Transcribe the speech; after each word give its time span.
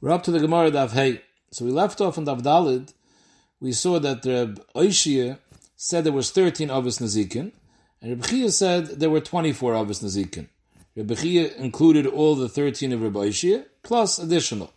We're 0.00 0.12
up 0.12 0.22
to 0.24 0.30
the 0.30 0.38
Gemara 0.38 0.70
Daf 0.70 0.92
Hey. 0.92 1.22
So 1.50 1.64
we 1.64 1.72
left 1.72 2.00
off 2.00 2.18
on 2.18 2.24
Daf 2.24 2.40
Dalid. 2.40 2.94
We 3.58 3.72
saw 3.72 3.98
that 3.98 4.24
Reb 4.24 4.64
Oishia 4.76 5.38
said 5.74 6.04
there 6.04 6.12
was 6.12 6.30
13 6.30 6.68
Avos 6.68 7.00
Nazikin, 7.02 7.50
and 8.00 8.10
Reb 8.12 8.24
Chia 8.24 8.52
said 8.52 9.00
there 9.00 9.10
were 9.10 9.18
24 9.18 9.72
Avos 9.72 10.00
Nazikin. 10.00 10.46
Reb 10.94 11.16
Chia 11.16 11.52
included 11.56 12.06
all 12.06 12.36
the 12.36 12.48
13 12.48 12.92
of 12.92 13.02
Reb 13.02 13.14
Oishia, 13.14 13.64
plus 13.82 14.20
additional. 14.20 14.72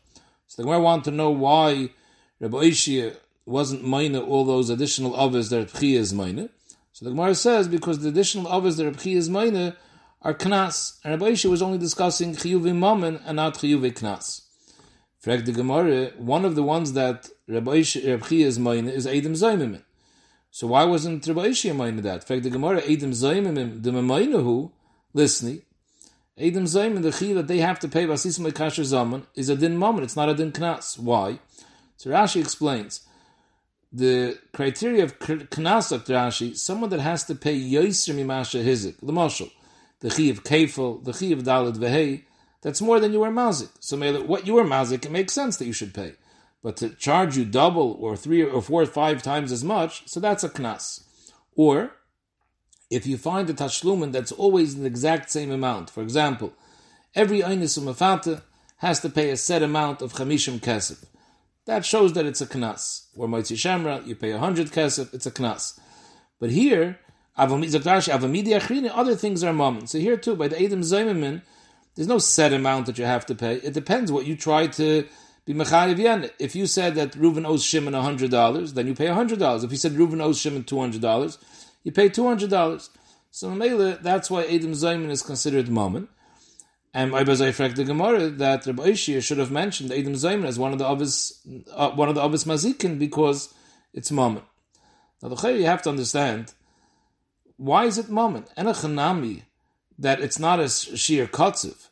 So 0.48 0.64
the 0.64 0.66
Gemara 0.66 0.82
wanted 0.82 1.12
to 1.12 1.12
know 1.12 1.30
why 1.30 1.92
Reb 2.40 2.54
Oishia 2.54 3.16
wasn't 3.46 3.84
minor 3.84 4.22
all 4.22 4.44
those 4.44 4.72
additional 4.72 5.12
Avos 5.12 5.52
that 5.52 5.58
Reb 5.58 5.80
Chia 5.80 6.00
is 6.00 6.16
minor. 6.16 6.50
So 6.94 7.06
the 7.06 7.12
Gemara 7.12 7.36
says 7.36 7.68
because 7.68 8.00
the 8.00 8.10
additional 8.10 8.52
Avos 8.52 8.78
that 8.78 8.86
Reb 8.86 8.98
Chia 8.98 9.20
is 9.20 9.30
minor 9.30 9.76
are 10.24 10.34
Knas, 10.34 10.98
and 11.04 11.22
Reb 11.22 11.32
Oishia 11.32 11.52
was 11.52 11.62
only 11.62 11.78
discussing 11.78 12.34
Chiyuvi 12.34 12.76
Mammon 12.76 13.22
and 13.24 13.36
not 13.36 13.54
Chiyuvi 13.54 13.94
Knas. 13.94 14.48
Frag 15.22 15.46
the 15.46 15.52
Gemara, 15.52 16.14
one 16.18 16.46
of 16.46 16.56
the 16.56 16.64
ones 16.64 16.94
that 16.94 17.30
Rabbi 17.48 17.84
Chia 17.84 18.18
is 18.48 18.58
mine 18.58 18.88
is 18.88 19.06
Adam 19.06 19.34
Zaymimim. 19.34 19.84
So 20.50 20.66
why 20.66 20.84
wasn't 20.84 21.28
Rabbi 21.28 21.50
Ishia 21.50 21.76
mine 21.76 21.98
that? 21.98 22.24
Frag 22.24 22.42
the 22.42 22.50
Gemara, 22.50 22.80
Adam 22.80 23.12
Zaymimim, 23.12 23.84
the 23.84 23.92
Mamayna 23.92 24.42
who, 24.42 24.72
listening, 25.14 25.62
Adam 26.40 26.66
Zaymim, 26.66 27.04
the 27.04 27.12
Chi 27.12 27.34
that 27.34 27.48
they 27.48 27.60
have 27.60 27.78
to 27.82 27.88
pay 27.88 28.08
Vasisim 28.08 28.52
Kasher 28.52 28.84
Zaman 28.84 29.28
is 29.36 29.50
a 29.50 29.56
din 29.56 29.78
moment, 29.78 30.06
it's 30.06 30.16
not 30.16 30.28
a 30.28 30.34
din 30.34 30.52
knas. 30.52 30.98
Why? 30.98 31.38
So 31.98 32.10
Rashi 32.10 32.42
explains, 32.42 33.02
the 33.94 34.40
criteria 34.54 35.04
of 35.04 35.20
knas 35.20 35.92
of 35.92 36.06
Rashi, 36.06 36.58
someone 36.58 36.90
that 36.90 37.00
has 37.00 37.26
to 37.26 37.36
pay 37.36 37.60
Yoisr 37.60 38.16
Mimasha 38.16 38.66
Hizik, 38.66 38.96
the 39.04 39.14
Moshel, 39.14 39.52
the 40.00 40.10
Chi 40.10 40.24
of 40.24 40.44
Kefil, 40.44 41.04
the 41.04 41.14
Chi 41.14 41.28
of 41.28 41.44
Dalit 41.44 41.78
Vehei, 41.78 42.24
that's 42.62 42.82
more 42.82 43.00
than 43.00 43.14
you 43.14 43.22
were 43.22 43.32
mazik. 43.32 43.70
So 43.80 43.98
what 44.24 44.46
you 44.46 44.54
were 44.54 44.64
mazik, 44.64 45.06
it 45.06 45.12
makes 45.12 45.34
sense 45.34 45.58
that 45.58 45.66
you 45.66 45.74
should 45.74 45.94
pay. 45.94 46.14
But 46.64 46.78
to 46.78 46.90
charge 46.90 47.36
you 47.38 47.46
double 47.46 47.98
or 48.00 48.16
three 48.16 48.44
or 48.44 48.62
four 48.62 48.84
or 48.84 48.86
five 48.86 49.24
times 49.24 49.52
as 49.52 49.64
much, 49.64 50.08
so 50.08 50.20
that's 50.20 50.44
a 50.44 50.50
knas. 50.50 51.04
Or 51.56 51.94
if 52.92 53.08
you 53.08 53.18
find 53.18 53.50
a 53.50 53.54
tashlumin 53.54 54.12
that's 54.12 54.32
always 54.32 54.76
the 54.76 54.86
exact 54.86 55.32
same 55.32 55.52
amount, 55.52 55.90
for 55.90 56.04
example, 56.04 56.54
every 57.16 57.42
einis 57.42 57.80
umafata 57.80 58.44
has 58.78 59.00
to 59.00 59.10
pay 59.10 59.32
a 59.32 59.38
set 59.38 59.64
amount 59.64 60.02
of 60.02 60.14
chamishim 60.14 60.60
kesef. 60.60 61.06
That 61.66 61.86
shows 61.86 62.14
that 62.14 62.26
it's 62.26 62.42
a 62.42 62.48
knas. 62.48 63.08
Or 63.16 63.28
moitzi 63.28 63.56
shamra, 63.56 64.06
you 64.06 64.16
pay 64.16 64.32
a 64.32 64.40
hundred 64.40 64.68
kesef, 64.68 65.14
it's 65.14 65.26
a 65.26 65.32
knas. 65.32 65.80
But 66.40 66.52
here, 66.52 67.00
other 67.38 67.60
things 69.16 69.44
are 69.44 69.54
mom. 69.54 69.88
So 69.88 70.00
here 70.00 70.18
too, 70.18 70.36
by 70.36 70.48
the 70.48 70.64
Adam 70.64 70.82
Zaymimin, 70.82 71.42
there's 71.96 72.08
no 72.08 72.20
set 72.20 72.54
amount 72.54 72.86
that 72.86 72.98
you 72.98 73.06
have 73.06 73.26
to 73.28 73.36
pay. 73.36 73.56
It 73.56 73.74
depends 73.74 74.12
what 74.12 74.26
you 74.26 74.36
try 74.36 74.68
to 74.68 75.06
be 75.46 75.54
mechayiv. 75.54 76.32
If 76.40 76.56
you 76.56 76.66
said 76.68 76.96
that 76.96 77.12
Reuven 77.14 77.46
owes 77.46 77.64
Shimon 77.64 77.94
hundred 77.94 78.32
dollars, 78.32 78.74
then 78.74 78.88
you 78.88 78.96
pay 78.96 79.08
hundred 79.08 79.40
dollars. 79.40 79.64
If 79.64 79.72
you 79.72 79.78
said 79.78 79.94
Reuven 79.94 80.22
owes 80.22 80.40
Shimon 80.40 80.64
two 80.64 80.80
hundred 80.80 81.02
dollars, 81.02 81.38
you 81.84 81.92
pay 81.92 82.10
two 82.10 82.28
hundred 82.28 82.50
dollars. 82.50 82.90
So 83.32 83.50
Mele, 83.50 83.98
that's 84.02 84.30
why 84.30 84.44
Adam 84.44 84.74
Zayman 84.74 85.10
is 85.10 85.22
considered 85.22 85.70
moment. 85.70 86.10
And 86.94 87.16
I 87.16 87.24
Bazai 87.24 87.76
the 87.76 87.86
Gemara 87.86 88.30
that 88.30 88.66
Rabbi 88.66 88.90
Ishia 88.90 89.24
should 89.24 89.38
have 89.38 89.52
mentioned 89.52 89.94
Adam 89.94 90.14
Zayman 90.14 90.46
as 90.46 90.60
one 90.60 90.74
of 90.74 90.80
the 90.80 90.86
obvious 90.86 91.40
uh, 91.74 91.92
one 91.92 92.10
of 92.10 92.16
the 92.16 92.22
obvious 92.22 92.44
mazikin 92.44 93.00
because 93.00 93.54
it's 93.94 94.12
moment. 94.12 94.46
Now 95.22 95.30
the 95.30 95.54
you 95.54 95.66
have 95.66 95.82
to 95.84 95.90
understand 95.90 96.54
why 97.56 97.86
is 97.86 97.98
it 97.98 98.10
moment? 98.10 98.50
Enachanami 98.58 99.44
that 100.02 100.20
it's 100.20 100.40
not 100.40 100.60
a 100.60 100.68
sheer 100.68 101.28
kotziv. 101.28 101.90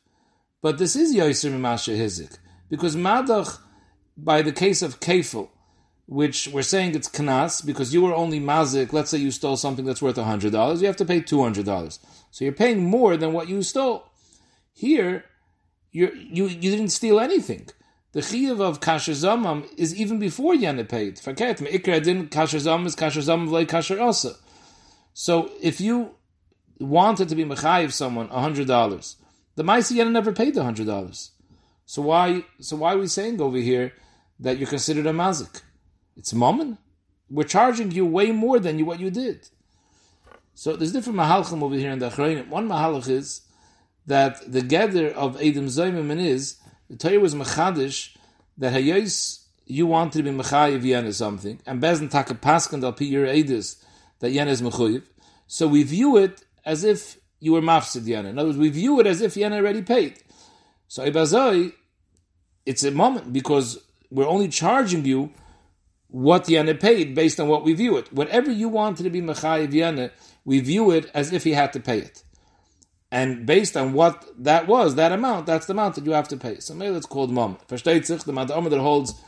But 0.62 0.78
this 0.78 0.96
is 0.96 1.14
Yosef 1.14 1.54
Mimasha 1.54 1.98
Hizik. 1.98 2.38
Because 2.70 2.96
Madach, 2.96 3.60
by 4.18 4.42
the 4.42 4.52
case 4.52 4.82
of 4.82 5.00
Kefil, 5.00 5.50
which 6.08 6.48
we're 6.48 6.64
saying 6.64 6.96
it's 6.96 7.08
Knas, 7.08 7.64
because 7.64 7.94
you 7.94 8.02
were 8.02 8.16
only 8.16 8.40
Mazik, 8.40 8.92
let's 8.92 9.12
say 9.12 9.20
you 9.20 9.32
stole 9.32 9.58
something 9.58 9.86
that's 9.86 10.02
worth 10.02 10.16
$100, 10.16 10.82
you 10.82 10.88
have 10.88 10.98
to 10.98 11.06
pay 11.06 11.22
$200. 11.22 12.00
So 12.32 12.44
you're 12.44 12.52
paying 12.52 12.84
more 12.84 13.16
than 13.16 13.32
what 13.32 13.48
you 13.48 13.62
stole. 13.62 14.10
Here, 14.74 15.26
you 15.92 16.12
you 16.14 16.48
you 16.48 16.72
didn't 16.72 16.90
steal 16.90 17.20
anything. 17.20 17.68
The 18.12 18.22
chiyuv 18.22 18.62
of 18.62 18.80
kasher 18.80 19.14
zamam 19.14 19.68
is 19.78 19.96
even 19.96 20.20
before 20.20 20.54
yana 20.54 20.88
paid. 20.88 21.18
Faket 21.18 21.58
meikra 21.60 22.02
din 22.04 22.28
kasher 22.28 22.60
zamam 22.60 22.86
is 22.86 22.96
kasher 22.96 23.22
zamam 23.22 23.50
v'lei 23.50 23.66
kasher 23.68 24.00
asa. 24.00 24.36
So 25.14 25.52
if 25.62 25.82
you 25.82 26.16
wanted 26.80 27.30
to 27.30 27.36
be 27.36 27.44
mechayiv 27.44 27.92
someone 27.92 28.28
hundred 28.30 28.68
dollars, 28.68 29.18
the 29.56 29.64
Maisi 29.64 30.12
never 30.12 30.32
paid 30.32 30.56
the 30.56 30.64
hundred 30.64 30.88
dollars. 30.88 31.32
So 31.86 32.02
why 32.04 32.46
so 32.60 32.78
why 32.78 32.94
are 32.94 32.98
we 32.98 33.08
saying 33.08 33.42
over 33.42 33.58
here 33.58 33.94
that 34.40 34.58
you're 34.58 34.68
considered 34.68 35.06
a 35.06 35.12
mazik? 35.12 35.62
It's 36.16 36.34
mammon. 36.34 36.78
We're 37.30 37.44
charging 37.44 37.92
you 37.92 38.06
way 38.06 38.32
more 38.32 38.60
than 38.60 38.80
you 38.80 38.86
what 38.86 39.00
you 39.00 39.12
did. 39.12 39.50
So 40.54 40.76
there's 40.76 40.92
different 40.92 41.20
mahalchim 41.20 41.62
over 41.62 41.76
here 41.76 41.92
in 41.92 42.00
the 42.00 42.10
Achrayim. 42.10 42.48
One 42.50 42.68
mahalach 42.68 43.08
is 43.10 43.42
that 44.08 44.52
the 44.52 44.62
gather 44.62 45.10
of 45.10 45.36
Adam 45.38 45.68
Zaymimin 45.68 46.20
is 46.20 46.58
the 46.90 46.98
Torah 46.98 47.20
was 47.20 47.36
machadish 47.36 48.16
that 48.58 48.74
hayos 48.74 49.46
you 49.66 49.86
wanted 49.86 50.18
to 50.18 50.24
be 50.24 50.32
mechayiv 50.32 50.84
yen 50.84 51.12
something, 51.14 51.62
and 51.66 51.82
bezin 51.82 52.10
taka 52.10 52.34
paskan 52.34 52.84
al 52.84 52.94
pi 52.94 53.06
your 53.06 53.28
edis 53.28 53.84
that 54.20 54.32
yen 54.32 54.48
is 54.48 54.62
mechayiv. 54.62 55.04
So 55.48 55.68
we 55.68 55.84
view 55.84 56.18
it 56.18 56.44
as 56.70 56.84
if 56.84 57.18
you 57.40 57.54
were 57.54 57.62
mafsid 57.62 58.04
yana. 58.04 58.30
In 58.30 58.38
other 58.38 58.50
words, 58.50 58.60
we 58.60 58.70
view 58.70 59.00
it 59.00 59.08
as 59.08 59.22
if 59.22 59.34
yana 59.34 59.56
already 59.58 59.82
paid. 59.82 60.20
So 60.88 61.10
ibazoi, 61.10 61.74
it's 62.66 62.84
a 62.84 62.92
moment 62.92 63.34
because 63.34 63.80
we're 64.12 64.28
only 64.28 64.50
charging 64.50 65.04
you 65.04 65.32
what 66.10 66.46
yana 66.46 66.80
paid 66.80 67.16
based 67.16 67.40
on 67.40 67.48
what 67.48 67.64
we 67.64 67.74
view 67.74 67.98
it. 67.98 68.14
Whatever 68.14 68.52
you 68.52 68.70
wanted 68.70 69.04
to 69.04 69.10
be 69.10 69.22
mechayiv 69.22 69.72
yana, 69.72 70.12
we 70.46 70.60
view 70.60 70.92
it 70.92 71.10
as 71.16 71.34
if 71.34 71.44
he 71.44 71.54
had 71.54 71.74
to 71.74 71.80
pay 71.80 72.00
it. 72.00 72.24
And 73.12 73.48
based 73.48 73.76
on 73.76 73.94
what 73.94 74.24
that 74.38 74.68
was, 74.68 74.94
that 74.96 75.12
amount, 75.12 75.48
that's 75.48 75.66
the 75.66 75.74
amount 75.74 75.96
that 75.96 76.06
you 76.06 76.12
have 76.12 76.28
to 76.28 76.38
pay. 76.38 76.60
So 76.60 76.76
maybe 76.76 76.96
it's 76.96 77.08
called 77.08 77.32
mom. 77.32 77.58
Versteht 77.68 78.24
the 78.26 78.34
Madama 78.34 78.70
that 78.70 78.80
holds 78.80 79.20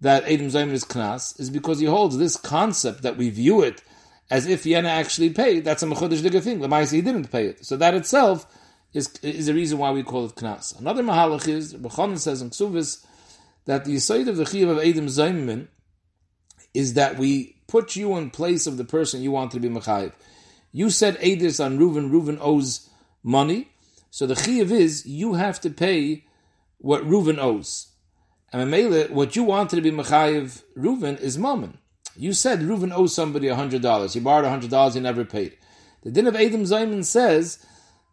that 0.00 0.22
Adam 0.24 0.48
Zayman 0.48 0.70
is 0.70 0.84
knas 0.84 1.40
is 1.40 1.50
because 1.50 1.80
he 1.80 1.86
holds 1.86 2.16
this 2.16 2.36
concept 2.36 3.02
that 3.02 3.16
we 3.16 3.30
view 3.30 3.62
it 3.62 3.82
as 4.30 4.46
if 4.46 4.64
Yena 4.64 4.88
actually 4.88 5.30
paid, 5.30 5.64
that's 5.64 5.82
a 5.82 5.86
mechudesh 5.86 6.20
diga 6.20 6.42
thing. 6.42 6.58
Lemaisa 6.58 6.92
he 6.92 7.00
didn't 7.00 7.30
pay 7.30 7.46
it. 7.46 7.64
So 7.64 7.76
that 7.76 7.94
itself 7.94 8.46
is 8.92 9.14
is 9.22 9.46
the 9.46 9.54
reason 9.54 9.78
why 9.78 9.90
we 9.90 10.02
call 10.02 10.26
it 10.26 10.34
knas. 10.34 10.78
Another 10.78 11.02
mahalach 11.02 11.46
is 11.46 11.74
Bechonin 11.74 12.18
says 12.18 12.42
in 12.42 12.50
Ksuvis 12.50 13.04
that 13.66 13.84
the 13.84 13.98
side 13.98 14.28
of 14.28 14.36
the 14.36 14.44
chiyuv 14.44 14.70
of 14.70 14.78
Adam 14.78 15.06
Zaymin 15.06 15.68
is 16.74 16.94
that 16.94 17.16
we 17.16 17.56
put 17.66 17.96
you 17.96 18.16
in 18.16 18.30
place 18.30 18.66
of 18.66 18.76
the 18.76 18.84
person 18.84 19.22
you 19.22 19.30
want 19.30 19.50
to 19.52 19.60
be 19.60 19.68
mechayiv. 19.68 20.12
You 20.72 20.90
said 20.90 21.16
Adis 21.18 21.64
on 21.64 21.78
Reuven, 21.78 22.10
Reuven 22.10 22.38
owes 22.40 22.88
money, 23.22 23.70
so 24.10 24.26
the 24.26 24.34
chiyuv 24.34 24.70
is 24.70 25.06
you 25.06 25.34
have 25.34 25.60
to 25.60 25.70
pay 25.70 26.24
what 26.78 27.02
Reuven 27.02 27.38
owes. 27.38 27.88
And 28.52 28.70
Mele, 28.70 29.08
what 29.08 29.36
you 29.36 29.44
wanted 29.44 29.76
to 29.76 29.82
be 29.82 29.90
mechayiv 29.90 30.62
Reuven 30.76 31.20
is 31.20 31.38
mammon. 31.38 31.78
You 32.16 32.32
said 32.32 32.60
Reuven 32.60 32.92
owes 32.92 33.14
somebody 33.14 33.48
$100. 33.48 34.12
He 34.12 34.20
borrowed 34.20 34.44
$100, 34.44 34.94
he 34.94 35.00
never 35.00 35.24
paid. 35.24 35.56
The 36.02 36.10
din 36.10 36.26
of 36.26 36.36
Adam 36.36 36.62
Zayman 36.62 37.04
says 37.04 37.64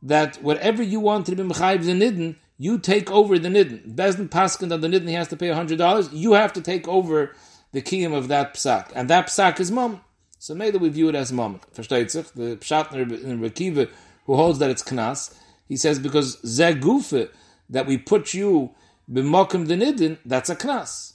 that 0.01 0.41
whatever 0.41 0.81
you 0.83 0.99
want 0.99 1.25
to 1.27 1.35
be 1.35 1.43
Mechayiv 1.43 1.85
the 1.85 1.91
Nidden, 1.91 2.35
you 2.57 2.77
take 2.79 3.11
over 3.11 3.37
the 3.39 3.49
Nidden. 3.49 3.95
Bezdin 3.95 4.29
Paskin 4.29 4.73
on 4.73 4.81
the 4.81 4.87
Nidden, 4.87 5.07
he 5.07 5.13
has 5.13 5.27
to 5.29 5.37
pay 5.37 5.47
$100. 5.47 6.09
You 6.11 6.33
have 6.33 6.53
to 6.53 6.61
take 6.61 6.87
over 6.87 7.35
the 7.71 7.81
kiyum 7.81 8.13
of 8.13 8.27
that 8.29 8.53
psak. 8.53 8.91
And 8.95 9.09
that 9.09 9.27
psak 9.27 9.59
is 9.59 9.71
mom. 9.71 10.01
So 10.39 10.53
maybe 10.53 10.77
we 10.77 10.89
view 10.89 11.09
it 11.09 11.15
as 11.15 11.31
mom. 11.31 11.59
The 11.73 11.81
Pshatner 11.81 13.23
in 13.23 13.39
Rekiva, 13.39 13.89
who 14.25 14.35
holds 14.35 14.59
that 14.59 14.69
it's 14.69 14.83
knas, 14.83 15.33
he 15.67 15.77
says 15.77 15.99
because 15.99 16.37
zegufe, 16.41 17.29
that 17.69 17.85
we 17.85 17.97
put 17.97 18.33
you 18.33 18.71
b'mokim 19.09 19.67
the 19.67 19.75
nidin, 19.75 20.17
that's 20.25 20.49
a 20.49 20.55
knas. 20.55 21.12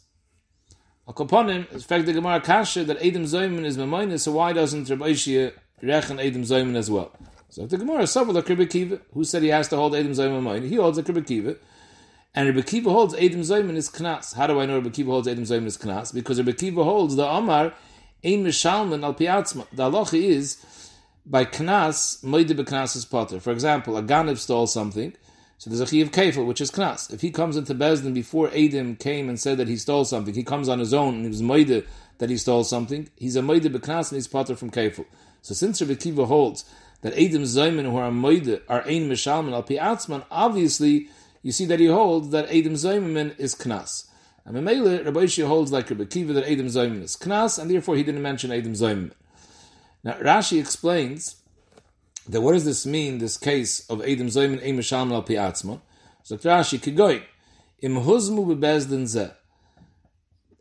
Akoponim, 1.08 1.66
it's 1.72 1.84
fact 1.84 2.04
the 2.04 2.12
Gemara 2.12 2.38
Kasha 2.38 2.84
that 2.84 2.98
Adam 2.98 3.24
Zoyman 3.24 3.64
is 3.64 3.78
Mamoyne, 3.78 4.20
so 4.20 4.32
why 4.32 4.52
doesn't 4.52 4.90
Rabbi 4.90 5.12
Ishia 5.12 5.54
rechen 5.82 6.22
Adam 6.22 6.42
Zoyman 6.42 6.76
as 6.76 6.90
well? 6.90 7.10
So 7.48 7.66
the 7.66 7.78
Gemara 7.78 8.02
is 8.02 8.10
Sabal 8.10 8.34
Rabbi 8.46 8.66
Kiva, 8.66 9.00
who 9.14 9.24
said 9.24 9.42
he 9.42 9.48
has 9.48 9.68
to 9.68 9.76
hold 9.76 9.94
Adam 9.94 10.12
Zoyman 10.12 10.42
Mamoyne, 10.42 10.68
he 10.68 10.74
holds 10.74 10.98
a 10.98 11.02
Rabbi 11.02 11.22
Kiva, 11.22 11.56
and 12.34 12.48
Rabbi 12.48 12.60
Kiva 12.60 12.90
holds 12.90 13.14
Adam 13.14 13.40
Zoyman 13.40 13.76
is 13.76 13.88
Knas. 13.88 14.34
How 14.34 14.46
do 14.46 14.60
I 14.60 14.66
know 14.66 14.74
Rabbi 14.74 14.90
Kiva 14.90 15.10
holds 15.10 15.26
Adam 15.26 15.44
Zoyman 15.44 15.64
is 15.64 15.78
Knas? 15.78 16.12
Because 16.12 16.36
Rabbi 16.38 16.52
Kiva 16.52 16.84
holds 16.84 17.16
the 17.16 17.26
Omar, 17.26 17.72
Ein 18.22 18.44
Mishalman 18.44 19.02
al 19.02 19.14
Piatzma. 19.14 19.66
The 19.72 19.90
halacha 19.90 20.22
is, 20.22 20.62
by 21.24 21.46
Knas, 21.46 22.22
Moide 22.22 22.54
be 22.54 22.64
Knas 22.64 22.96
is 22.96 23.06
Potter. 23.06 23.40
For 23.40 23.50
example, 23.50 23.96
a 23.96 24.02
Ganav 24.02 24.36
stole 24.36 24.66
something, 24.66 25.14
so 25.58 25.70
there's 25.70 25.80
a 25.80 25.86
chi 25.86 25.98
of 25.98 26.12
kefil, 26.12 26.46
which 26.46 26.60
is 26.60 26.70
knas. 26.70 27.12
If 27.12 27.20
he 27.20 27.32
comes 27.32 27.56
into 27.56 27.74
Bezdin 27.74 28.14
before 28.14 28.48
Adim 28.50 28.96
came 28.96 29.28
and 29.28 29.38
said 29.38 29.58
that 29.58 29.66
he 29.66 29.76
stole 29.76 30.04
something, 30.04 30.32
he 30.32 30.44
comes 30.44 30.68
on 30.68 30.78
his 30.78 30.94
own 30.94 31.14
and 31.14 31.22
he 31.24 31.28
was 31.28 31.42
moide 31.42 31.84
that 32.18 32.30
he 32.30 32.36
stole 32.36 32.62
something, 32.62 33.10
he's 33.16 33.34
a 33.34 33.40
moide 33.40 33.62
beknas 33.62 34.10
and 34.10 34.16
he's 34.16 34.28
potter 34.28 34.54
from 34.54 34.70
kefil. 34.70 35.04
So 35.42 35.54
since 35.54 35.80
Rabbi 35.80 35.94
Kiva 35.94 36.26
holds 36.26 36.64
that 37.02 37.14
Adim 37.14 37.42
Zayman 37.42 37.90
who 37.90 37.96
are 37.96 38.10
moide 38.10 38.60
are 38.68 38.82
ein 38.82 39.08
mishalman 39.08 39.52
al 39.52 39.64
piatzman, 39.64 40.24
obviously 40.30 41.08
you 41.42 41.50
see 41.50 41.64
that 41.66 41.80
he 41.80 41.86
holds 41.86 42.30
that 42.30 42.48
Adim 42.48 42.72
Zaymimin 42.72 43.36
is 43.38 43.56
Knas. 43.56 44.08
And 44.44 44.56
Mamela, 44.56 45.04
Rabbi 45.04 45.20
Ishia 45.20 45.46
holds 45.46 45.72
like 45.72 45.90
Rabbi 45.90 46.04
Kiva 46.04 46.32
that 46.34 46.46
Adim 46.46 46.66
Zaymimin 46.66 47.02
is 47.02 47.16
Knas, 47.16 47.58
and 47.58 47.68
therefore 47.68 47.96
he 47.96 48.04
didn't 48.04 48.22
mention 48.22 48.50
Adim 48.50 48.76
Zaymimin. 48.76 49.12
Now 50.04 50.14
Rashi 50.14 50.60
explains 50.60 51.36
that 52.28 52.40
what 52.40 52.52
does 52.52 52.64
this 52.64 52.86
mean, 52.86 53.18
this 53.18 53.36
case 53.36 53.88
of 53.88 54.00
Adam 54.02 54.28
Zaymin 54.28 54.62
Ein 54.62 54.78
Mishalman 54.78 55.12
al 55.12 55.22
Piatzma? 55.22 55.80
So 56.22 56.36
Rashi, 56.36 56.78
Kigoy, 56.78 57.22
Im 57.80 57.96
Huzmu 57.96 58.46
bebezdin 58.46 59.04
zeh. 59.04 59.32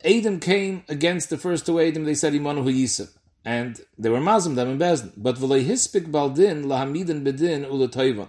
Adam 0.03 0.39
came 0.39 0.83
against 0.87 1.29
the 1.29 1.37
first 1.37 1.65
two 1.65 1.79
Adam, 1.79 2.05
they 2.05 2.13
said 2.13 2.33
Imanu 2.33 2.63
Hu 2.63 3.07
and 3.43 3.79
they 3.97 4.09
were 4.09 4.19
Mazim 4.19 4.55
them 4.55 4.69
in 4.69 4.77
Bezdin. 4.77 5.13
But 5.15 5.37
v'lei 5.37 5.65
hispik 5.65 6.11
baldin 6.11 6.65
lahamidin 6.65 7.23
bedin 7.23 7.65
ulatoiva. 7.65 8.27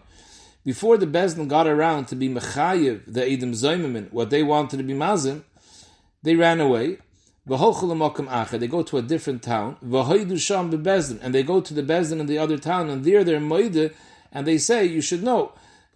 Before 0.65 0.97
the 0.97 1.07
Bezdin 1.07 1.49
got 1.49 1.67
around 1.67 2.07
to 2.07 2.15
be 2.15 2.29
Mechayev, 2.29 3.03
the 3.07 3.33
Adam 3.33 3.53
Zaymimin, 3.53 4.13
what 4.13 4.31
they 4.31 4.43
wanted 4.43 4.77
to 4.77 4.83
be 4.83 4.93
Mazim, 4.93 5.43
they 6.23 6.37
ran 6.37 6.61
away. 6.61 6.99
They 7.49 8.67
go 8.69 8.83
to 8.83 8.99
a 8.99 9.03
different 9.03 9.43
town. 9.43 9.77
And 9.81 11.35
they 11.35 11.43
go 11.43 11.61
to 11.61 11.75
the 11.75 11.83
Bezdin 11.83 12.21
in 12.21 12.27
the 12.27 12.39
other 12.39 12.59
town, 12.59 12.91
and 12.91 13.05
there 13.05 13.25
they're 13.25 13.41
Moide, 13.41 13.95
and 14.33 14.47
they 14.47 14.59
say, 14.59 14.85
You 14.85 15.01
should 15.01 15.23
know, 15.23 15.53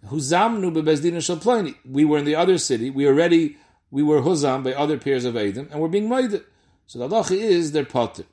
We 0.09 2.05
were 2.05 2.17
in 2.17 2.25
the 2.25 2.35
other 2.35 2.57
city, 2.57 2.89
we 2.89 3.07
already 3.07 3.57
we 3.93 4.01
were 4.01 4.21
Huzam 4.21 4.63
by 4.63 4.73
other 4.73 4.97
pairs 4.97 5.23
of 5.23 5.37
Adam, 5.37 5.69
and 5.71 5.79
we're 5.79 5.87
being 5.87 6.09
Moide. 6.09 6.43
So 6.87 6.97
the 6.97 7.07
halacha 7.07 7.37
is 7.37 7.71
they're 7.73 7.85
potter. 7.85 8.23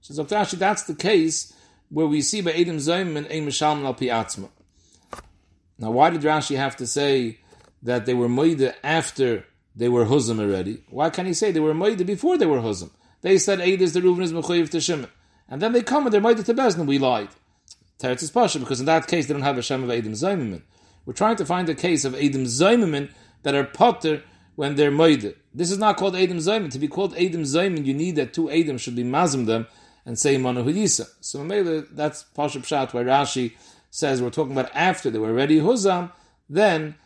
So 0.00 0.14
Zaktashi, 0.14 0.58
that's 0.58 0.84
the 0.84 0.94
case 0.94 1.52
where 1.90 2.06
we 2.06 2.22
see 2.22 2.40
by 2.40 2.52
Adam 2.52 2.78
Zayim 2.78 3.16
and 3.16 3.26
Ein 3.26 3.46
Mishalman 3.46 3.84
al 3.84 3.94
Piatzma. 3.94 4.48
Now, 5.78 5.90
why 5.90 6.08
did 6.08 6.22
Rashi 6.22 6.56
have 6.56 6.76
to 6.76 6.86
say 6.86 7.40
that 7.82 8.06
they 8.06 8.14
were 8.14 8.28
Moide 8.28 8.74
after 8.82 9.44
they 9.74 9.88
were 9.88 10.06
Huzam 10.06 10.40
already. 10.40 10.82
Why 10.90 11.10
can't 11.10 11.28
he 11.28 11.34
say 11.34 11.50
they 11.50 11.60
were 11.60 11.74
Maida 11.74 12.04
before 12.04 12.36
they 12.38 12.46
were 12.46 12.60
Huzam? 12.60 12.90
They 13.22 13.38
said 13.38 13.60
Eid 13.60 13.80
is 13.80 13.92
the 13.92 14.00
Reuven 14.00 14.22
is 14.22 14.32
Mechoyev 14.32 14.70
to 14.70 14.80
Shimon. 14.80 15.08
And 15.48 15.62
then 15.62 15.72
they 15.72 15.82
come 15.82 16.04
and 16.04 16.12
they're 16.12 16.20
Maida 16.20 16.42
to 16.42 16.54
Bezdin, 16.54 16.86
we 16.86 16.98
lied. 16.98 17.28
Teretz 17.98 18.22
is 18.22 18.30
Pasha, 18.30 18.58
because 18.58 18.80
in 18.80 18.86
that 18.86 19.06
case 19.06 19.26
they 19.26 19.34
don't 19.34 19.42
have 19.42 19.58
a 19.58 19.62
Shem 19.62 19.84
of 19.84 19.90
Edim 19.90 20.10
Zaymimin. 20.10 20.62
We're 21.06 21.12
trying 21.12 21.36
to 21.36 21.46
find 21.46 21.68
a 21.68 21.74
case 21.74 22.04
of 22.04 22.14
Edim 22.14 22.46
Zaymimin 22.46 23.10
that 23.42 23.54
are 23.54 23.64
Potter 23.64 24.22
when 24.56 24.74
they're 24.74 24.90
Maida. 24.90 25.34
This 25.54 25.70
is 25.70 25.78
not 25.78 25.96
called 25.96 26.14
Edim 26.14 26.36
Zaymin. 26.36 26.70
To 26.72 26.78
be 26.78 26.88
called 26.88 27.14
Edim 27.14 27.42
Zaymin, 27.42 27.86
you 27.86 27.94
need 27.94 28.16
that 28.16 28.34
two 28.34 28.46
Edim 28.46 28.78
should 28.78 28.96
be 28.96 29.04
Mazim 29.04 29.46
them 29.46 29.66
and 30.04 30.18
say 30.18 30.36
Manu 30.36 30.64
Huyisa. 30.64 31.08
So 31.20 31.44
Mele, 31.44 31.84
that's 31.92 32.22
Pasha 32.22 32.60
Pshat, 32.60 32.92
where 32.92 33.04
Rashi 33.04 33.52
says 33.90 34.20
we're 34.22 34.30
talking 34.30 34.52
about 34.52 34.70
after 34.74 35.10
they 35.10 35.18
were 35.18 35.28
already 35.28 35.60
Huzam, 35.60 36.10
then 36.48 36.96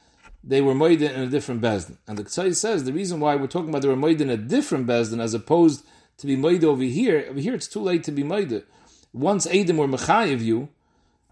they 0.43 0.61
were 0.61 0.75
made 0.75 1.03
in 1.03 1.21
a 1.21 1.27
different 1.27 1.61
bezdin. 1.61 1.99
And 2.06 2.19
the 2.19 2.25
Ksai 2.25 2.55
says 2.55 2.85
the 2.85 2.93
reason 2.93 3.21
why 3.21 3.37
we're 3.37 3.47
talking 3.47 3.69
about 3.69 3.83
they 3.83 3.88
were 3.88 3.97
made 3.97 4.21
in 4.21 4.31
a 4.31 4.37
different 4.37 4.87
bezdin 4.87 5.21
as 5.21 5.35
opposed 5.35 5.85
to 6.19 6.27
be 6.27 6.37
made 6.37 6.65
over 6.65 6.83
here, 6.83 7.27
over 7.29 7.41
here 7.41 7.55
it's 7.55 7.69
too 7.69 7.81
late 7.81 8.05
to 8.05 8.12
be 8.12 8.23
made. 8.23 8.62
Once 9.12 9.47
Adam 9.47 9.77
were 9.77 9.88
Mechayiv 9.88 10.41
you, 10.41 10.69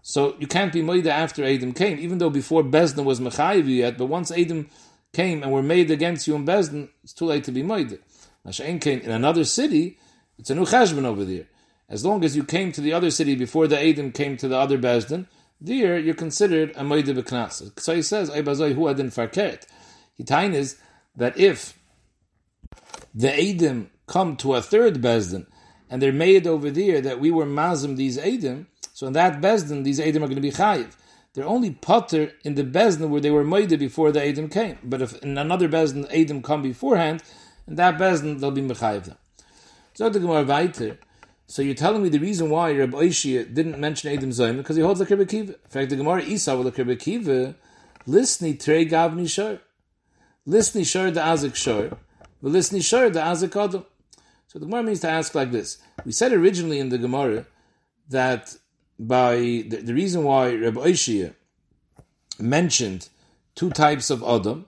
so 0.01 0.35
you 0.39 0.47
can't 0.47 0.71
be 0.71 0.81
made 0.81 1.07
after 1.07 1.43
Adam 1.43 1.73
came, 1.73 1.97
even 1.97 2.19
though 2.19 2.29
before 2.29 2.63
Bezdin 2.63 3.05
was 3.05 3.19
Mechayiv 3.19 3.65
you 3.65 3.75
yet, 3.75 3.97
but 3.97 4.05
once 4.05 4.31
Adam 4.31 4.69
came 5.13 5.41
and 5.41 5.51
were 5.51 5.63
made 5.63 5.89
against 5.89 6.27
you 6.27 6.35
in 6.35 6.45
Bezdin, 6.45 6.89
it's 7.03 7.13
too 7.13 7.25
late 7.25 7.43
to 7.45 7.51
be 7.51 7.63
made. 7.63 7.97
Masha'en 8.45 8.79
came 8.79 8.99
in 8.99 9.11
another 9.11 9.43
city, 9.43 9.97
it's 10.37 10.49
a 10.49 10.55
new 10.55 10.65
cheshbon 10.65 11.05
over 11.05 11.25
there. 11.25 11.45
As 11.89 12.05
long 12.05 12.23
as 12.23 12.35
you 12.35 12.43
came 12.43 12.71
to 12.73 12.81
the 12.81 12.93
other 12.93 13.09
city 13.11 13.35
before 13.35 13.67
the 13.67 13.83
Adam 13.83 14.11
came 14.11 14.37
to 14.37 14.47
the 14.47 14.57
other 14.57 14.77
Bezdin, 14.77 15.27
there 15.59 15.97
you're 15.97 16.13
considered 16.13 16.71
a 16.71 16.81
moide 16.81 17.05
beknas. 17.05 17.79
So 17.79 17.95
he 17.95 18.01
says, 18.01 18.29
"Aybazoi 18.29 18.75
hu 18.75 18.87
adin 18.87 19.09
farkeret." 19.09 19.63
Hitain 20.19 20.53
is 20.53 20.77
that 21.15 21.37
if 21.37 21.77
the 23.13 23.29
Adim 23.29 23.87
come 24.07 24.35
to 24.37 24.53
a 24.53 24.61
third 24.61 25.01
bezdin 25.01 25.47
and 25.89 26.01
they're 26.01 26.11
made 26.11 26.45
over 26.45 26.69
there 26.69 27.01
that 27.01 27.19
we 27.19 27.31
were 27.31 27.45
mazim 27.45 27.95
these 27.95 28.17
Adim, 28.17 28.67
so 28.93 29.07
in 29.07 29.13
that 29.13 29.41
bezdin 29.41 29.83
these 29.83 29.99
Adim 29.99 30.17
are 30.17 30.27
going 30.27 30.35
to 30.35 30.41
be 30.41 30.51
chayiv. 30.51 30.95
They're 31.33 31.45
only 31.45 31.71
potter 31.71 32.31
in 32.43 32.55
the 32.55 32.63
bezdin 32.63 33.09
where 33.09 33.21
they 33.21 33.31
were 33.31 33.43
moide 33.43 33.77
before 33.77 34.11
the 34.11 34.19
Adim 34.19 34.51
came. 34.51 34.77
But 34.83 35.01
if 35.01 35.21
in 35.21 35.37
another 35.37 35.67
bezdin 35.67 36.09
Adim 36.11 36.43
come 36.43 36.61
beforehand, 36.61 37.23
in 37.67 37.75
that 37.75 37.97
bezdin 37.97 38.39
they'll 38.39 38.51
be 38.51 38.61
mechayiv 38.61 39.05
them. 39.05 39.17
So 39.93 40.09
the 40.09 40.19
Gemara 40.19 40.43
weiter. 40.43 40.97
So 41.47 41.61
you're 41.61 41.75
telling 41.75 42.01
me 42.01 42.09
the 42.09 42.19
reason 42.19 42.49
why 42.49 42.73
Rabbi 42.73 42.97
Oishia 42.97 43.53
didn't 43.53 43.79
mention 43.79 44.11
Adam 44.11 44.31
Zayim 44.31 44.57
because 44.57 44.75
he 44.75 44.81
holds 44.81 44.99
the 44.99 45.05
Rabbi 45.05 45.25
Kiva. 45.25 45.53
In 45.53 45.69
fact, 45.69 45.89
the 45.89 45.95
Gemara 45.95 46.23
Isa 46.23 46.55
will 46.55 46.63
the 46.63 46.71
Rabbi 46.71 46.95
Kiva, 46.95 47.55
listni 48.07 48.59
trey 48.61 48.85
gavni 48.85 49.29
shor. 49.29 49.59
Listni 50.47 50.85
shor 50.85 51.11
the 51.11 51.21
azik 51.21 51.55
shor. 51.55 51.97
Listni 52.43 52.83
shor 52.83 53.09
the 53.09 53.19
azik 53.19 53.55
adam. 53.55 53.85
So 54.47 54.59
the 54.59 54.65
Gemara 54.65 54.83
means 54.83 55.01
to 55.01 55.09
ask 55.09 55.35
like 55.35 55.51
this. 55.51 55.77
We 56.03 56.11
said 56.11 56.33
originally 56.33 56.79
in 56.79 56.89
the 56.89 56.97
Gemara 56.97 57.45
that 58.09 58.55
by 58.97 59.35
the, 59.35 59.81
the 59.83 59.93
reason 59.93 60.23
why 60.23 60.55
Rabbi 60.55 60.79
Oishia 60.79 61.35
mentioned 62.39 63.09
two 63.53 63.69
types 63.69 64.09
of 64.09 64.23
Adam, 64.23 64.67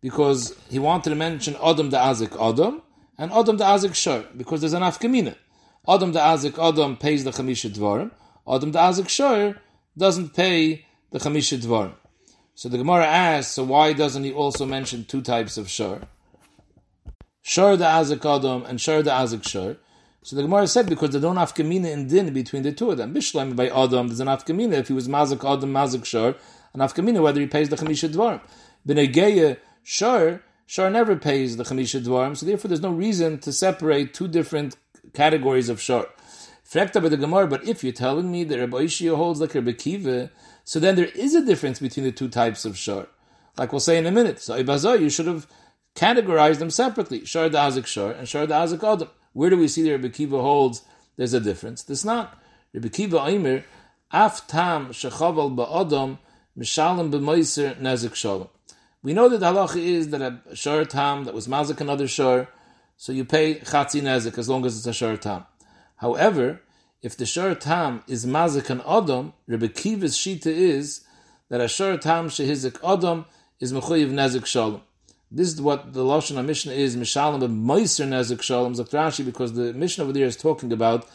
because 0.00 0.54
he 0.68 0.78
wanted 0.78 1.10
to 1.10 1.16
mention 1.16 1.56
Adam 1.62 1.90
the 1.90 1.96
Azik 1.96 2.34
Adam 2.40 2.82
and 3.16 3.32
Adam 3.32 3.56
the 3.56 3.64
Azik 3.64 3.94
Shor, 3.94 4.24
because 4.36 4.60
there's 4.60 4.72
an 4.72 4.82
Afkamina. 4.82 5.34
Adam 5.88 6.12
the 6.12 6.18
Azik 6.18 6.58
Adam 6.62 6.96
pays 6.96 7.24
the 7.24 7.30
Chamisha 7.30 7.70
Dvarim. 7.70 8.10
Adam 8.46 8.72
the 8.72 8.78
Azik 8.78 9.08
Shor 9.08 9.56
doesn't 9.96 10.34
pay 10.34 10.84
the 11.10 11.18
Chamisha 11.18 11.58
Dvarim. 11.58 11.94
So 12.54 12.68
the 12.68 12.76
Gemara 12.76 13.06
asks, 13.06 13.52
so 13.52 13.64
why 13.64 13.94
doesn't 13.94 14.24
he 14.24 14.32
also 14.32 14.66
mention 14.66 15.04
two 15.04 15.22
types 15.22 15.56
of 15.56 15.70
Shor? 15.70 16.02
Shor 17.40 17.76
the 17.78 17.86
Azik 17.86 18.24
Adam 18.24 18.66
and 18.66 18.78
Shor 18.78 19.02
the 19.02 19.10
Azik 19.10 19.48
Shor. 19.48 19.76
So 20.22 20.36
the 20.36 20.42
Gemara 20.42 20.66
said 20.66 20.90
because 20.90 21.10
they 21.10 21.20
don't 21.20 21.36
have 21.36 21.54
kamina 21.54 21.90
in 21.90 22.06
din 22.06 22.34
between 22.34 22.64
the 22.64 22.72
two 22.72 22.90
of 22.90 22.98
them. 22.98 23.14
Bishlam 23.14 23.56
by 23.56 23.68
Adam, 23.68 24.08
there's 24.08 24.20
an 24.20 24.28
afkamina 24.28 24.74
if 24.74 24.88
he 24.88 24.94
was 24.94 25.08
mazik 25.08 25.50
Adam, 25.50 25.72
mazik 25.72 26.04
Shor, 26.04 26.34
an 26.74 26.80
afkamina 26.80 27.22
whether 27.22 27.40
he 27.40 27.46
pays 27.46 27.70
the 27.70 27.76
Chamisha 27.76 28.10
Dvarim. 28.10 28.42
B'negeya 28.86 29.56
Shor, 29.82 30.42
Shor 30.66 30.90
never 30.90 31.16
pays 31.16 31.56
the 31.56 31.64
Chamisha 31.64 32.02
Dvarim, 32.02 32.36
so 32.36 32.44
therefore 32.44 32.68
there's 32.68 32.82
no 32.82 32.90
reason 32.90 33.38
to 33.38 33.54
separate 33.54 34.12
two 34.12 34.28
different 34.28 34.76
categories 35.14 35.68
of 35.68 35.80
shor. 35.80 36.08
Frekta 36.64 37.00
by 37.00 37.08
the 37.08 37.16
Gemara, 37.16 37.46
but 37.46 37.66
if 37.66 37.82
you're 37.82 37.92
telling 37.92 38.30
me 38.30 38.44
that 38.44 38.58
Rabbi 38.58 38.84
Ishia 38.84 39.16
holds 39.16 39.40
like 39.40 39.54
Rabbi 39.54 39.72
Kiva, 39.72 40.30
so 40.64 40.78
then 40.78 40.96
there 40.96 41.06
is 41.06 41.34
a 41.34 41.44
difference 41.44 41.78
between 41.80 42.04
the 42.04 42.12
two 42.12 42.28
types 42.28 42.66
of 42.66 42.76
shor. 42.76 43.08
Like 43.56 43.72
we'll 43.72 43.80
say 43.80 43.96
in 43.96 44.06
a 44.06 44.10
minute. 44.10 44.38
So 44.40 44.62
Ibazah, 44.62 45.00
you 45.00 45.08
should 45.08 45.26
have 45.26 45.46
categorized 45.94 46.58
them 46.58 46.70
separately. 46.70 47.24
Shor 47.24 47.48
da 47.48 47.68
Azik 47.70 47.86
shor 47.86 48.12
and 48.12 48.28
shor 48.28 48.46
Azik 48.46 48.84
adam. 48.84 49.08
Where 49.32 49.50
do 49.50 49.56
we 49.56 49.66
see 49.66 49.82
that 49.82 49.92
Rabbi 49.92 50.08
Kiva 50.08 50.40
holds 50.40 50.82
there's 51.16 51.32
a 51.32 51.40
difference? 51.40 51.82
There's 51.82 52.04
not. 52.04 52.38
Rabbi 52.74 52.88
Kiva 52.88 53.24
Aimer, 53.26 53.64
af 54.12 54.46
tam 54.46 54.88
shechaval 54.90 55.56
ba'adam, 55.56 56.18
mishalim 56.56 57.10
b'moiser 57.10 57.80
nezik 57.80 58.14
shalom. 58.14 58.48
We 59.02 59.14
know 59.14 59.28
that 59.28 59.38
the 59.38 59.46
halacha 59.46 59.76
is 59.76 60.10
that 60.10 60.20
a 60.20 60.54
shor 60.54 60.84
tam 60.84 61.24
that 61.24 61.34
was 61.34 61.48
mazik 61.48 61.80
another 61.80 62.06
shor, 62.06 62.48
so 62.98 63.12
you 63.12 63.24
pay 63.24 63.54
chatzi 63.60 64.02
nezik 64.02 64.36
as 64.36 64.48
long 64.48 64.66
as 64.66 64.76
it's 64.76 64.86
a 64.86 64.92
shor 64.92 65.16
tam. 65.16 65.46
However, 65.96 66.60
if 67.00 67.16
the 67.16 67.24
shor 67.24 67.54
tam 67.54 68.02
is 68.08 68.26
mazik 68.26 68.68
and 68.70 68.82
adam, 68.86 69.32
Rebbe 69.46 69.68
Kiva's 69.68 70.18
shita 70.18 70.48
is 70.48 71.06
that 71.48 71.60
a 71.60 71.68
shor 71.68 71.96
tam 71.96 72.28
shehizik 72.28 72.76
adam 72.84 73.24
is 73.60 73.72
mechuyev 73.72 74.10
nezik 74.10 74.44
shalom. 74.46 74.82
This 75.30 75.52
is 75.52 75.62
what 75.62 75.92
the 75.92 76.02
Lashon 76.02 76.42
Mishnah 76.44 76.72
is, 76.72 76.96
Mishalom 76.96 77.42
of 77.42 77.50
Meiser 77.50 78.08
Nezik 78.08 78.40
Shalom 78.40 78.72
Zaktrashi, 78.72 79.26
because 79.26 79.52
the 79.52 79.74
Mishnah 79.74 80.04
over 80.04 80.12
there 80.14 80.24
is 80.24 80.38
talking 80.38 80.72
about 80.72 81.06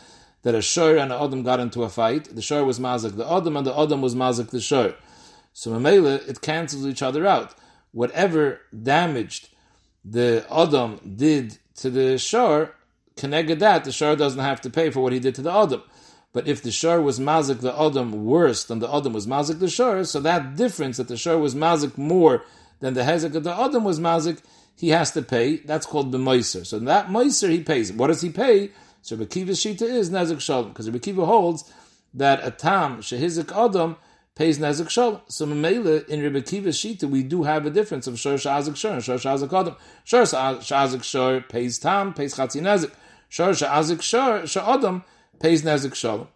that 0.44 0.54
a 0.54 0.62
Shor 0.62 0.98
and 0.98 1.12
an 1.12 1.20
Adam 1.20 1.42
got 1.42 1.60
into 1.60 1.82
a 1.82 1.90
fight. 1.90 2.26
The 2.26 2.42
Shor 2.44 2.64
was 2.64 2.80
Mazik 2.80 3.16
the 3.16 3.28
Adam, 3.28 3.58
and 3.58 3.66
the 3.66 3.76
Adam 3.76 4.04
was 4.04 4.14
Mazik 4.14 4.52
the 4.52 4.62
Shor. 4.62 4.94
So 5.52 5.72
Mamela, 5.72 6.28
it 6.30 6.42
cancels 6.42 6.86
each 6.86 7.02
other 7.02 7.26
out. 7.26 7.56
Whatever 7.92 8.62
damaged 8.84 9.50
the 10.06 10.46
Adam 10.52 11.00
did 11.16 11.58
to 11.76 11.90
the 11.90 12.18
shor, 12.18 12.76
connected 13.16 13.60
that, 13.60 13.84
the 13.84 13.92
shor 13.92 14.16
doesn't 14.16 14.40
have 14.40 14.62
to 14.62 14.70
pay 14.70 14.90
for 14.90 15.02
what 15.02 15.14
he 15.14 15.20
did 15.20 15.36
to 15.36 15.42
the 15.42 15.52
Adam. 15.52 15.84
But 16.34 16.48
if 16.48 16.64
the 16.64 16.72
shor 16.72 17.00
was 17.00 17.20
mazik 17.20 17.62
the 17.62 17.80
Adam 17.80 18.26
worse 18.26 18.64
than 18.64 18.80
the 18.80 18.94
Adam 18.94 19.14
was 19.14 19.28
mazik 19.28 19.60
the 19.60 19.70
shor, 19.70 20.04
so 20.04 20.20
that 20.22 20.56
difference 20.56 20.98
that 20.98 21.08
the 21.08 21.18
shor 21.18 21.38
was 21.38 21.54
mazik 21.54 21.98
more 21.98 22.44
than 22.80 22.96
the 22.96 23.02
hezek 23.02 23.36
of 23.36 23.44
the 23.44 23.54
Adam 23.54 23.84
was 23.84 24.00
mazik, 24.00 24.42
he 24.76 24.90
has 24.90 25.12
to 25.12 25.22
pay. 25.22 25.58
That's 25.58 25.86
called 25.86 26.12
the 26.12 26.18
meiser. 26.18 26.66
So 26.66 26.80
that 26.80 27.08
meiser 27.08 27.50
he 27.50 27.62
pays. 27.62 27.94
What 27.94 28.08
does 28.08 28.22
he 28.22 28.32
pay? 28.32 28.72
So 29.04 29.16
Rekiva's 29.16 29.60
shita 29.60 29.84
is 29.84 30.10
nezik 30.10 30.42
shalom 30.42 30.70
because 30.70 30.90
Rekiva 30.90 31.26
holds 31.26 31.72
that 32.16 32.46
a 32.46 32.50
tam 32.50 32.98
shehizik 33.00 33.52
Adam 33.56 33.98
pays 34.36 34.58
Nezik 34.58 34.90
Shalom. 34.90 35.22
So 35.28 35.46
Mamela, 35.46 36.08
in 36.08 36.22
Rebbe 36.22 36.42
Kiva's 36.42 36.78
Shita, 36.78 37.04
we 37.10 37.24
do 37.24 37.44
have 37.44 37.66
a 37.66 37.70
difference 37.70 38.08
of 38.08 38.20
Shor 38.20 38.36
Shazik 38.36 38.76
Shor 38.76 38.94
and 38.94 39.04
Shor 39.04 39.16
Shazik 39.18 39.54
Adam. 39.54 39.76
Shor 40.04 40.24
Shazik 40.24 41.04
Shor 41.04 41.42
pays 41.42 41.78
Tam, 41.80 42.14
pays 42.14 42.36
Chatzi 42.36 42.62
Nezik. 42.62 42.92
Shor 43.30 43.50
Shazik 43.50 44.02
Shor, 44.02 44.48
Shor 44.48 45.04
pays 45.40 45.64
Nezik 45.64 45.96
Shalom. 45.96 46.28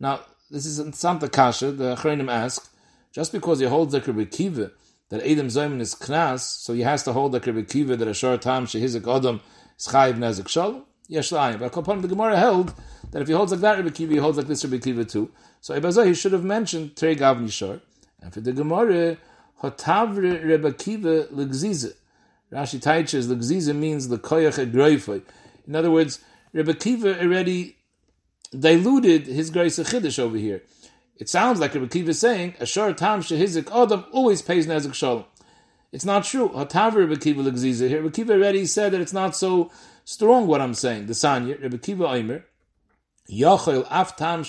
Now, 0.00 0.20
this 0.50 0.66
is 0.66 0.78
in 0.78 0.92
Santa 0.92 1.28
Kasha, 1.28 1.72
the 1.72 1.94
Achrenim 1.96 2.30
ask, 2.30 2.72
just 3.12 3.32
because 3.32 3.58
he 3.60 3.66
holds 3.66 3.92
like 3.92 4.06
Rebbe 4.06 4.26
Kiva, 4.26 4.72
that 5.10 5.22
Adam 5.22 5.48
Zayman 5.48 5.80
is 5.80 5.94
Knas, 5.94 6.40
so 6.40 6.72
he 6.72 6.82
has 6.82 7.02
to 7.04 7.12
hold 7.12 7.32
like 7.32 7.46
Rebbe 7.46 7.62
Kiva 7.62 7.96
that 7.96 8.08
a 8.08 8.14
short 8.14 8.42
time 8.42 8.66
Shehizik 8.66 9.06
Adam 9.12 9.40
is 9.78 9.86
Chayiv 9.86 10.18
Nezik 10.18 10.48
Shalom. 10.48 10.84
Yesh. 11.10 11.30
But 11.30 11.74
upon 11.74 12.02
the 12.02 12.08
Gemara 12.08 12.36
held 12.36 12.74
that 13.12 13.22
if 13.22 13.28
he 13.28 13.34
holds 13.34 13.50
like 13.50 13.62
that 13.62 13.78
Rebbe 13.78 13.90
Kiva, 13.90 14.12
he 14.12 14.18
holds 14.18 14.36
like 14.36 14.46
this 14.46 14.62
Rebbe 14.62 14.78
Kiva 14.78 15.06
too. 15.06 15.30
So 15.60 15.78
Ibazah, 15.78 16.06
he 16.06 16.14
should 16.14 16.32
have 16.32 16.44
mentioned 16.44 16.96
Trey 16.96 17.16
Shor. 17.48 17.80
And 18.20 18.32
for 18.32 18.40
the 18.40 18.52
Gemara, 18.52 19.18
Hotavre 19.62 20.44
Rebbe 20.44 20.72
Kiva. 20.72 21.26
Rashi 22.50 22.80
Taiches, 22.80 23.26
Legziza 23.26 23.74
means 23.74 24.08
the 24.08 24.18
Koyach 24.18 24.64
Egroifoi. 24.64 25.22
In 25.66 25.76
other 25.76 25.90
words, 25.90 26.20
Rebbe 26.52 26.74
already 27.20 27.76
diluted 28.58 29.26
his 29.26 29.50
grace 29.50 29.78
Chiddush 29.78 30.18
over 30.18 30.38
here. 30.38 30.62
It 31.16 31.28
sounds 31.28 31.60
like 31.60 31.74
Rebbe 31.74 31.88
Kiva 31.88 32.10
is 32.10 32.20
saying, 32.20 32.54
Ashar 32.60 32.94
Tam 32.94 33.20
Shehizik 33.20 33.70
Adam 33.70 34.06
always 34.12 34.40
pays 34.40 34.66
Nezik 34.66 34.94
Shalom. 34.94 35.24
It's 35.92 36.04
not 36.04 36.24
true. 36.24 36.48
Hatav 36.50 36.94
Rebbe 36.94 37.16
Kiva. 37.16 37.42
Here, 37.88 38.02
Rebbe 38.02 38.32
already 38.32 38.66
said 38.66 38.92
that 38.92 39.00
it's 39.00 39.12
not 39.12 39.36
so 39.36 39.70
strong 40.04 40.46
what 40.46 40.60
I'm 40.60 40.74
saying. 40.74 41.06
The 41.06 41.12
Sanya, 41.12 41.60
Rebbe 41.60 41.78
Kiva 41.78 42.08
Omer, 42.08 42.44
Yachel 43.30 43.86
Aftam 43.88 44.40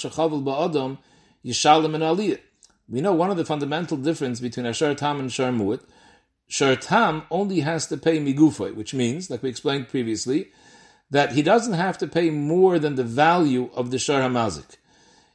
Ba'adam 0.44 0.98
Yishalem 1.46 1.96
and 1.96 2.04
Aliyah. 2.04 2.40
We 2.88 3.02
know 3.02 3.14
one 3.14 3.30
of 3.30 3.38
the 3.38 3.46
fundamental 3.46 3.98
difference 3.98 4.40
between 4.40 4.66
Ashar 4.66 4.96
Tam 4.96 5.20
and 5.20 5.32
Shar 5.32 5.52
Mu'at. 5.52 5.82
Shar 6.48 6.76
Tam 6.76 7.24
only 7.30 7.60
has 7.60 7.88
to 7.88 7.98
pay 7.98 8.20
Migufay, 8.20 8.74
which 8.74 8.94
means, 8.94 9.30
like 9.30 9.44
we 9.44 9.50
explained 9.50 9.90
previously, 9.90 10.50
that 11.12 11.34
he 11.34 11.42
doesn't 11.42 11.74
have 11.74 11.98
to 12.00 12.08
pay 12.08 12.30
more 12.30 12.80
than 12.80 12.96
the 12.96 13.04
value 13.04 13.70
of 13.76 13.92
the 13.92 14.00
Shar 14.00 14.22
Hamazik. 14.22 14.78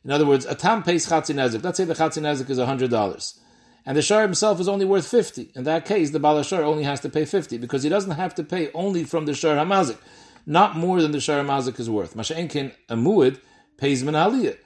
In 0.05 0.11
other 0.11 0.27
words, 0.27 0.47
a 0.47 0.55
Tam 0.55 0.83
pays 0.83 1.07
Chatzin 1.07 1.37
Nezik. 1.37 1.63
Let's 1.63 1.77
say 1.77 1.85
the 1.85 1.95
Chatzin 1.95 2.23
Nezik 2.23 2.51
is 2.51 2.59
$100. 2.59 3.39
And 3.87 3.97
the 3.97 4.03
Shar 4.03 4.23
himself 4.23 4.61
is 4.61 4.69
only 4.69 4.85
worth 4.85 5.07
50. 5.07 5.53
In 5.55 5.65
that 5.65 5.85
case, 5.85 6.11
the 6.11 6.19
Balashar 6.19 6.63
only 6.63 6.85
has 6.85 7.01
to 7.01 7.09
pay 7.09 7.25
50 7.25 7.59
because 7.59 7.83
he 7.83 7.89
doesn't 7.89 8.13
have 8.13 8.35
to 8.37 8.43
pay 8.43 8.71
only 8.73 9.05
from 9.05 9.27
the 9.27 9.35
Shar 9.35 9.57
Hamazik 9.57 9.99
not 10.47 10.77
more 10.77 11.01
than 11.01 11.13
the 11.13 11.19
Shara 11.19 11.45
Mazik 11.45 11.79
is 11.81 11.89
worth. 11.89 12.15
Masha'enkin, 12.15 12.73
a 12.89 12.97
muad 12.97 13.41
pays 13.77 14.03
Manaliyah. 14.03 14.57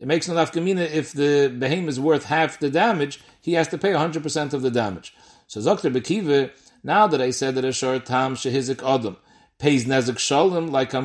It 0.00 0.06
makes 0.06 0.28
no 0.28 0.34
nafkamina 0.34 0.88
if 0.90 1.12
the 1.12 1.50
behem 1.50 1.88
is 1.88 1.98
worth 1.98 2.24
half 2.26 2.60
the 2.60 2.70
damage, 2.70 3.20
he 3.40 3.54
has 3.54 3.66
to 3.68 3.78
pay 3.78 3.90
100% 3.90 4.52
of 4.52 4.62
the 4.62 4.70
damage. 4.70 5.12
So 5.48 5.60
Dr. 5.60 5.90
Bekiva, 5.90 6.52
now 6.84 7.08
that 7.08 7.20
I 7.20 7.30
said 7.30 7.56
that 7.56 7.64
a 7.64 7.72
short 7.72 8.06
tam 8.06 8.36
shehizik 8.36 8.82
adam 8.82 9.16
pays 9.58 9.86
nezik 9.86 10.18
shalom 10.18 10.68
like 10.68 10.94
a 10.94 11.02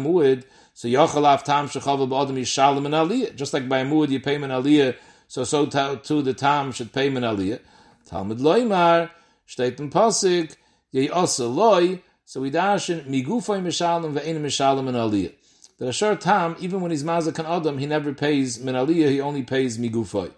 so 0.76 0.88
yachalav 0.88 1.44
tam 1.44 1.68
shechavel 1.68 2.08
ba'adam 2.08 2.38
yishalom 2.38 2.86
and 2.86 2.94
aliyah. 2.94 3.36
Just 3.36 3.54
like 3.54 3.68
by 3.68 3.80
a 3.80 3.86
muad 3.86 4.10
you 4.10 4.20
pay 4.20 4.38
man 4.38 4.52
aliyah, 4.52 4.96
so 5.28 5.44
so 5.44 5.66
too 5.66 6.22
the 6.22 6.34
tam 6.34 6.72
should 6.72 6.92
pay 6.94 7.10
man 7.10 7.24
aliyah. 7.24 7.60
Talmud 8.06 8.40
loymar, 8.40 9.10
steht 9.48 9.80
in 9.80 9.90
Pasik, 9.90 10.56
ye 10.92 11.10
also 11.10 11.50
loy, 11.50 12.02
so 12.26 12.42
we 12.42 12.52
dashin 12.52 13.06
migufay 13.06 13.62
mishalim 13.62 14.14
ve'in 14.14 14.42
mishalim 14.42 14.88
and 14.88 14.98
aliyah. 14.98 15.34
That 15.78 15.90
a 15.90 15.94
short 15.94 16.22
time, 16.22 16.56
even 16.60 16.82
when 16.82 16.92
he's 16.92 17.04
mazak 17.04 17.40
an 17.40 17.46
adam, 17.46 17.78
he 17.78 17.86
never 17.86 18.14
pays 18.14 18.60
min 18.60 18.76
aliyah, 18.76 19.10
he 19.10 19.22
only 19.22 19.44
pays 19.44 19.78
migufay. 19.78 20.32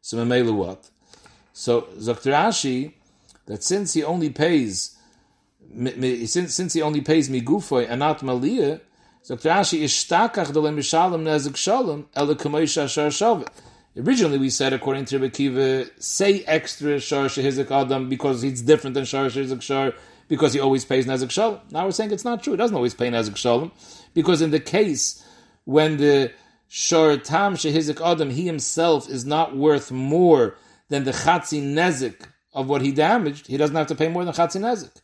So 0.00 0.16
memela 0.16 0.54
what? 0.54 0.90
So 1.52 1.88
Dr. 2.04 2.32
Ashi, 2.32 2.94
that 3.46 3.62
since 3.62 3.94
he 3.94 4.04
only 4.04 4.30
pays 4.30 4.96
since, 6.26 6.54
since 6.54 6.72
he 6.72 6.82
only 6.82 7.00
pays 7.00 7.28
migufay 7.28 7.86
and 7.88 8.00
not 8.00 8.20
maliyah, 8.20 8.80
Dr. 9.26 9.48
Ashi 9.48 9.82
ishtakach 9.82 10.52
dole 10.52 10.70
mishalim 10.70 11.22
nezik 11.22 11.56
shalom 11.56 12.06
ele 12.14 12.34
kamoisha 12.34 12.88
shar 12.88 13.08
shavet. 13.08 13.48
Originally, 13.96 14.38
we 14.38 14.50
said, 14.50 14.72
according 14.72 15.04
to 15.04 15.18
Rebbe 15.18 15.34
Kiva, 15.34 15.86
say 16.00 16.44
extra 16.44 17.00
shar 17.00 17.26
shehizik 17.26 17.70
adam 17.72 18.08
because 18.08 18.44
it's 18.44 18.60
different 18.60 18.94
than 18.94 19.04
shar 19.04 19.26
shehizik 19.26 19.60
shar 19.60 19.94
because 20.30 20.54
he 20.54 20.60
always 20.60 20.84
pays 20.84 21.06
Nezik 21.06 21.30
Shalom. 21.30 21.60
Now 21.72 21.84
we're 21.84 21.90
saying 21.90 22.12
it's 22.12 22.24
not 22.24 22.42
true. 22.42 22.52
He 22.52 22.56
doesn't 22.56 22.76
always 22.76 22.94
pay 22.94 23.10
Nezik 23.10 23.36
Shalom 23.36 23.72
because 24.14 24.40
in 24.40 24.52
the 24.52 24.60
case 24.60 25.22
when 25.64 25.96
the 25.98 26.32
Shor 26.68 27.16
Tam 27.16 27.56
Shehizik 27.56 28.00
Adam, 28.00 28.30
he 28.30 28.46
himself 28.46 29.10
is 29.10 29.26
not 29.26 29.56
worth 29.56 29.90
more 29.90 30.56
than 30.88 31.02
the 31.02 31.10
Chatzi 31.10 31.60
Nezik 31.60 32.28
of 32.54 32.68
what 32.68 32.80
he 32.80 32.92
damaged, 32.92 33.48
he 33.48 33.56
doesn't 33.56 33.74
have 33.74 33.88
to 33.88 33.94
pay 33.96 34.08
more 34.08 34.24
than 34.24 34.32
Chatzi 34.32 34.60
Nezik. 34.60 35.02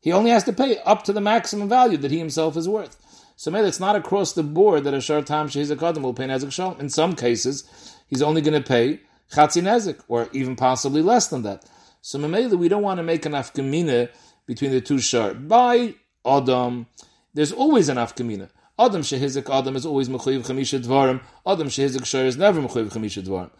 He 0.00 0.12
only 0.12 0.30
has 0.30 0.42
to 0.44 0.52
pay 0.52 0.78
up 0.78 1.04
to 1.04 1.12
the 1.12 1.20
maximum 1.20 1.68
value 1.68 1.96
that 1.98 2.10
he 2.10 2.18
himself 2.18 2.56
is 2.56 2.68
worth. 2.68 2.96
So 3.36 3.52
maybe 3.52 3.68
it's 3.68 3.80
not 3.80 3.94
across 3.94 4.32
the 4.32 4.42
board 4.42 4.82
that 4.82 4.94
a 4.94 5.00
Shor 5.00 5.22
Tam 5.22 5.48
Shehizik 5.48 5.80
Adam 5.80 6.02
will 6.02 6.12
pay 6.12 6.26
Nezik 6.26 6.50
Shalom. 6.50 6.80
In 6.80 6.88
some 6.88 7.14
cases, 7.14 7.94
he's 8.08 8.22
only 8.22 8.40
going 8.40 8.60
to 8.60 8.68
pay 8.68 8.98
Chatzi 9.32 9.62
Nezik, 9.62 10.00
or 10.08 10.28
even 10.32 10.56
possibly 10.56 11.02
less 11.02 11.28
than 11.28 11.42
that. 11.42 11.64
So 12.02 12.18
Mamela, 12.18 12.54
we 12.58 12.68
don't 12.68 12.82
want 12.82 12.98
to 12.98 13.04
make 13.04 13.26
an 13.26 13.32
afkamina 13.32 14.08
between 14.46 14.70
the 14.70 14.80
two 14.80 14.98
shar. 14.98 15.34
By 15.34 15.94
Adam, 16.24 16.86
there's 17.34 17.52
always 17.52 17.88
an 17.88 17.96
afkamina. 17.96 18.48
Adam 18.78 19.02
shehizik 19.02 19.48
Adam 19.52 19.74
is 19.76 19.86
always 19.86 20.08
mechuyev 20.08 20.46
chamisha 20.46 20.80
dvarim. 20.82 21.20
Adam 21.46 21.68
shehizik 21.68 22.04
shar 22.04 22.24
is 22.24 22.36
never 22.36 22.60
mechuyev 22.60 22.92
chamisha 22.92 23.22
dvarim. 23.22 23.50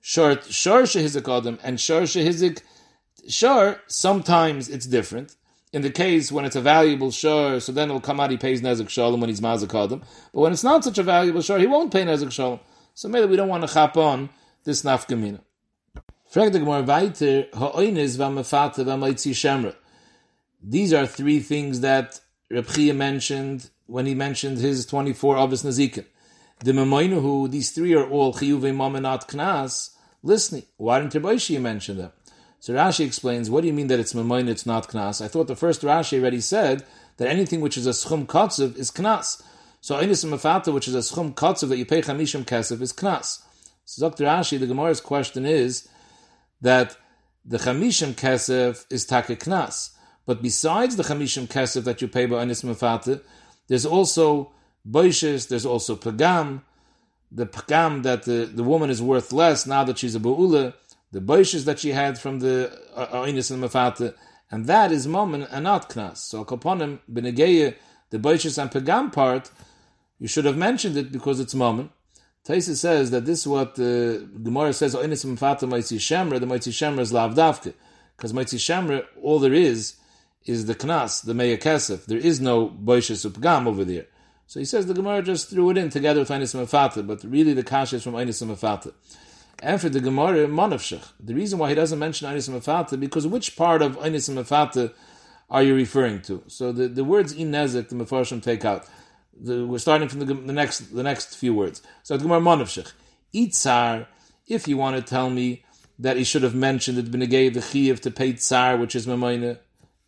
Shar 0.00 0.42
shar 0.42 0.82
shehizik 0.82 1.36
Adam 1.36 1.58
and 1.62 1.80
shar 1.80 2.02
shehizik 2.02 2.60
shar. 3.28 3.80
Sometimes 3.86 4.68
it's 4.68 4.86
different. 4.86 5.36
In 5.72 5.82
the 5.82 5.90
case 5.90 6.30
when 6.30 6.44
it's 6.44 6.56
a 6.56 6.60
valuable 6.60 7.10
shar, 7.10 7.58
so 7.60 7.72
then 7.72 7.88
it'll 7.88 8.00
come 8.00 8.20
out 8.20 8.30
he 8.30 8.36
pays 8.36 8.62
nezik 8.62 8.88
shalom 8.88 9.20
when 9.20 9.28
he's 9.28 9.40
mazik 9.40 9.74
Adam. 9.74 10.02
But 10.32 10.40
when 10.40 10.52
it's 10.52 10.64
not 10.64 10.84
such 10.84 10.98
a 10.98 11.02
valuable 11.02 11.40
shar, 11.40 11.58
he 11.58 11.66
won't 11.66 11.92
pay 11.92 12.04
nezik 12.04 12.32
shalom. 12.32 12.60
So 12.94 13.08
maybe 13.08 13.26
we 13.26 13.36
don't 13.36 13.48
want 13.48 13.66
to 13.66 13.72
chap 13.72 13.96
on 13.96 14.30
this 14.64 14.82
nafkamina. 14.82 15.40
Frag 16.28 16.52
the 16.52 16.58
Gemara 16.58 16.82
weiter, 16.82 17.46
ha'oinis 17.54 18.16
v'amefate 18.16 18.84
v'amaitzi 18.84 19.32
shemra. 19.32 19.74
These 20.66 20.94
are 20.94 21.06
three 21.06 21.40
things 21.40 21.80
that 21.80 22.20
Reb 22.50 22.66
Chia 22.68 22.94
mentioned 22.94 23.68
when 23.86 24.06
he 24.06 24.14
mentioned 24.14 24.58
his 24.58 24.86
24 24.86 25.36
Abbas 25.36 25.62
Nazikin. 25.62 26.06
The 26.60 26.72
Memoinuhu, 26.72 27.50
these 27.50 27.70
three 27.70 27.94
are 27.94 28.08
all 28.08 28.32
Chiyuve 28.32 28.74
Mamenat 28.74 29.28
Knas, 29.28 29.90
listening. 30.22 30.62
Why 30.78 31.00
didn't 31.00 31.22
Rabbi 31.22 31.58
mention 31.58 31.98
them? 31.98 32.12
So 32.60 32.72
Rashi 32.72 33.04
explains, 33.04 33.50
what 33.50 33.60
do 33.60 33.66
you 33.66 33.74
mean 33.74 33.88
that 33.88 34.00
it's 34.00 34.14
Memoin, 34.14 34.48
it's 34.48 34.64
not 34.64 34.88
Knas? 34.88 35.22
I 35.22 35.28
thought 35.28 35.48
the 35.48 35.56
first 35.56 35.82
Rashi 35.82 36.18
already 36.18 36.40
said 36.40 36.82
that 37.18 37.28
anything 37.28 37.60
which 37.60 37.76
is 37.76 37.86
a 37.86 37.90
Schum 37.90 38.24
Kotzev 38.24 38.78
is 38.78 38.90
Knas. 38.90 39.42
So 39.82 39.96
Einis 39.96 40.24
Mefata, 40.24 40.72
which 40.72 40.88
is 40.88 40.94
a 40.94 41.00
Schum 41.00 41.34
Kotzev 41.34 41.68
that 41.68 41.76
you 41.76 41.84
pay 41.84 42.00
Chamishim 42.00 42.46
Kesef, 42.46 42.80
is 42.80 42.94
Knas. 42.94 43.42
So 43.84 44.08
Dr. 44.08 44.24
Rashi, 44.24 44.58
the 44.58 44.66
Gemara's 44.66 45.02
question 45.02 45.44
is 45.44 45.86
that 46.62 46.96
the 47.44 47.58
Chamishim 47.58 48.14
Kesef 48.14 48.86
is 48.88 49.04
Take 49.04 49.26
Knas. 49.40 49.90
But 50.26 50.42
besides 50.42 50.96
the 50.96 51.02
chamishim 51.02 51.46
kesef 51.46 51.84
that 51.84 52.00
you 52.00 52.08
pay 52.08 52.26
by 52.26 52.40
anis 52.40 52.62
mefate, 52.62 53.20
there's 53.68 53.86
also 53.86 54.52
boishes, 54.88 55.48
there's 55.48 55.66
also 55.66 55.96
pagam, 55.96 56.62
the 57.30 57.46
pagam 57.46 58.02
that 58.02 58.22
the, 58.22 58.46
the 58.46 58.62
woman 58.62 58.90
is 58.90 59.02
worth 59.02 59.32
less 59.32 59.66
now 59.66 59.84
that 59.84 59.98
she's 59.98 60.14
a 60.14 60.20
ba'ula, 60.20 60.74
the 61.12 61.20
boishes 61.20 61.64
that 61.64 61.78
she 61.78 61.90
had 61.90 62.18
from 62.18 62.40
the 62.40 62.76
uh, 62.96 63.22
anis 63.22 63.50
and 63.50 63.62
mefate, 63.62 64.14
and 64.50 64.66
that 64.66 64.92
is 64.92 65.06
moment 65.06 65.48
and 65.50 65.64
not 65.64 65.90
knas. 65.90 66.18
So 66.18 66.44
kaponim 66.44 67.00
benegeya, 67.10 67.74
the 68.10 68.18
boishes 68.18 68.60
and 68.60 68.70
pagam 68.70 69.12
part, 69.12 69.50
you 70.18 70.28
should 70.28 70.44
have 70.44 70.56
mentioned 70.56 70.96
it 70.96 71.12
because 71.12 71.40
it's 71.40 71.54
moment. 71.54 71.90
Taisa 72.46 72.76
says 72.76 73.10
that 73.10 73.24
this 73.24 73.40
is 73.40 73.46
what 73.46 73.74
the 73.74 74.28
Gemara 74.42 74.74
says, 74.74 74.94
Oinis 74.94 75.24
Mfata 75.24 75.66
Maitzi 75.66 75.98
Shemra, 75.98 76.38
the 76.38 76.46
Maitzi 76.46 76.72
Shemra 76.72 77.00
is 77.00 77.10
Lavdavke. 77.10 77.72
Because 78.16 78.34
Maitzi 78.34 78.58
Shemra, 78.58 79.04
all 79.22 79.38
there 79.38 79.54
is, 79.54 79.96
is 80.46 80.66
the 80.66 80.74
knas, 80.74 81.24
the 81.24 81.32
meya 81.32 81.58
kesef. 81.58 82.04
There 82.06 82.18
is 82.18 82.40
no 82.40 82.68
boishes 82.68 83.28
upgam 83.28 83.66
over 83.66 83.84
there. 83.84 84.06
So 84.46 84.60
he 84.60 84.66
says 84.66 84.86
the 84.86 84.94
Gemara 84.94 85.22
just 85.22 85.50
threw 85.50 85.70
it 85.70 85.78
in 85.78 85.90
together 85.90 86.20
with 86.20 86.28
Einis 86.28 86.54
Mefata, 86.54 87.06
but 87.06 87.24
really 87.24 87.54
the 87.54 87.62
kasha 87.62 87.96
is 87.96 88.02
from 88.02 88.12
Einis 88.12 88.44
Mefata. 88.44 88.92
And 89.60 89.80
for 89.80 89.88
the 89.88 90.00
Gemara, 90.00 90.46
Monavshach. 90.46 91.12
The 91.18 91.34
reason 91.34 91.58
why 91.58 91.70
he 91.70 91.74
doesn't 91.74 91.98
mention 91.98 92.28
Einis 92.28 92.50
Mefata, 92.50 93.00
because 93.00 93.26
which 93.26 93.56
part 93.56 93.80
of 93.80 93.96
Einis 93.98 94.28
Mefata 94.30 94.92
are 95.50 95.62
you 95.62 95.74
referring 95.74 96.20
to? 96.22 96.42
So 96.46 96.72
the, 96.72 96.88
the 96.88 97.04
words 97.04 97.32
in 97.32 97.50
Nezek, 97.50 97.88
the 97.88 97.94
Mefarshim 97.94 98.42
take 98.42 98.64
out. 98.64 98.86
The, 99.40 99.66
we're 99.66 99.78
starting 99.78 100.08
from 100.08 100.20
the, 100.20 100.26
the, 100.26 100.52
next 100.52 100.94
the 100.94 101.02
next 101.02 101.36
few 101.36 101.54
words. 101.54 101.82
So 102.02 102.16
the 102.16 102.22
Gemara 102.22 102.40
Monavshach. 102.40 102.92
Itzar, 103.34 104.06
if 104.46 104.68
you 104.68 104.76
want 104.76 104.96
to 104.96 105.02
tell 105.02 105.30
me 105.30 105.64
that 105.98 106.16
he 106.16 106.24
should 106.24 106.42
have 106.42 106.54
mentioned 106.54 106.98
it 106.98 107.10
Benegay 107.10 107.52
the 107.52 107.62
Chiv 107.62 108.00
to 108.02 108.10
pay 108.10 108.34
Tsar, 108.34 108.76
which 108.76 108.94
is 108.94 109.06
Mamayna, 109.06 109.58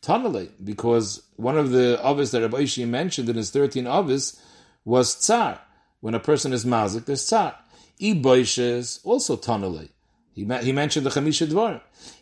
Tanale, 0.07 0.51
because 0.63 1.23
one 1.35 1.59
of 1.59 1.71
the 1.71 1.99
avis 2.03 2.31
that 2.31 2.43
Rabbi 2.43 2.61
Ishi 2.61 2.85
mentioned 2.85 3.29
in 3.29 3.37
his 3.37 3.51
13 3.51 3.87
avis 3.87 4.41
was 4.85 5.15
tsar. 5.15 5.61
When 6.01 6.15
a 6.15 6.21
person 6.21 6.53
is 6.53 6.65
mazik, 6.65 7.07
there's 7.07 7.25
tsar. 7.25 7.57
I 8.01 8.05
boishes, 8.15 9.01
also 9.05 9.37
Tanale. 9.37 9.89
He, 10.33 10.45
he 10.45 10.73
mentioned 10.73 11.07
the 11.07 11.11
Chamisha 11.11 11.47
Dvar. 11.49 11.81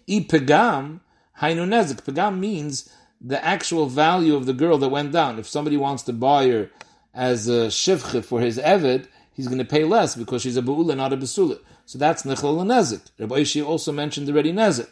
I 0.09 0.27
pegam, 0.27 1.01
hainu 1.41 1.69
nezik. 1.69 2.03
Pegam 2.03 2.39
means 2.39 2.89
the 3.21 3.45
actual 3.45 3.87
value 3.87 4.35
of 4.35 4.47
the 4.47 4.53
girl 4.53 4.79
that 4.79 4.89
went 4.89 5.13
down. 5.13 5.39
If 5.39 5.49
somebody 5.49 5.77
wants 5.77 6.05
to 6.05 6.13
buy 6.13 6.49
her 6.49 6.71
as 7.13 7.49
a 7.49 7.69
shivche 7.69 8.25
for 8.25 8.41
his 8.41 8.59
eved, 8.59 9.09
he's 9.35 9.49
going 9.49 9.59
to 9.59 9.65
pay 9.65 9.85
less 9.85 10.15
because 10.15 10.43
she's 10.43 10.57
a 10.57 10.63
bu'ula, 10.63 10.97
not 10.97 11.13
a 11.13 11.17
besula. 11.17 11.59
So 11.87 11.99
that's 11.99 12.23
nechol 12.23 12.65
nezik. 12.65 13.03
Rabbi 13.19 13.39
Ishi 13.39 13.63
also 13.63 13.93
mentioned 13.93 14.29
already 14.29 14.53
nezik. 14.53 14.89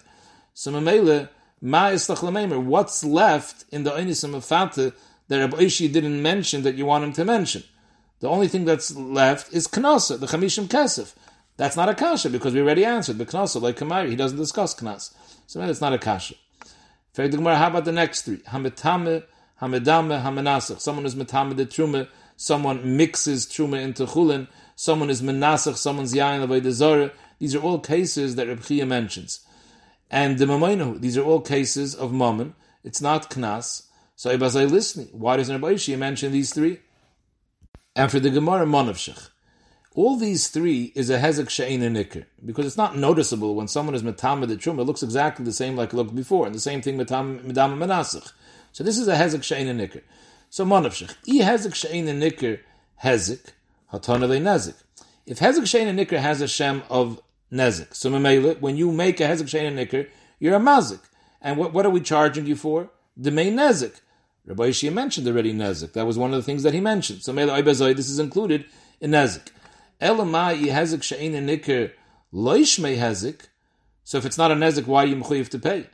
So 0.53 0.73
Mamela, 0.73 1.29
What's 1.63 3.05
left 3.05 3.65
in 3.71 3.85
the 3.85 3.91
Oinisim 3.93 4.35
of 4.35 4.45
Fata 4.45 4.93
that 5.29 5.39
Rabbi 5.39 5.57
Oishi 5.59 5.93
didn't 5.93 6.21
mention 6.21 6.63
that 6.65 6.75
you 6.75 6.87
want 6.87 7.05
him 7.05 7.13
to 7.13 7.25
mention? 7.25 7.63
The 8.19 8.29
only 8.29 8.49
thing 8.49 8.65
that's 8.65 8.97
left 8.97 9.53
is 9.53 9.69
Knasa, 9.69 10.19
the 10.19 10.27
Chamishim 10.27 10.67
Kesef. 10.67 11.15
That's 11.57 11.77
not 11.77 11.89
a 11.89 11.95
kasha 11.95 12.31
because 12.31 12.53
we 12.55 12.61
already 12.61 12.85
answered. 12.85 13.19
The 13.19 13.27
Knasa, 13.27 13.61
like 13.63 13.77
Kamari, 13.77 14.11
he 14.11 14.17
doesn't 14.17 14.39
discuss 14.39 14.75
Knas. 14.75 15.15
So 15.47 15.63
it's 15.63 15.81
not 15.81 15.93
a 15.93 15.99
kasha. 15.99 16.35
How 17.17 17.25
about 17.69 17.85
the 17.85 17.93
next 17.93 18.23
three? 18.23 18.39
Hametame, 18.39 19.23
Hamedame, 19.61 20.21
Hamenasach. 20.21 20.81
Someone 20.81 21.07
is 21.07 21.15
Metame 21.15 21.57
the 21.57 21.67
Truma, 21.67 22.09
someone 22.37 22.97
mixes 22.97 23.47
Truma 23.47 23.81
into 23.81 24.07
Chulin, 24.07 24.49
someone 24.75 25.11
is 25.11 25.23
Menasach, 25.23 25.77
someone's 25.77 26.13
Yain 26.13 26.45
Avodah 26.45 27.13
These 27.39 27.55
are 27.55 27.61
all 27.61 27.79
cases 27.79 28.35
that 28.35 28.49
Reb 28.49 28.65
Chia 28.65 28.85
mentions. 28.85 29.47
And 30.13 30.39
the 30.39 30.45
Mamoinu, 30.45 31.01
these 31.01 31.17
are 31.17 31.25
all 31.25 31.41
cases 31.41 31.95
of 31.95 32.13
Mammon. 32.13 32.55
It's 32.85 33.01
not 33.01 33.31
Knas. 33.31 33.87
So 34.15 34.37
Ibazai 34.37 34.71
listening. 34.71 35.09
Why 35.13 35.39
doesn't 35.39 35.61
Rabbi 35.61 35.75
Shia 35.75 35.97
mention 35.97 36.33
these 36.33 36.53
three? 36.53 36.81
And 37.97 38.11
for 38.11 38.21
the 38.21 38.29
Gemara 38.29 38.67
Monavshach, 38.67 39.31
all 39.95 40.17
these 40.17 40.49
three 40.49 40.93
is 40.95 41.09
a 41.11 41.19
Hezek 41.19 41.49
She'in 41.49 41.83
and 41.83 41.97
Nikr, 41.97 42.27
because 42.45 42.67
it's 42.67 42.77
not 42.77 42.97
noticeable 42.97 43.55
when 43.55 43.69
someone 43.69 43.95
is 43.95 44.03
Metama 44.03 44.47
the 44.47 44.57
Truma, 44.57 44.81
it 44.81 44.85
looks 44.85 45.03
exactly 45.03 45.45
the 45.45 45.53
same 45.53 45.77
like 45.77 45.93
it 45.93 45.97
looked 45.97 46.15
before, 46.15 46.47
and 46.47 46.55
the 46.55 46.61
same 46.61 46.81
thing 46.81 46.99
Metama 46.99 47.43
Menasach. 47.43 48.33
So 48.73 48.85
this 48.85 48.99
is 48.99 49.09
a 49.09 49.17
Hezek 49.17 49.43
She'in 49.43 49.69
and 49.69 49.81
Nikr. 49.81 50.03
So 50.51 50.65
Monavshach, 50.65 51.15
I 51.29 51.45
Hezek 51.45 51.75
She'in 51.75 52.09
and 52.09 52.23
Nikr, 52.23 52.61
Hezek, 53.03 53.53
Hatana 53.93 54.29
Le 54.29 54.39
Nezik. 54.39 54.77
If 55.27 55.39
Hezek 55.39 55.67
She'in 55.67 55.89
and 55.89 55.99
Nikr 55.99 56.19
has 56.19 56.41
a 56.41 56.49
Shem 56.49 56.83
of 56.89 57.21
Nezik, 57.53 57.95
so 57.95 58.11
Memele, 58.11 58.59
when 58.61 58.77
you 58.77 58.91
make 58.91 59.21
a 59.21 59.25
Hezek 59.25 59.49
She'in 59.49 59.77
Nikr, 59.77 60.09
you're 60.39 60.57
a 60.57 60.61
Mazik. 60.61 61.01
And 61.41 61.59
what, 61.59 61.73
what 61.73 61.85
are 61.85 61.91
we 61.91 62.01
charging 62.01 62.47
you 62.47 62.57
for? 62.57 62.91
The 63.17 63.31
main 63.31 63.57
Nezik. 63.57 64.01
Rabbi 64.47 64.71
Yishia 64.71 64.93
mentioned 64.93 65.29
already 65.29 65.53
Nezik. 65.53 65.93
That 65.93 66.07
was 66.07 66.17
one 66.17 66.33
of 66.33 66.37
the 66.37 66.43
things 66.43 66.63
that 66.63 66.73
he 66.73 66.81
mentioned. 66.81 67.23
So 67.23 67.33
Oibazoi, 67.33 67.95
this 67.95 68.09
is 68.09 68.19
included 68.19 68.65
in 69.01 69.11
Nezik. 69.11 69.49
Elamai 70.01 70.65
Hezek 70.65 71.03
She'in 71.03 71.33
Nikr, 71.33 71.93
Loishmei 72.33 72.97
Hezek. 72.97 73.43
So 74.05 74.19
if 74.19 74.25
it's 74.25 74.39
not 74.39 74.51
a 74.51 74.55
Nezik, 74.55 74.87
why 74.87 75.05
are 75.05 75.07
you 75.07 75.17
mechuyev 75.17 75.49
to 75.51 75.59
pay? 75.59 75.87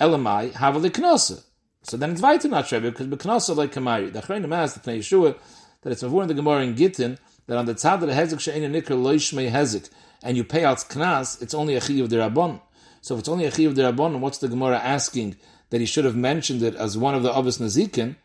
Elamai 0.00 0.52
Havali 0.52 0.90
Knosa. 0.90 1.44
So 1.82 1.96
then 1.96 2.10
it's 2.12 2.22
weiter 2.22 2.48
not 2.48 2.64
Shrebi, 2.64 2.84
because 2.84 3.06
Beknosa 3.06 3.54
like 3.54 3.72
Kamari. 3.72 4.12
The 4.12 4.20
Achreinim 4.20 4.54
asked 4.54 4.82
the 4.82 4.90
Yeshua 4.90 5.38
that 5.82 5.92
it's 5.92 6.02
avoiding 6.02 6.28
the 6.28 6.34
Gemara 6.34 6.62
in 6.62 6.74
Gittin 6.74 7.18
that 7.46 7.58
on 7.58 7.66
the 7.66 7.74
tzad 7.74 7.94
of 7.94 8.00
the 8.00 8.14
Hezek 8.14 8.40
She'in 8.40 8.64
and 8.64 8.74
Nikr, 8.74 8.88
Loishmei 8.88 9.50
Hezek, 9.50 9.90
and 10.24 10.36
you 10.36 10.42
pay 10.42 10.64
out 10.64 10.78
Knas, 10.78 11.40
it's 11.40 11.54
only 11.54 11.76
a 11.76 11.80
Chi 11.80 11.94
of 11.94 12.10
the 12.10 12.18
Rabbon. 12.18 12.60
So 13.02 13.14
if 13.14 13.20
it's 13.20 13.28
only 13.28 13.44
a 13.44 13.52
Chi 13.52 13.62
of 13.64 13.76
the 13.76 13.84
Rabbon, 13.84 14.20
what's 14.20 14.38
the 14.38 14.48
Gemara 14.48 14.78
asking 14.78 15.36
that 15.70 15.80
he 15.80 15.86
should 15.86 16.04
have 16.04 16.16
mentioned 16.16 16.62
it 16.62 16.74
as 16.74 16.98
one 16.98 17.14
of 17.14 17.22
the 17.22 17.30
Avos 17.30 17.60
Nazikin? 17.60 18.16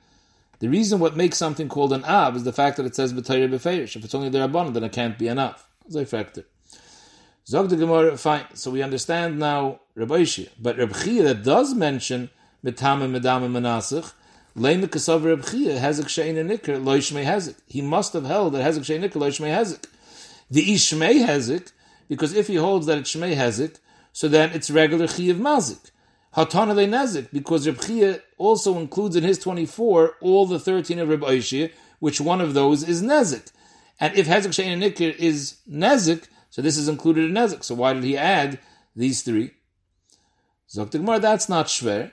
The 0.59 0.69
reason 0.69 0.99
what 0.99 1.15
makes 1.15 1.37
something 1.37 1.69
called 1.69 1.93
an 1.93 2.03
Av 2.05 2.35
is 2.35 2.43
the 2.45 2.53
fact 2.53 2.77
that 2.77 2.85
it 2.85 2.95
says 2.95 3.13
B'tayr 3.13 3.49
B'feirish. 3.49 3.95
If 3.95 4.05
it's 4.05 4.15
only 4.15 4.29
the 4.29 4.39
Rabban, 4.39 4.73
then 4.73 4.83
it 4.83 4.93
can't 4.93 5.17
be 5.19 5.27
an 5.27 5.39
Av. 5.39 5.63
Zay 5.91 6.05
factor. 6.05 6.45
Zog 7.45 7.69
the 7.69 7.75
Gemara, 7.75 8.15
fine. 8.15 8.45
So 8.53 8.71
we 8.71 8.81
understand 8.81 9.39
now 9.39 9.79
Rabbi. 9.95 10.25
But 10.61 10.77
Rabbi 10.77 11.21
that 11.21 11.43
does 11.43 11.73
mention 11.73 12.29
Mitama 12.63 13.09
Medama 13.09 13.49
Menasach, 13.49 14.13
Leim 14.55 14.83
Kasav 14.85 15.49
Chia, 15.49 15.79
Hezek 15.79 16.05
Shein 16.05 16.37
and 16.37 16.49
Nikr, 16.49 16.81
Loishmei 16.81 17.25
Hezek. 17.25 17.55
He 17.65 17.81
must 17.81 18.13
have 18.13 18.25
held 18.25 18.53
that 18.53 18.63
Hezek 18.63 18.81
Shein 18.81 19.01
Nikr, 19.01 19.13
Loishmei 19.13 19.55
Hezek. 19.55 19.85
The 20.51 20.63
Ishmei 20.63 21.25
Hezek, 21.25 21.71
because 22.09 22.33
if 22.33 22.47
he 22.47 22.55
holds 22.55 22.87
that 22.87 22.97
it's 22.97 23.15
Shmei 23.15 23.35
Hezek, 23.35 23.77
so 24.11 24.27
then 24.27 24.49
it's 24.51 24.69
regular 24.69 25.07
Chi 25.07 25.23
of 25.23 25.37
Mazik. 25.37 25.91
Hatana 26.35 26.75
le 26.75 26.85
Nezik, 26.85 27.29
because 27.31 27.65
Reb 27.65 27.79
Chia 27.79 28.21
also 28.37 28.77
includes 28.77 29.15
in 29.15 29.23
his 29.23 29.39
24 29.39 30.15
all 30.19 30.45
the 30.45 30.59
13 30.59 30.99
of 30.99 31.09
Reb 31.09 31.21
Oishia, 31.21 31.71
which 31.99 32.19
one 32.19 32.41
of 32.41 32.53
those 32.53 32.87
is 32.87 33.01
Nezik. 33.01 33.51
And 33.99 34.15
if 34.15 34.27
Hezek 34.27 34.49
Shein 34.49 34.81
Nikir 34.81 35.15
is 35.15 35.57
Nezik, 35.69 36.27
so 36.49 36.61
this 36.61 36.77
is 36.77 36.89
included 36.89 37.25
in 37.25 37.31
Nezik. 37.31 37.63
So 37.63 37.75
why 37.75 37.93
did 37.93 38.03
he 38.03 38.17
add 38.17 38.59
these 38.95 39.21
three? 39.21 39.51
Zok 40.69 41.21
that's 41.21 41.49
not 41.49 41.67
Shver, 41.67 42.11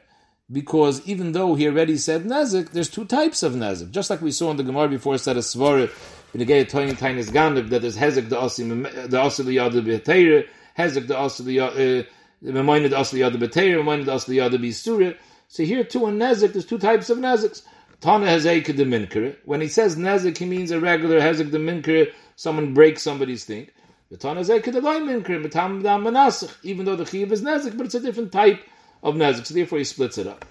because 0.50 1.06
even 1.06 1.32
though 1.32 1.54
he 1.54 1.66
already 1.68 1.96
said 1.96 2.24
Nezik, 2.24 2.70
there's 2.70 2.90
two 2.90 3.04
types 3.04 3.42
of 3.42 3.52
Nezik. 3.54 3.90
Just 3.90 4.10
like 4.10 4.22
we 4.22 4.30
saw 4.30 4.50
in 4.50 4.56
the 4.56 4.62
Gemara 4.62 4.88
before, 4.88 5.18
said 5.18 5.36
a 5.36 5.40
Svara, 5.40 5.90
in 6.36 6.40
the 6.40 6.44
Gay 6.44 6.66
Toyin 6.66 6.92
Tainis 6.92 7.30
Gandib, 7.30 7.70
that 7.70 7.80
there's 7.80 7.96
Hezek 7.96 8.28
the 8.28 8.36
Osim, 8.36 8.82
the 9.08 9.16
Osim 9.16 9.46
the 9.46 9.56
Yad 9.56 9.72
the 9.72 10.46
Hezek 10.78 11.06
the 11.06 11.14
Osim 11.14 11.46
the 11.46 12.06
Reminded 12.42 12.92
uh, 12.92 13.00
us 13.00 13.10
the 13.10 13.22
other 13.22 13.38
beteir, 13.38 13.78
reminded 13.78 14.10
us 14.10 14.26
the 14.26 14.40
other 14.40 14.58
bisura. 14.58 15.16
So 15.48 15.62
here 15.62 15.82
too 15.82 16.06
in 16.08 16.18
nezik, 16.18 16.52
there's 16.52 16.66
two 16.66 16.78
types 16.78 17.08
of 17.08 17.16
neziks. 17.16 17.62
Tana 18.02 18.26
hezek 18.26 18.66
the 18.66 18.84
minker. 18.84 19.34
When 19.46 19.62
he 19.62 19.68
says 19.68 19.96
nezik, 19.96 20.36
he 20.36 20.44
means 20.44 20.70
a 20.70 20.78
regular 20.78 21.18
hezek 21.18 21.50
the 21.50 21.56
minker. 21.56 22.12
Someone 22.36 22.74
breaks 22.74 23.02
somebody's 23.02 23.46
thing. 23.46 23.70
The 24.10 24.18
Tana 24.18 24.42
hezek 24.42 24.70
the 24.70 24.82
loy 24.82 24.96
minker. 24.96 25.40
Matam 25.40 25.82
dam 25.82 26.04
manasich. 26.04 26.54
Even 26.62 26.84
though 26.84 26.96
the 26.96 27.06
chiv 27.06 27.32
is 27.32 27.40
nezik, 27.40 27.78
but 27.78 27.86
it's 27.86 27.94
a 27.94 28.00
different 28.00 28.30
type 28.30 28.60
of 29.02 29.14
nezik. 29.14 29.46
So 29.46 29.54
therefore 29.54 29.78
he 29.78 29.84
splits 29.84 30.18
it 30.18 30.26
up. 30.26 30.44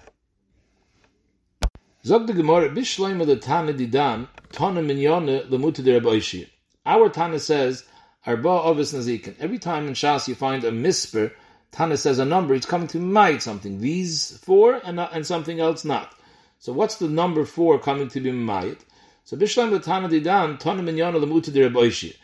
Zog 2.06 2.28
the 2.28 2.34
Gemara, 2.34 2.68
Bishloim 2.68 3.26
the 3.26 3.34
Tana 3.34 3.72
didan, 3.72 4.28
Tana 4.52 4.80
minyone 4.80 5.50
lemuta 5.50 5.82
de 5.82 5.92
Rabbi 5.98 6.44
Our 6.86 7.08
Tana 7.08 7.40
says, 7.40 7.84
Arba 8.24 8.48
ovis 8.48 8.92
nazikin. 8.92 9.34
Every 9.40 9.58
time 9.58 9.88
in 9.88 9.94
Shas 9.94 10.28
you 10.28 10.36
find 10.36 10.62
a 10.62 10.70
misper, 10.70 11.32
Tana 11.72 11.96
says 11.96 12.20
a 12.20 12.24
number, 12.24 12.54
it's 12.54 12.64
coming 12.64 12.86
to 12.86 13.00
might 13.00 13.42
something. 13.42 13.80
These 13.80 14.38
four 14.38 14.80
and, 14.84 15.00
and 15.00 15.26
something 15.26 15.58
else 15.58 15.84
not. 15.84 16.14
So 16.60 16.72
what's 16.72 16.94
the 16.94 17.08
number 17.08 17.44
four 17.44 17.80
coming 17.80 18.06
to 18.10 18.20
be 18.20 18.30
might? 18.30 18.84
So 19.24 19.36
Bishlam 19.36 19.82
Tana 19.82 20.08
Didan, 20.08 20.60
Tana 20.60 20.84
Minyana 20.84 21.20
Lemuta 21.20 21.52
de 21.52 22.14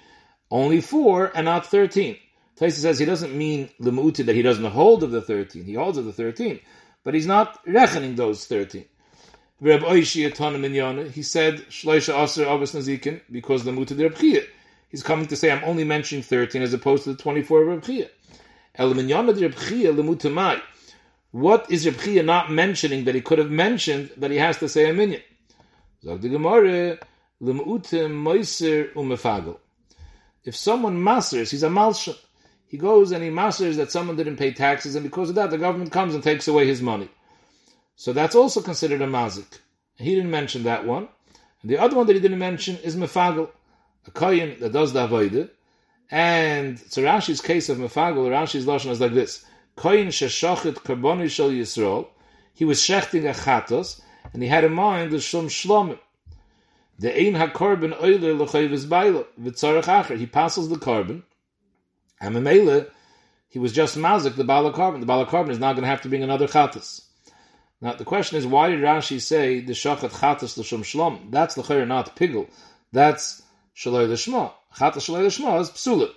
Only 0.49 0.81
four 0.81 1.33
and 1.35 1.47
not 1.47 1.67
thirteen. 1.67 2.19
Taisa 2.57 2.79
says 2.79 3.01
he 3.01 3.05
doesn't 3.05 3.35
mean 3.37 3.69
Lemuta 3.81 4.25
that 4.27 4.37
he 4.37 4.43
doesn't 4.43 4.65
hold 4.65 5.03
of 5.03 5.11
the 5.11 5.23
thirteen. 5.23 5.65
He 5.65 5.75
holds 5.75 5.99
of 5.99 6.05
the 6.05 6.13
thirteen. 6.13 6.61
But 7.03 7.15
he's 7.15 7.27
not 7.27 7.59
reckoning 7.67 8.15
those 8.15 8.47
thirteen. 8.47 8.85
Reb 9.63 9.83
Oishi 9.83 10.35
Tana 10.35 10.59
Minyana, 10.59 11.09
he 11.09 11.23
said 11.23 11.59
Shloisha 11.71 12.21
Aser 12.21 12.47
Avos 12.47 12.75
Nazikin 12.75 13.21
because 13.31 13.63
Lemuta 13.63 13.97
de 13.97 14.43
He's 14.89 15.05
coming 15.05 15.27
to 15.29 15.37
say 15.37 15.53
I'm 15.53 15.63
only 15.63 15.85
mentioning 15.85 16.25
thirteen 16.25 16.63
as 16.63 16.75
opposed 16.75 17.05
to 17.05 17.13
the 17.13 17.23
twenty-four 17.23 17.63
of 17.63 17.69
Reb 17.69 17.85
Chia. 17.85 18.09
El 18.75 18.93
Minyana 18.95 19.41
Reb 19.41 19.55
Chia 19.55 19.93
Lemutamai. 19.93 20.61
What 21.31 21.71
is 21.71 21.87
Reb 21.87 22.01
Chia 22.01 22.25
not 22.25 22.51
mentioning 22.51 23.05
that 23.05 23.15
he 23.15 23.21
could 23.21 23.39
have 23.39 23.53
mentioned 23.53 24.11
that 24.17 24.33
he 24.33 24.39
has 24.39 24.59
to 24.59 24.69
say 24.69 24.91
a 24.91 24.93
minyan? 24.93 25.23
If 30.45 30.57
someone 30.57 31.05
masters, 31.05 31.51
he's 31.53 31.63
a 31.63 31.69
malsha. 31.69 32.17
He 32.67 32.79
goes 32.79 33.13
and 33.13 33.23
he 33.23 33.31
masters 33.31 33.77
that 33.77 33.93
someone 33.93 34.17
didn't 34.17 34.39
pay 34.39 34.51
taxes, 34.53 34.97
and 34.97 35.05
because 35.05 35.29
of 35.29 35.37
that, 35.37 35.51
the 35.51 35.59
government 35.59 35.93
comes 35.93 36.17
and 36.17 36.25
takes 36.25 36.49
away 36.49 36.67
his 36.67 36.83
money. 36.83 37.09
So 37.97 38.13
that's 38.13 38.35
also 38.35 38.61
considered 38.61 39.03
a 39.03 39.07
mazik. 39.07 39.61
He 39.97 40.15
didn't 40.15 40.31
mention 40.31 40.65
that 40.65 40.87
one. 40.87 41.09
And 41.61 41.71
the 41.71 41.79
other 41.79 41.97
one 41.97 42.07
that 42.07 42.15
he 42.15 42.21
didn't 42.21 42.39
mention 42.39 42.77
is 42.79 42.97
mefagel, 42.97 43.51
a 44.07 44.11
kohen 44.11 44.57
that 44.61 44.73
does 44.73 44.93
the 44.93 45.07
avodah, 45.07 45.49
and 46.13 46.79
so 46.79 47.03
Rashi's 47.03 47.41
case 47.41 47.71
of 47.71 47.79
Mefagel, 47.79 48.29
Rashi's 48.29 48.67
lashon 48.67 48.91
is 48.91 49.01
like 49.01 49.15
this: 49.15 49.47
Koyin 49.79 50.09
sheshachit 50.09 50.75
karboni 50.75 51.31
shel 51.31 51.49
Yisrael. 51.49 52.07
He 52.53 52.67
was 52.67 52.81
shechting 52.81 53.25
a 53.25 53.33
chatos, 53.33 54.03
and 54.35 54.43
he 54.43 54.49
had 54.49 54.63
in 54.63 54.75
mind 54.75 55.11
the 55.11 55.21
shum 55.21 55.49
shlomim. 55.49 55.99
The 56.99 57.19
ein 57.19 57.33
hakorban 57.33 57.99
oiler 58.03 58.35
lechoyves 58.35 58.87
baila 58.87 59.25
v'tzarech 59.41 59.85
acher. 59.85 60.19
He 60.19 60.27
passes 60.27 60.69
the 60.69 60.77
korban, 60.77 61.23
and 62.21 62.37
Memele, 62.37 62.91
he 63.49 63.59
was 63.59 63.73
just 63.73 63.97
mazik 63.97 64.37
the 64.37 64.45
bala 64.45 64.71
korban. 64.71 65.01
The 65.01 65.07
bala 65.07 65.25
korban 65.25 65.49
is 65.49 65.59
not 65.59 65.73
going 65.73 65.85
to 65.85 65.89
have 65.89 66.03
to 66.03 66.11
bring 66.11 66.23
another 66.23 66.47
chatos. 66.47 67.07
Now 67.83 67.95
the 67.95 68.05
question 68.05 68.39
is, 68.39 68.47
why 68.47 68.69
did 68.69 68.79
Rashi 68.79 69.21
say 69.21 69.61
the 69.61 69.73
shachat 69.73 70.13
chatos 70.13 70.57
l'shum 70.57 70.85
shlom? 70.85 71.33
That's 71.33 71.57
the 71.57 71.85
not 71.85 72.15
pigel. 72.15 72.49
That's 72.93 73.43
shaloi 73.77 74.09
l'shma. 74.09 74.53
Chata 74.77 74.99
shalei 74.99 75.27
l'shma 75.27 75.61
is 75.61 75.69
psula. 75.71 76.11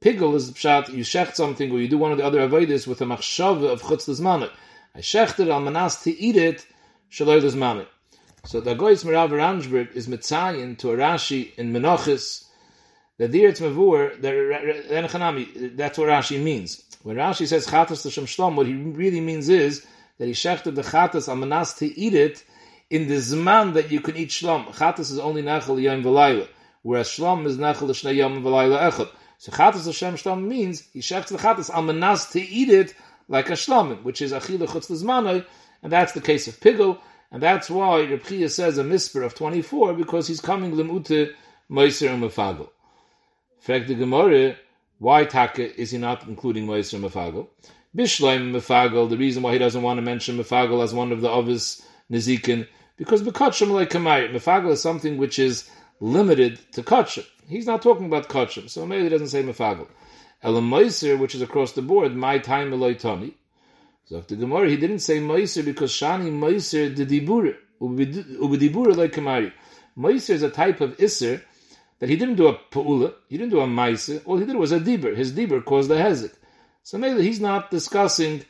Pigel 0.00 0.36
is 0.36 0.52
the 0.52 0.54
pshat, 0.56 0.90
you 0.90 1.02
shecht 1.02 1.34
something 1.34 1.72
or 1.72 1.80
you 1.80 1.88
do 1.88 1.98
one 1.98 2.12
of 2.12 2.18
the 2.18 2.24
other 2.24 2.38
avodas 2.38 2.86
with 2.86 3.00
a 3.00 3.04
machshava 3.04 3.68
of 3.72 3.82
chutz 3.82 4.06
l'zmanik. 4.06 4.52
I 4.94 5.00
shecht 5.00 5.40
it 5.40 5.48
al 5.48 5.60
manas 5.60 5.96
to 6.04 6.16
eat 6.16 6.36
it, 6.36 6.64
shalei 7.10 7.42
l'zmanik. 7.42 7.88
So 8.44 8.60
the 8.60 8.76
Goyis 8.76 9.04
Merav 9.04 9.30
Ranjberg 9.30 9.96
is 9.96 10.06
mitzayin 10.06 10.78
to 10.78 10.92
a 10.92 10.96
Rashi 10.96 11.52
in 11.56 11.72
Menachis, 11.72 12.44
that 13.18 13.32
there 13.32 13.48
it's 13.48 13.60
mavur, 13.60 14.20
that's 15.76 15.98
what 15.98 16.08
Rashi 16.08 16.40
means. 16.40 16.84
When 17.02 17.16
Rashi 17.16 17.48
says 17.48 17.66
chatas 17.66 18.04
l'shem 18.04 18.26
shlom, 18.26 18.54
what 18.54 18.68
he 18.68 18.74
really 18.74 19.20
means 19.20 19.48
is 19.48 19.84
that 20.18 20.26
he 20.26 20.32
shechted 20.32 20.74
the 20.74 20.82
chatas 20.82 21.28
al 21.28 21.36
manas 21.36 21.74
to 21.74 21.86
eat 21.86 22.14
it 22.14 22.44
in 22.90 23.08
the 23.08 23.16
zman 23.16 23.74
that 23.74 23.90
you 23.90 24.00
can 24.00 24.16
eat 24.16 24.30
shlom. 24.30 24.66
Chatas 24.66 25.10
is 25.10 25.18
only 25.18 25.42
nachal 25.42 25.80
yom 25.80 26.02
v'layla 26.02 26.48
whereas 26.82 27.08
Shlom 27.08 27.46
is 27.46 27.56
nachal 27.58 27.88
Shnei 27.90 28.16
Yom 28.16 28.42
V'Layla 28.42 28.90
Echad. 28.90 29.08
So 29.38 29.52
Chatas 29.52 29.86
Hashem 29.86 30.14
Shlom 30.14 30.44
means 30.46 30.80
he 30.92 31.00
shechts 31.00 31.28
the 31.28 31.38
Chatas 31.38 31.70
al 31.70 31.82
Manas 31.82 32.26
to 32.30 32.40
eat 32.40 32.68
it 32.68 32.94
like 33.28 33.48
a 33.50 33.54
shlamim, 33.54 34.02
which 34.02 34.20
is 34.20 34.32
achila 34.32 34.68
chutz 34.68 34.90
lizmanai, 34.90 35.44
and 35.82 35.92
that's 35.92 36.12
the 36.12 36.20
case 36.20 36.48
of 36.48 36.60
pigel, 36.60 36.98
and 37.30 37.42
that's 37.42 37.70
why 37.70 38.02
Reb 38.04 38.24
Chia 38.24 38.48
says 38.48 38.78
a 38.78 38.84
misper 38.84 39.22
of 39.22 39.34
24, 39.34 39.94
because 39.94 40.28
he's 40.28 40.40
coming 40.40 40.72
lemute 40.72 41.32
moiser 41.70 42.12
and 42.12 42.22
mefagel. 42.22 42.68
Frag 43.60 43.86
the 43.86 43.94
Gemara, 43.94 44.56
why 44.98 45.24
taka 45.24 45.80
is 45.80 45.92
he 45.92 45.98
not 45.98 46.26
including 46.28 46.66
moiser 46.66 46.94
and 46.94 47.04
mefagel? 47.04 47.48
Bishleim 47.96 48.52
mefagel, 48.52 49.08
the 49.08 49.16
reason 49.16 49.42
why 49.42 49.52
he 49.52 49.58
doesn't 49.58 49.82
want 49.82 49.98
to 49.98 50.02
mention 50.02 50.38
mefagel 50.38 50.82
as 50.82 50.94
one 50.94 51.12
of 51.12 51.20
the 51.20 51.28
obvious 51.28 51.86
nizikin, 52.10 52.66
because 52.96 53.22
bekotchem 53.22 53.70
like 53.70 53.90
kamayit, 53.90 54.32
mefagel 54.32 54.70
is 54.70 54.80
something 54.80 55.18
which 55.18 55.38
is 55.38 55.70
limited 56.00 56.58
to 56.72 56.82
kotchem. 56.82 57.26
He's 57.48 57.66
not 57.66 57.82
talking 57.82 58.06
about 58.06 58.28
kotchem, 58.28 58.70
so 58.70 58.86
maybe 58.86 59.04
he 59.04 59.08
doesn't 59.08 59.28
say 59.28 59.42
mefagel. 59.42 59.88
Elam 60.42 60.70
moiser, 60.70 61.18
which 61.18 61.34
is 61.34 61.42
across 61.42 61.72
the 61.72 61.82
board, 61.82 62.14
my 62.16 62.38
time 62.38 62.72
eloy 62.72 62.94
tani, 62.94 63.34
the 64.12 64.36
Gemara, 64.36 64.68
he 64.68 64.76
didn't 64.76 64.98
say 64.98 65.20
Meiser 65.20 65.64
because 65.64 65.90
Shani 65.90 66.30
Meiser 66.30 66.94
the 66.94 67.06
Dibur, 67.06 67.56
Ubedibur 67.80 68.94
like 68.96 69.12
Kamari. 69.12 69.52
Meiser 69.96 70.30
is 70.30 70.42
a 70.42 70.50
type 70.50 70.80
of 70.80 70.96
Isser 70.98 71.42
that 71.98 72.10
he 72.10 72.16
didn't 72.16 72.34
do 72.34 72.48
a 72.48 72.58
Pa'ula, 72.70 73.14
he 73.28 73.38
didn't 73.38 73.52
do 73.52 73.60
a 73.60 73.66
Meiser, 73.66 74.20
all 74.26 74.36
he 74.36 74.44
did 74.44 74.56
was 74.56 74.72
a 74.72 74.80
Dibur. 74.80 75.16
His 75.16 75.32
Dibur 75.32 75.64
caused 75.64 75.88
the 75.88 75.94
Hezek. 75.94 76.34
So 76.82 76.98
maybe 76.98 77.22
he's 77.22 77.40
not 77.40 77.70
discussing, 77.70 78.44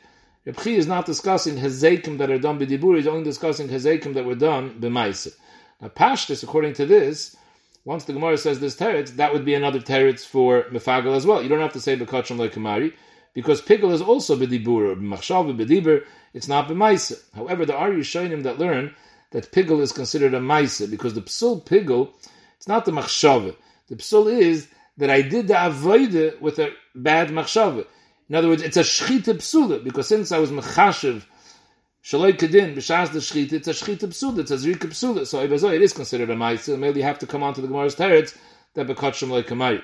Reb 0.45 0.65
is 0.65 0.87
not 0.87 1.05
discussing 1.05 1.57
Hezekim 1.57 2.17
that 2.17 2.31
are 2.31 2.39
done 2.39 2.57
by 2.57 2.65
Dibur, 2.65 2.97
he's 2.97 3.07
only 3.07 3.23
discussing 3.23 3.67
Hezekim 3.67 4.13
that 4.15 4.25
were 4.25 4.35
done 4.35 4.79
by 4.79 4.87
Meiser. 4.87 5.33
Now 5.81 5.89
Pashtus, 5.89 6.43
according 6.43 6.73
to 6.73 6.85
this, 6.85 7.35
once 7.85 8.05
the 8.05 8.13
Gemara 8.13 8.37
says 8.37 8.59
this 8.59 8.75
teretz, 8.75 9.09
that 9.17 9.33
would 9.33 9.45
be 9.45 9.53
another 9.53 9.79
teretz 9.79 10.25
for 10.25 10.63
Mefagel 10.71 11.15
as 11.15 11.25
well. 11.25 11.43
You 11.43 11.49
don't 11.49 11.59
have 11.59 11.73
to 11.73 11.81
say 11.81 11.95
Bekachim 11.97 12.37
like 12.37 12.53
Kamari 12.53 12.93
because 13.33 13.61
pigel 13.61 13.91
is 13.91 14.01
also 14.01 14.35
bedibur, 14.35 14.95
machshav 14.99 15.55
bedibur, 15.55 16.03
it's 16.33 16.47
not 16.47 16.67
b'maisa. 16.67 17.19
However, 17.35 17.65
there 17.65 17.77
are 17.77 17.89
Yishonim 17.89 18.43
that 18.43 18.59
learn 18.59 18.95
that 19.31 19.51
pigel 19.51 19.81
is 19.81 19.91
considered 19.91 20.33
a 20.33 20.39
maisa, 20.39 20.89
because 20.89 21.13
the 21.13 21.21
psul 21.21 21.65
pigel, 21.65 22.13
it's 22.57 22.67
not 22.67 22.85
the 22.85 22.91
machshav. 22.91 23.55
The 23.87 23.95
psul 23.95 24.31
is 24.31 24.67
that 24.97 25.09
I 25.09 25.21
did 25.21 25.47
the 25.47 25.55
avoide 25.55 26.39
with 26.39 26.59
a 26.59 26.71
bad 26.95 27.29
machshav. 27.29 27.85
In 28.29 28.35
other 28.35 28.47
words, 28.47 28.61
it's 28.61 28.77
a 28.77 28.81
shchita 28.81 29.35
psula, 29.35 29.83
because 29.83 30.07
since 30.07 30.31
I 30.31 30.39
was 30.39 30.49
mechashiv, 30.51 31.23
Shaloi 32.03 32.33
kedin 32.37 32.75
b'shas 32.75 33.11
the 33.11 33.19
shchita, 33.19 33.53
it's 33.53 33.67
a 33.67 33.71
shchita 33.71 34.07
psula, 34.07 34.39
it's 34.39 34.51
a 34.51 34.55
zrika 34.55 34.87
psula. 34.87 35.25
So 35.25 35.41
it 35.41 35.81
is 35.81 35.93
considered 35.93 36.29
a 36.29 36.35
ma'isa. 36.35 36.77
Maybe 36.77 36.99
you 36.99 37.05
have 37.05 37.19
to 37.19 37.27
come 37.27 37.43
on 37.43 37.53
to 37.53 37.61
the 37.61 37.67
Gemara's 37.67 37.95
teretz 37.95 38.37
that 38.73 38.87
bekotchem 38.87 39.29
loy 39.29 39.43
kamari. 39.43 39.81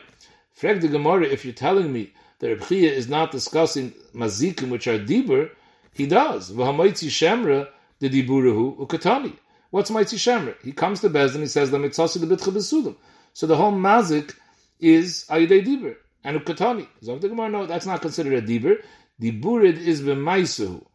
Frag 0.52 0.82
the 0.82 0.88
Gemara, 0.88 1.26
if 1.26 1.46
you're 1.46 1.54
telling 1.54 1.94
me 1.94 2.14
that 2.40 2.50
Reb 2.50 2.72
is 2.72 3.08
not 3.08 3.32
discussing 3.32 3.94
mazikim, 4.14 4.70
which 4.70 4.88
are 4.88 5.00
dibur, 5.00 5.50
he 5.94 6.08
does. 6.08 6.52
V'hamaitzi 6.52 7.08
shemra 7.08 7.70
the 8.00 8.10
diburahu 8.10 8.78
ukatani. 8.78 9.38
What's 9.70 9.92
maitzi 9.92 10.18
shemra? 10.18 10.56
He 10.64 10.72
comes 10.72 11.02
to 11.02 11.10
Bez 11.10 11.36
and 11.36 11.44
he 11.44 11.48
says 11.48 11.72
the 11.72 11.78
mitzasi 11.78 12.18
lebitcha 12.18 12.52
besulim. 12.52 12.96
So 13.34 13.48
the 13.48 13.56
whole 13.56 13.72
mazik 13.72 14.36
is 14.80 15.26
ayidei 15.30 15.66
dibur 15.66 15.96
and 16.30 16.40
ukatani. 16.40 16.88
Zog 17.04 17.22
the 17.22 17.30
Gemara, 17.30 17.50
no, 17.50 17.66
that's 17.66 17.86
not 17.86 18.02
considered 18.02 18.34
a 18.34 18.42
dibur. 18.42 18.82
Diburid 19.22 19.78
is 19.78 20.02
b'maisahu. 20.02 20.86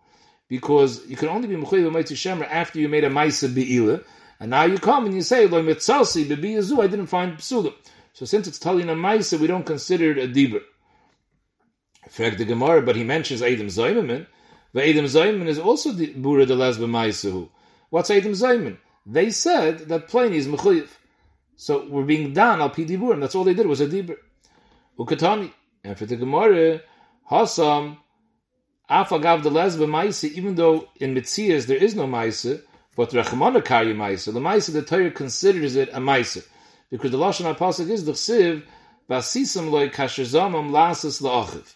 Because 0.48 1.04
you 1.06 1.16
can 1.16 1.28
only 1.28 1.48
be 1.48 1.56
mechuyev 1.56 1.90
maitzi 1.90 2.14
shemra 2.14 2.46
after 2.48 2.78
you 2.78 2.88
made 2.88 3.04
a 3.04 3.10
maisa 3.10 3.52
be'ila, 3.52 4.00
and 4.38 4.50
now 4.50 4.64
you 4.64 4.78
come 4.78 5.06
and 5.06 5.14
you 5.14 5.22
say 5.22 5.46
lo 5.46 5.62
mitzasi 5.62 6.28
be'biyazu. 6.28 6.82
I 6.82 6.86
didn't 6.86 7.06
find 7.06 7.36
psulim. 7.38 7.74
So 8.12 8.24
since 8.24 8.46
it's 8.46 8.58
telling 8.58 8.88
a 8.88 8.94
maisa, 8.94 9.38
we 9.38 9.46
don't 9.46 9.66
consider 9.66 10.12
it 10.12 10.18
a 10.18 10.28
dibur. 10.28 10.62
Frag 12.08 12.38
the 12.38 12.44
Gemara, 12.44 12.82
but 12.82 12.96
he 12.96 13.02
mentions 13.02 13.42
Adam 13.42 13.66
Zayman. 13.66 14.26
The 14.72 14.88
Adam 14.88 15.06
Zayman 15.06 15.46
is 15.46 15.58
also 15.58 15.90
the 15.90 16.12
Bura 16.14 16.46
de 16.46 16.54
Lesba 16.54 16.86
Maisahu. 16.86 17.48
What's 17.90 18.10
Adam 18.10 18.32
Zayman? 18.32 18.76
They 19.06 19.30
said 19.30 19.88
that 19.88 20.08
Pliny 20.08 20.36
is 20.36 20.46
Mechuyev. 20.46 20.88
So 21.56 21.86
we're 21.88 22.04
being 22.04 22.32
done 22.32 22.60
al 22.60 22.70
Pidi 22.70 22.98
Burim. 22.98 23.20
That's 23.20 23.34
all 23.34 23.44
they 23.44 23.54
did 23.54 23.66
was 23.66 23.80
a 23.80 23.86
Dibur. 23.86 24.16
Ukatani. 24.98 25.52
And 25.82 25.98
for 25.98 26.06
the 26.06 26.16
Gemara, 26.16 26.80
Hasam, 27.30 27.98
Afagav 28.90 29.42
de 29.42 29.50
Lesba 29.50 29.86
Maisa, 29.86 30.30
even 30.32 30.54
though 30.54 30.88
in 30.96 31.14
Mitzias 31.14 31.66
there 31.66 31.76
is 31.76 31.94
no 31.94 32.06
Maisa, 32.06 32.62
but 32.96 33.10
Rachmana 33.10 33.62
Karya 33.62 33.94
Maisa, 33.94 34.32
the 34.32 34.40
Maisa, 34.40 34.72
the 34.72 34.82
Torah 34.82 35.10
considers 35.10 35.76
it 35.76 35.88
a 35.92 35.98
Maisa. 35.98 36.44
Because 36.90 37.10
the 37.10 37.18
Lashon 37.18 37.54
HaPasuk 37.54 37.90
is 37.90 38.04
the 38.04 38.12
Chsiv, 38.12 38.62
Basisam 39.08 39.70
loy 39.70 39.90
kashazamam 39.90 40.70
lasas 40.70 41.20
la'achiv. 41.20 41.74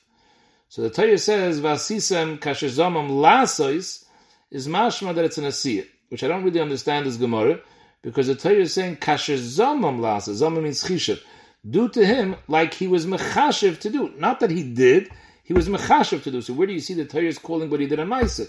So 0.68 0.82
the 0.82 0.90
Torah 0.90 1.18
says, 1.18 1.60
Vasisem 1.60 2.38
kashazamam 2.38 3.10
lasois 3.10 4.04
is 4.50 4.66
mashma 4.66 5.14
that 5.14 5.26
it's 5.26 5.36
an 5.36 5.44
asiyah, 5.44 5.86
which 6.08 6.24
I 6.24 6.28
don't 6.28 6.44
really 6.44 6.60
understand 6.60 7.06
as 7.06 7.18
Gemara, 7.18 7.60
because 8.00 8.28
the 8.28 8.34
Torah 8.34 8.54
is 8.54 8.72
saying 8.72 8.96
kashazamam 8.96 10.00
lasas. 10.00 10.40
Zamam 10.40 10.62
means 10.62 10.82
chishav. 10.82 11.20
Do 11.68 11.88
to 11.88 12.04
him 12.04 12.36
like 12.46 12.74
he 12.74 12.88
was 12.88 13.06
mechashiv 13.06 13.80
to 13.80 13.90
do. 13.90 14.12
Not 14.16 14.40
that 14.40 14.50
he 14.50 14.62
did, 14.62 15.10
he 15.44 15.52
was 15.52 15.68
mechashiv 15.68 16.22
to 16.24 16.30
do. 16.30 16.40
So 16.40 16.52
where 16.52 16.66
do 16.66 16.72
you 16.72 16.80
see 16.80 16.94
the 16.94 17.04
Torah 17.04 17.24
is 17.24 17.38
calling 17.38 17.70
what 17.70 17.80
he 17.80 17.86
did 17.86 17.98
a 17.98 18.04
maisa? 18.04 18.48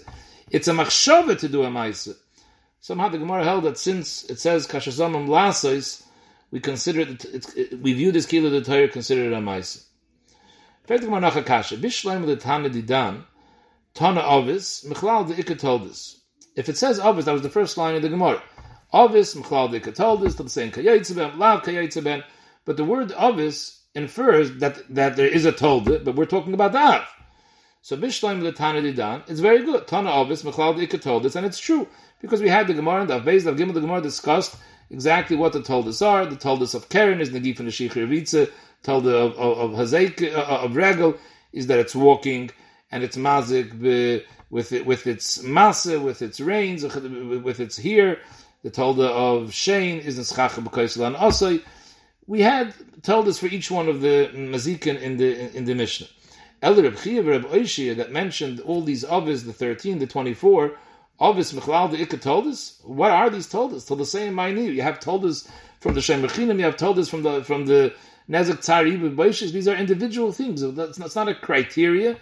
It's 0.50 0.68
a 0.68 0.72
machshava 0.72 1.38
to 1.38 1.48
do 1.48 1.62
a 1.62 1.68
maisa. 1.68 2.16
Somehow 2.80 3.08
the 3.08 3.18
Gemara 3.18 3.44
held 3.44 3.64
that 3.64 3.78
since 3.78 4.24
it 4.24 4.38
says 4.38 4.66
kashazamam 4.66 5.28
lasois, 5.28 6.02
we 6.50 6.60
consider 6.60 7.00
it, 7.00 7.24
it, 7.56 7.80
we 7.80 7.92
view 7.92 8.10
this 8.10 8.26
kilo 8.26 8.50
the 8.50 8.62
Torah 8.62 8.88
considered 8.88 9.32
a 9.32 9.36
maisa. 9.36 9.84
Fragt 10.90 11.08
man 11.08 11.22
nach 11.22 11.36
Akasha, 11.36 11.76
Bishleim 11.76 12.26
the 12.26 12.34
Tana 12.34 12.68
Didan, 12.68 13.22
Tana 13.94 14.22
Ovis, 14.22 14.84
Michlal 14.84 15.28
the 15.28 15.34
Ikka 15.40 15.56
told. 15.56 15.82
If 16.56 16.68
it 16.68 16.76
says 16.76 16.98
Ovis, 16.98 17.26
that 17.26 17.32
was 17.32 17.42
the 17.42 17.48
first 17.48 17.76
line 17.76 17.94
of 17.94 18.02
the 18.02 18.08
Gemara. 18.08 18.42
Ovis, 18.92 19.34
Michlal 19.34 19.70
the 19.70 19.78
Ikka 19.78 19.94
told 19.94 20.24
us, 20.24 20.34
to 20.34 20.42
the 20.42 20.50
saying 20.50 20.72
Kayayitzeben, 20.72 21.38
Lav 21.38 21.62
Kayayitzeben, 21.62 22.24
but 22.64 22.76
the 22.76 22.84
word 22.84 23.12
Ovis 23.12 23.80
infers 23.94 24.52
that, 24.58 24.82
that 24.94 25.16
there 25.16 25.26
is 25.26 25.44
a 25.44 25.52
tolda, 25.52 26.04
but 26.04 26.14
we're 26.14 26.26
talking 26.26 26.54
about 26.54 26.72
that. 26.72 27.06
So 27.82 27.96
Bishleim 27.96 28.42
the 28.42 28.52
Tana 28.52 28.82
Didan, 28.82 29.22
it's 29.28 29.40
very 29.40 29.64
good. 29.64 29.86
Tana 29.86 30.10
the 30.10 30.34
Ikka 30.34 31.00
told 31.00 31.24
us, 31.24 31.34
and 31.34 31.46
it's 31.46 31.58
true, 31.58 31.88
because 32.20 32.42
we 32.42 32.48
had 32.48 32.66
the 32.66 32.74
Gemara 32.74 33.00
and 33.00 33.10
the 33.10 33.18
the 33.18 33.52
Gimel, 33.52 33.72
the 33.72 33.80
Gemara 33.80 34.02
discussed 34.02 34.56
exactly 34.90 35.36
what 35.36 35.52
the 35.52 35.60
toldas 35.60 36.04
are. 36.06 36.26
The 36.26 36.36
toldas 36.36 36.74
of 36.74 36.88
Karen 36.90 37.20
is 37.20 37.30
Nagif 37.30 37.58
and 37.58 37.68
the 37.68 37.72
Shechir 37.72 38.06
Ritza, 38.06 38.50
told 38.82 39.06
of 39.06 39.32
of, 39.38 39.58
of 39.58 39.70
Hazeik 39.72 40.34
uh, 40.34 40.64
of 40.64 40.76
Regel 40.76 41.16
is 41.52 41.66
that 41.68 41.78
it's 41.78 41.94
walking 41.94 42.50
and 42.92 43.02
it's 43.02 43.16
mazik 43.16 43.72
with 44.50 44.72
it, 44.72 44.84
with 44.84 45.06
its 45.06 45.42
masa, 45.42 46.02
with 46.02 46.22
its 46.22 46.40
reins, 46.40 46.82
with 46.82 47.60
its 47.60 47.76
here. 47.76 48.18
The 48.62 48.70
tolda 48.70 49.08
of 49.08 49.54
Shane 49.54 50.00
is 50.00 50.18
in 50.18 50.24
Schacha 50.24 50.62
B'Kaisel 50.62 51.16
Asay. 51.16 51.62
We 52.30 52.42
had 52.42 52.72
told 53.02 53.26
us 53.26 53.40
for 53.40 53.46
each 53.46 53.72
one 53.72 53.88
of 53.88 54.02
the 54.02 54.30
mazikin 54.32 55.02
in 55.02 55.16
the 55.16 55.52
in 55.52 55.64
the 55.64 55.74
Mishnah. 55.74 56.06
Elder 56.62 56.82
Reb 56.82 56.94
Chiyav 56.94 57.26
Reb 57.26 57.44
Oishia 57.46 57.96
that 57.96 58.12
mentioned 58.12 58.60
all 58.60 58.82
these 58.82 59.04
ovis, 59.04 59.42
the 59.42 59.52
thirteen, 59.52 59.98
the 59.98 60.06
twenty-four. 60.06 60.76
Ovis 61.18 61.52
Mechlal 61.52 61.90
the 61.90 61.96
Ikka 61.96 62.22
told 62.22 62.46
us. 62.46 62.80
What 62.84 63.10
are 63.10 63.30
these 63.30 63.48
told 63.48 63.74
us? 63.74 63.84
Till 63.84 63.96
the 63.96 64.06
same 64.06 64.34
Ma'ini. 64.34 64.72
You 64.72 64.82
have 64.82 65.00
told 65.00 65.24
us 65.24 65.48
from 65.80 65.94
the 65.94 66.00
Shem. 66.00 66.20
You 66.22 66.62
have 66.62 66.76
told 66.76 67.00
us 67.00 67.08
from 67.08 67.24
the 67.24 67.42
from 67.42 67.66
the 67.66 67.92
Nezek 68.30 68.58
Tzari 68.64 69.52
these 69.52 69.66
are 69.66 69.74
individual 69.74 70.30
things. 70.30 70.62
That's 70.62 71.00
not, 71.00 71.12
not 71.16 71.28
a 71.28 71.34
criteria. 71.34 72.16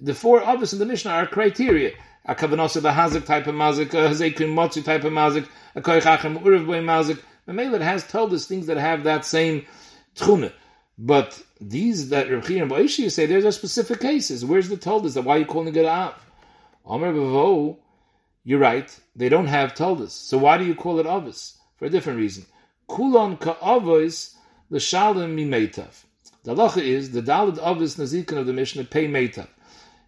The 0.00 0.14
four 0.14 0.44
obvious 0.44 0.72
in 0.74 0.78
the 0.78 0.86
Mishnah 0.86 1.10
are 1.10 1.26
criteria. 1.26 1.90
A 2.24 2.36
kavanose 2.36 2.80
the 2.80 2.92
hazik 2.92 3.26
type 3.26 3.48
of 3.48 3.56
mazik, 3.56 3.94
a 3.94 4.10
hazekin 4.10 4.54
motzi 4.54 4.84
type 4.84 5.02
of 5.02 5.12
mazik, 5.12 5.48
a 5.74 5.80
koichachem 5.80 6.40
uriv 6.40 6.66
boy 6.66 6.80
mazik. 6.82 7.20
Mamela 7.50 7.80
has 7.80 8.06
told 8.06 8.32
us 8.32 8.46
things 8.46 8.66
that 8.66 8.76
have 8.76 9.04
that 9.04 9.24
same 9.24 9.66
tchune. 10.14 10.52
But 10.98 11.42
these 11.60 12.10
that 12.10 12.30
Rav 12.30 12.48
and 12.50 12.70
Boishi 12.70 13.10
say, 13.10 13.26
there's 13.26 13.44
are 13.44 13.52
specific 13.52 14.00
cases. 14.00 14.44
Where's 14.44 14.68
the 14.68 14.76
told 14.76 15.06
us 15.06 15.14
that 15.14 15.22
why 15.22 15.36
are 15.36 15.38
you 15.40 15.46
calling 15.46 15.74
it 15.74 15.84
av? 15.84 16.14
Omer 16.84 17.12
Bavo, 17.12 17.78
you're 18.44 18.58
right. 18.58 18.94
They 19.16 19.28
don't 19.28 19.46
have 19.46 19.74
told 19.74 20.02
us. 20.02 20.12
So 20.12 20.38
why 20.38 20.58
do 20.58 20.64
you 20.64 20.74
call 20.74 20.98
it 20.98 21.06
avis? 21.06 21.58
For 21.78 21.86
a 21.86 21.90
different 21.90 22.18
reason. 22.18 22.44
Kulon 22.88 23.40
ka 23.40 23.54
avos 23.62 24.34
l'shalim 24.68 25.34
mi 25.34 25.46
meitav. 25.46 26.04
The 26.44 26.54
halacha 26.54 26.82
is 26.82 27.12
the 27.12 27.22
dalad 27.22 27.58
avis 27.58 27.96
nazikin 27.96 28.36
of 28.36 28.46
the 28.46 28.52
Mishnah 28.52 28.84
pay 28.84 29.08
meitav. 29.08 29.48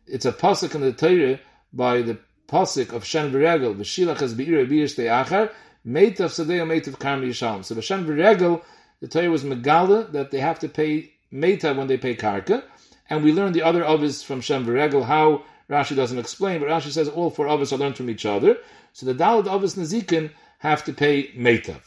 It's 0.07 0.27
a 0.27 0.33
pasuk 0.33 0.75
in 0.75 0.83
the 0.83 0.93
Torah 0.93 1.41
by 1.73 2.03
the 2.03 2.19
pasuk 2.49 2.93
of 2.93 3.05
Shen 3.05 3.33
v'regel 3.33 3.75
v'shilach 3.77 4.21
has 4.21 4.35
be'ir 4.35 4.67
achar 4.67 5.51
meitav 5.87 6.31
sadei 6.31 6.61
meitav 6.61 6.99
karmi 6.99 7.29
yishalom. 7.29 7.65
So 7.65 7.81
Shen 7.81 8.05
v'regel 8.05 8.63
the 9.01 9.09
Torah 9.09 9.31
was 9.31 9.45
megala 9.45 10.13
that 10.13 10.31
they 10.31 10.41
have 10.41 10.59
to 10.61 10.69
pay 10.69 11.13
meitav 11.33 11.77
when 11.77 11.87
they 11.87 11.99
pay 11.99 12.15
karka, 12.15 12.63
and 13.11 13.25
we 13.25 13.33
learn 13.33 13.53
the 13.53 13.63
other 13.63 13.85
avis 13.85 14.23
from 14.23 14.41
Shem 14.41 14.65
v'regel 14.65 15.05
how 15.05 15.45
Rashi 15.71 15.97
doesn't 15.97 16.19
explain, 16.19 16.61
but 16.61 16.69
Rashi 16.69 16.91
says 16.91 17.09
all 17.09 17.31
four 17.31 17.49
avis 17.49 17.73
are 17.73 17.79
learned 17.79 17.97
from 17.97 18.11
each 18.11 18.27
other. 18.27 18.59
So 18.93 19.07
the 19.07 19.15
dalad 19.15 19.53
avis 19.53 19.75
nazikin 19.75 20.31
have 20.59 20.85
to 20.85 20.93
pay 20.93 21.29
meitav. 21.33 21.81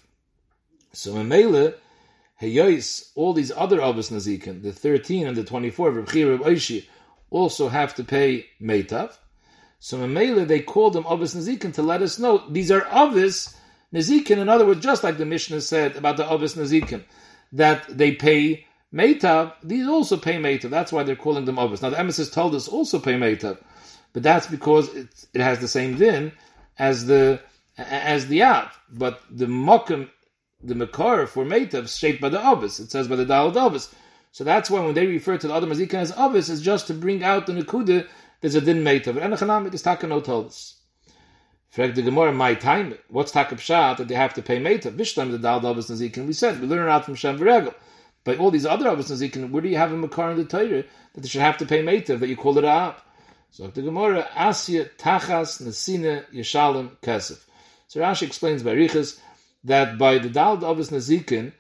So 0.96 1.18
in 1.18 1.28
Mele, 1.28 1.74
Heyois, 2.42 3.12
all 3.16 3.34
these 3.34 3.52
other 3.52 3.80
Avos 3.80 4.12
Nazikin, 4.12 4.62
the 4.62 4.72
13 4.72 5.28
and 5.28 5.38
the 5.38 5.44
24, 5.44 5.92
Reb 5.92 6.10
Chia, 6.10 6.32
Reb 6.32 6.42
Oishi, 6.42 6.86
also 7.30 7.70
have 7.70 7.96
to 7.96 8.04
pay 8.04 8.46
Meitav. 8.62 9.16
So 9.80 9.98
Mamela, 9.98 10.48
they 10.48 10.62
called 10.62 10.94
them 10.94 11.06
Avis 11.10 11.36
Nazikin 11.36 11.74
to 11.76 11.82
let 11.82 12.02
us 12.02 12.20
know 12.20 12.44
these 12.50 12.72
are 12.72 12.88
Avis 12.92 13.56
Nazikin. 13.96 14.38
In 14.38 14.50
other 14.50 14.66
words, 14.66 14.84
just 14.84 15.04
like 15.04 15.18
the 15.18 15.26
Mishnah 15.26 15.62
said 15.62 15.96
about 15.96 16.18
the 16.18 16.30
Avis 16.30 16.56
Nazikin, 16.56 17.04
that 17.54 17.86
they 17.88 18.12
pay 18.12 18.66
Meitav, 18.94 19.54
these 19.64 19.88
also 19.88 20.18
pay 20.18 20.36
Meitav. 20.36 20.70
That's 20.70 20.92
why 20.92 21.04
they're 21.04 21.16
calling 21.16 21.46
them 21.46 21.58
Avis. 21.58 21.82
Now 21.82 21.90
the 21.90 22.00
emissaries 22.00 22.30
told 22.30 22.54
us 22.56 22.68
also 22.68 23.00
pay 23.00 23.14
Meitav, 23.14 23.58
but 24.14 24.24
that's 24.24 24.48
because 24.48 24.94
it, 24.94 25.08
it 25.34 25.42
has 25.42 25.60
the 25.60 25.68
same 25.68 25.98
din 25.98 26.32
as 26.78 27.06
the 27.06 27.42
as 27.78 28.28
the 28.28 28.44
Av. 28.44 28.78
But 28.92 29.22
the 29.30 29.46
Mokum, 29.46 30.10
the 30.62 30.76
Makar 30.76 31.28
for 31.28 31.46
Meitav, 31.46 31.88
shaped 31.88 32.22
by 32.22 32.30
the 32.30 32.46
Avis. 32.46 32.80
It 32.80 32.92
says 32.92 33.08
by 33.08 33.16
the 33.16 33.26
Dalad 33.26 33.56
Avis. 33.56 33.94
So 34.32 34.44
that's 34.44 34.70
why 34.70 34.82
when 34.82 34.94
they 34.94 35.08
refer 35.08 35.38
to 35.38 35.48
the 35.48 35.54
other 35.54 35.68
Mazikin 35.68 35.96
as 35.96 36.12
Avis, 36.18 36.50
it's 36.50 36.62
just 36.62 36.88
to 36.88 36.94
bring 36.94 37.24
out 37.24 37.48
the 37.48 37.54
Nakuda, 37.54 38.06
there's 38.42 38.56
a 38.56 38.62
din 38.62 38.84
Meitav. 38.84 39.22
And 39.22 39.34
Echanamik 39.34 39.74
is 39.74 39.82
Taka 39.82 40.08
told 40.22 40.48
us. 40.48 40.76
Frag 41.76 41.94
the 41.94 42.04
Gemara, 42.04 42.32
my 42.32 42.54
time, 42.54 42.98
what's 43.10 43.34
Taka 43.34 43.56
Pshat 43.56 43.98
that 43.98 44.08
they 44.08 44.16
have 44.16 44.34
to 44.36 44.42
pay 44.42 44.62
Meitav? 44.62 44.96
Vishlam 44.96 45.32
the 45.32 45.38
Dalad 45.38 45.70
Avis 45.70 45.90
Nazikin, 45.90 46.26
we 46.26 46.32
said, 46.32 46.62
we 46.62 46.68
learn 46.68 46.88
out 46.88 47.04
from 47.04 47.16
Shem 47.16 47.38
Viregel. 47.38 47.74
By 48.24 48.38
all 48.38 48.50
these 48.50 48.66
other 48.66 48.88
Avis 48.88 49.12
Nazikin, 49.12 49.52
where 49.52 49.62
do 49.62 49.68
you 49.68 49.76
have 49.76 49.92
a 49.92 49.98
Makar 49.98 50.32
in 50.32 50.38
the 50.38 50.46
Torah 50.46 50.86
that 51.14 51.22
they 51.22 51.28
should 51.28 51.42
have 51.42 51.58
to 51.58 51.66
pay 51.66 51.84
Meitav, 51.84 52.22
that 52.22 52.30
you 52.30 52.38
call 52.38 52.58
it 52.58 52.64
up? 52.64 53.06
So 53.52 53.68
the 53.68 53.82
Gemara, 53.82 54.26
Asya, 54.38 54.90
Tachas, 54.98 55.62
Nasina, 55.62 56.24
Yeshalem, 56.34 56.92
Kesef. 57.04 57.44
So 57.90 58.00
Rashi 58.00 58.24
explains 58.24 58.64
by 58.64 58.72
Riches 58.72 59.20
that 59.66 59.98
by 59.98 60.18
the 60.20 60.30
Dalad 60.30 60.64
Avis 60.64 60.92
Nazikin, 60.92 61.52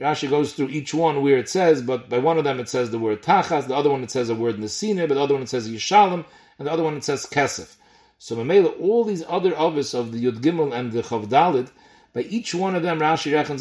Rashi 0.00 0.30
goes 0.30 0.52
through 0.52 0.68
each 0.68 0.94
one 0.94 1.24
where 1.24 1.38
it 1.38 1.48
says, 1.48 1.82
but 1.82 2.08
by 2.08 2.18
one 2.18 2.38
of 2.38 2.44
them 2.44 2.60
it 2.60 2.68
says 2.68 2.92
the 2.92 3.00
word 3.00 3.20
tachas, 3.24 3.66
the 3.66 3.74
other 3.74 3.90
one 3.90 4.04
it 4.04 4.12
says 4.12 4.28
the 4.28 4.36
word 4.36 4.58
nesina, 4.58 5.08
but 5.08 5.14
the 5.14 5.20
other 5.20 5.34
one 5.34 5.42
it 5.42 5.48
says 5.48 5.68
yishalem, 5.68 6.24
and 6.60 6.68
the 6.68 6.72
other 6.72 6.84
one 6.84 6.96
it 6.96 7.02
says 7.02 7.26
kesef. 7.26 7.74
So 8.18 8.36
Mamela, 8.36 8.80
all 8.80 9.04
these 9.04 9.24
other 9.28 9.54
avis 9.56 9.94
of 9.94 10.12
the 10.12 10.24
Yud 10.24 10.40
Gimel 10.40 10.72
and 10.72 10.92
the 10.92 11.02
Chavdalid, 11.02 11.70
by 12.12 12.22
each 12.22 12.54
one 12.54 12.74
of 12.74 12.82
them, 12.82 13.00
Rashi 13.00 13.34
reckons 13.34 13.60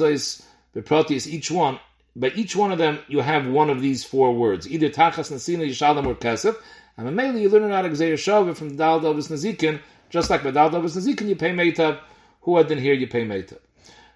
the 0.73 0.81
Beprotius, 0.81 1.27
each 1.27 1.51
one, 1.51 1.79
by 2.15 2.29
each 2.29 2.55
one 2.55 2.71
of 2.71 2.77
them, 2.77 2.99
you 3.07 3.19
have 3.21 3.47
one 3.47 3.69
of 3.69 3.81
these 3.81 4.03
four 4.03 4.33
words, 4.33 4.69
either 4.69 4.89
tachas, 4.89 5.31
nesina, 5.31 5.67
yishalem, 5.67 6.05
or 6.05 6.15
kesef. 6.15 6.55
And 6.95 7.07
Mamela, 7.07 7.41
you 7.41 7.49
learn 7.49 7.71
out 7.71 7.85
of 7.85 7.91
Gzeir 7.93 8.55
from 8.55 8.69
the 8.69 8.75
Dal 8.75 9.05
Avis 9.07 9.29
Nazikin, 9.29 9.79
just 10.11 10.29
like 10.29 10.43
by 10.43 10.51
Dal 10.51 10.75
Avis 10.75 10.95
Nazikin, 10.95 11.27
you 11.27 11.35
pay 11.35 11.51
Meitab, 11.51 11.99
who 12.41 12.57
had 12.57 12.67
been 12.67 12.77
here, 12.77 12.93
you 12.93 13.07
pay 13.07 13.25
Meitab. 13.25 13.57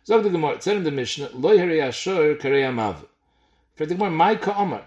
Zog 0.06 0.24
the 0.24 0.30
Gemara, 0.30 0.54
it 0.54 0.64
said 0.64 0.78
in 0.78 0.84
the 0.84 0.92
Mishnah, 0.92 1.32
Lo 1.34 1.58
Harei 1.58 1.82
Ashur 1.82 2.36
Karei 2.36 2.64
Amav. 2.64 2.98
For 3.76 3.88
the 3.88 3.96
Gemara, 3.96 4.12
Mai 4.12 4.36
Ka'amar. 4.36 4.86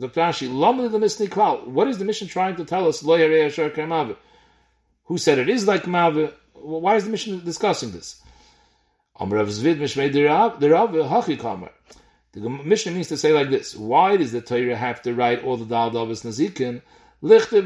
Zog 0.00 0.14
Rashi, 0.14 0.48
Lomli 0.48 0.90
the 0.90 0.98
Mishnah. 0.98 1.26
What 1.66 1.88
is 1.88 1.98
the 1.98 2.06
mission 2.06 2.28
trying 2.28 2.56
to 2.56 2.64
tell 2.64 2.88
us, 2.88 3.02
Lo 3.02 3.18
Harei 3.18 3.46
Ashur 3.46 3.68
Karei 3.68 3.86
Amav? 3.86 4.16
Who 5.08 5.18
said 5.18 5.38
it 5.38 5.48
is 5.48 5.66
like 5.66 5.86
Mav? 5.86 6.34
Why 6.52 6.96
is 6.96 7.04
the 7.04 7.10
mission 7.10 7.42
discussing 7.44 7.92
this? 7.92 8.22
The 9.18 9.26
mission 12.64 12.94
means 12.94 13.08
to 13.08 13.16
say 13.16 13.32
like 13.32 13.50
this, 13.50 13.74
why 13.74 14.16
does 14.16 14.30
the 14.32 14.40
Torah 14.40 14.76
have 14.76 15.02
to 15.02 15.14
write 15.14 15.42
all 15.42 15.56
the 15.56 15.64
Dal 15.64 15.90
Davis 15.90 16.22
Nazikin? 16.22 16.82
Let 17.20 17.50
the 17.50 17.62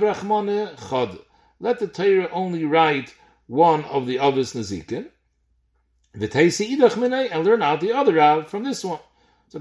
Torah 1.92 2.28
only 2.32 2.64
write 2.64 3.14
one 3.48 3.84
of 3.84 4.06
the 4.06 4.18
Avis 4.18 4.54
Nazikin, 4.54 5.10
and 6.14 7.44
learn 7.44 7.62
out 7.62 7.80
the 7.80 7.92
other 7.92 8.14
Rav 8.14 8.48
from 8.48 8.64
this 8.64 8.82
one. 8.84 9.00
So. 9.48 9.60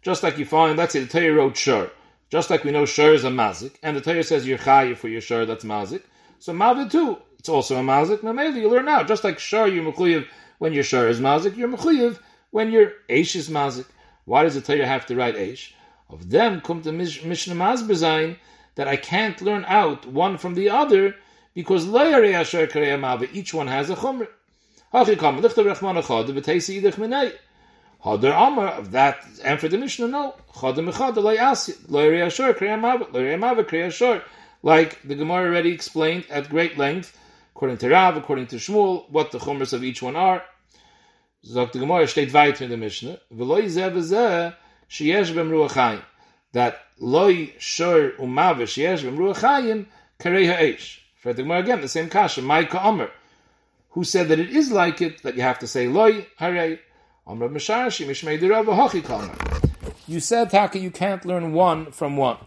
Just 0.00 0.22
like 0.22 0.38
you 0.38 0.46
find, 0.46 0.78
let's 0.78 0.92
say 0.94 1.04
the 1.04 1.06
Torah 1.06 1.34
wrote 1.34 1.56
Shur. 1.56 1.90
Just 2.30 2.50
like 2.50 2.64
we 2.64 2.72
know 2.72 2.84
Shur 2.84 3.14
is 3.14 3.24
a 3.24 3.30
mazik, 3.30 3.76
and 3.82 3.96
the 3.96 4.00
Torah 4.00 4.22
says 4.22 4.46
you're 4.46 4.58
chayiv 4.58 4.98
for 4.98 5.08
your 5.08 5.20
Shur, 5.22 5.46
that's 5.46 5.64
mazik. 5.64 6.02
So 6.38 6.52
Mavid 6.52 6.90
too, 6.90 7.18
it's 7.38 7.48
also 7.48 7.76
a 7.76 7.82
mazik. 7.82 8.22
Now 8.22 8.32
maybe 8.32 8.60
you 8.60 8.68
learn 8.68 8.88
out. 8.88 9.08
Just 9.08 9.24
like 9.24 9.38
Shur, 9.38 9.66
you're 9.66 9.90
mechuyev 9.90 10.26
when 10.58 10.72
your 10.72 10.84
Shur 10.84 11.08
is 11.08 11.20
mazik, 11.20 11.56
you're 11.56 11.68
mechuyev 11.68 12.18
when 12.50 12.70
your 12.70 12.92
Aish 13.08 13.34
is 13.34 13.48
mazik. 13.48 13.86
Why 14.26 14.42
does 14.42 14.54
the 14.54 14.60
Torah 14.60 14.86
have 14.86 15.06
to 15.06 15.16
write 15.16 15.36
Aish? 15.36 15.72
Of 16.10 16.30
them 16.30 16.60
come 16.60 16.82
the 16.82 16.92
Mishnah 16.92 17.54
Mazbezain 17.54 18.36
that 18.74 18.88
I 18.88 18.96
can't 18.96 19.40
learn 19.42 19.64
out 19.66 20.06
one 20.06 20.38
from 20.38 20.54
the 20.54 20.70
other 20.70 21.14
because 21.54 21.86
each 21.86 23.54
one 23.54 23.66
has 23.66 23.90
a 23.90 23.96
chumrah. 23.96 24.28
Hadar 28.04 28.46
Amar, 28.46 28.68
of 28.68 28.92
that, 28.92 29.24
and 29.42 29.58
for 29.58 29.68
the 29.68 29.76
Mishnah, 29.76 30.08
no. 30.08 30.36
Chad 30.60 30.76
mechad, 30.76 31.16
loy 31.16 31.36
asi, 31.36 31.74
loy 31.88 32.08
reashor, 32.10 32.54
kriya 32.54 32.78
mavet, 32.78 33.12
loy 33.12 33.36
mavet, 33.36 33.64
kriya 33.64 33.90
shor. 33.90 34.22
Like 34.62 35.02
the 35.02 35.14
Gemara 35.14 35.48
already 35.48 35.72
explained 35.72 36.26
at 36.30 36.48
great 36.48 36.78
length, 36.78 37.18
according 37.54 37.78
to 37.78 37.88
Rav, 37.88 38.16
according 38.16 38.46
to 38.48 38.56
Shmuel, 38.56 39.10
what 39.10 39.32
the 39.32 39.38
chumras 39.38 39.72
of 39.72 39.82
each 39.82 40.00
one 40.00 40.16
are. 40.16 40.44
Sagt 41.44 41.72
the 41.72 41.80
Gemara 41.80 42.04
steht 42.04 42.32
weiter 42.32 42.64
in 42.64 42.70
the 42.70 42.76
Mishnah, 42.76 43.18
v'loy 43.32 43.64
zeh 43.64 43.90
v'zeh, 43.90 44.54
sheyesh 44.88 45.32
b'm 45.32 45.50
ruachayim. 45.50 46.02
That 46.52 46.78
loy 46.98 47.54
shor 47.58 48.10
umave 48.18 48.62
sheyesh 48.62 49.02
b'm 49.02 49.16
ruachayim, 49.16 49.86
karei 50.20 50.46
ha'esh. 50.46 51.02
For 51.16 51.32
the 51.32 51.42
Gemara 51.42 51.60
again, 51.60 51.80
the 51.80 51.88
same 51.88 52.08
kasha, 52.08 52.42
Maika 52.42 52.76
Amr 52.84 53.10
who 53.90 54.04
said 54.04 54.28
that 54.28 54.38
it 54.38 54.50
is 54.50 54.70
like 54.70 55.00
it, 55.00 55.22
that 55.22 55.34
you 55.34 55.42
have 55.42 55.58
to 55.58 55.66
say 55.66 55.88
loy 55.88 56.26
harei. 56.40 56.78
You 60.06 60.20
said 60.20 60.50
Taka, 60.50 60.78
you 60.78 60.90
can't 60.90 61.26
learn 61.26 61.52
one 61.52 61.92
from 61.92 62.16
one. 62.16 62.38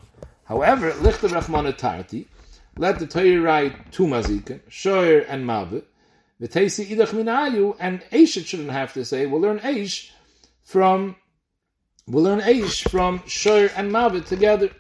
However, 0.46 0.92
lichte 0.94 1.30
rachman 1.30 1.78
tarti, 1.78 2.28
let 2.78 2.98
the 2.98 3.06
Torah 3.06 3.40
write 3.42 3.92
two 3.92 4.08
mazikin, 4.08 4.60
shoyer 4.70 5.24
and 5.30 5.46
mavet, 5.46 5.84
v'teisi 6.42 6.88
idach 6.88 7.10
minayu, 7.10 7.76
and 7.80 8.02
Eish 8.12 8.44
shouldn't 8.44 8.72
have 8.72 8.92
to 8.94 9.06
say, 9.06 9.28
we'll 9.28 9.42
learn 9.42 9.60
Eish 9.60 10.10
from, 10.64 11.16
we'll 12.08 12.24
learn 12.24 12.40
Eish 12.40 12.90
from 12.90 13.20
shoyer 13.20 13.72
and 13.76 13.92
mavet 13.92 14.26
together. 14.26 14.72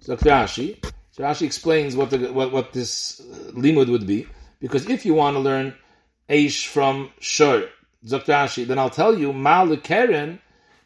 So 0.00 0.18
Rashi, 0.18 0.84
so 1.12 1.22
Rashi 1.22 1.42
explains 1.42 1.96
what 1.96 2.10
the 2.10 2.30
what, 2.30 2.52
what 2.52 2.74
this 2.74 3.20
uh, 3.20 3.52
limud 3.52 3.88
would 3.88 4.06
be. 4.06 4.26
Because 4.60 4.86
if 4.90 5.06
you 5.06 5.14
want 5.14 5.36
to 5.36 5.40
learn 5.40 5.74
Aish 6.28 6.66
from 6.66 7.10
Shur, 8.08 8.18
Zoktashi, 8.18 8.66
then 8.66 8.78
I'll 8.78 8.90
tell 8.90 9.18
you, 9.18 9.32
Mal 9.32 9.76
Keren, 9.76 10.40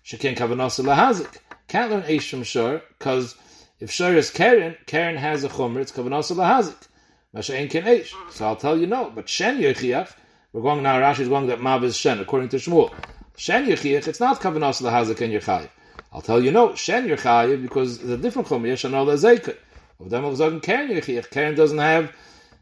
Shekin 0.05 0.37
Kavanas 0.37 0.83
Lahazik. 0.83 1.39
Can't 1.69 1.91
learn 1.91 2.03
Aish 2.03 2.31
from 2.31 2.43
Shur, 2.43 2.83
because 2.99 3.35
if 3.81 3.91
Shur 3.91 4.15
is 4.15 4.31
Keren, 4.31 4.77
Keren 4.87 5.17
has 5.17 5.45
a 5.45 5.49
Chumr, 5.49 5.79
it's 5.79 5.93
Kavanas 5.93 6.35
Lahazik. 6.35 6.89
Masha'en 7.35 7.71
Ken 7.71 7.85
Aish. 7.85 8.13
So 8.31 8.47
I'll 8.47 8.57
tell 8.57 8.79
you 8.79 8.87
no. 8.87 9.11
But 9.15 9.29
Shen 9.29 9.59
Yechiach, 9.59 10.13
we're 10.53 10.63
going 10.63 10.83
now, 10.83 11.01
Rashi 11.01 11.21
is 11.21 11.29
going 11.29 11.47
that 11.49 11.61
Mav 11.61 11.85
is 11.85 11.97
Shen, 11.97 12.21
according 12.21 12.49
to 12.51 12.57
Shmuel. 12.57 12.93
Shen 13.37 13.67
Yechiach, 13.67 14.09
it's 14.09 14.21
not 14.21 14.41
Kavanas 14.41 14.83
Lahazik 14.83 15.21
and 15.21 15.33
Yechayiv. 15.33 15.69
I'll 16.13 16.23
tell 16.23 16.41
you 16.43 16.51
no, 16.51 16.75
Shen 16.75 17.07
Yechayiv, 17.09 17.63
because 17.63 17.97
it's 17.97 18.11
a 18.11 18.17
different 18.17 18.49
Chumr, 18.49 18.67
Yesh 18.67 18.85
Anol. 18.85 19.57
Of 19.99 20.11
them 20.11 20.25
of 20.25 20.63
Keren 20.63 20.89
Yechiach. 20.89 21.57
Doesn't 21.57 21.79
have 21.79 22.13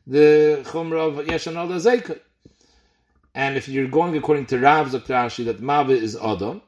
the 0.06 0.62
chumrah 0.64 1.18
of 1.18 1.26
yesh 1.26 1.46
and 1.46 1.56
all 1.56 1.66
And 3.34 3.56
if 3.56 3.68
you're 3.68 3.88
going 3.88 4.16
according 4.16 4.46
to 4.46 4.58
Rav 4.58 4.88
Rashi 4.88 5.44
that 5.46 5.60
Mave 5.60 5.90
is 5.90 6.16
Adam, 6.16 6.62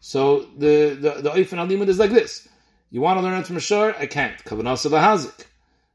so 0.00 0.46
the 0.56 0.90
the 0.90 1.22
the 1.22 1.30
Alimud 1.30 1.88
is 1.88 1.98
like 1.98 2.10
this. 2.10 2.48
You 2.90 3.00
want 3.00 3.18
to 3.18 3.22
learn 3.22 3.40
it 3.40 3.46
from 3.46 3.58
Shur? 3.58 3.94
I 3.98 4.06
can't. 4.06 4.36
Kavanasa 4.44 4.90
lahazik. 4.90 5.46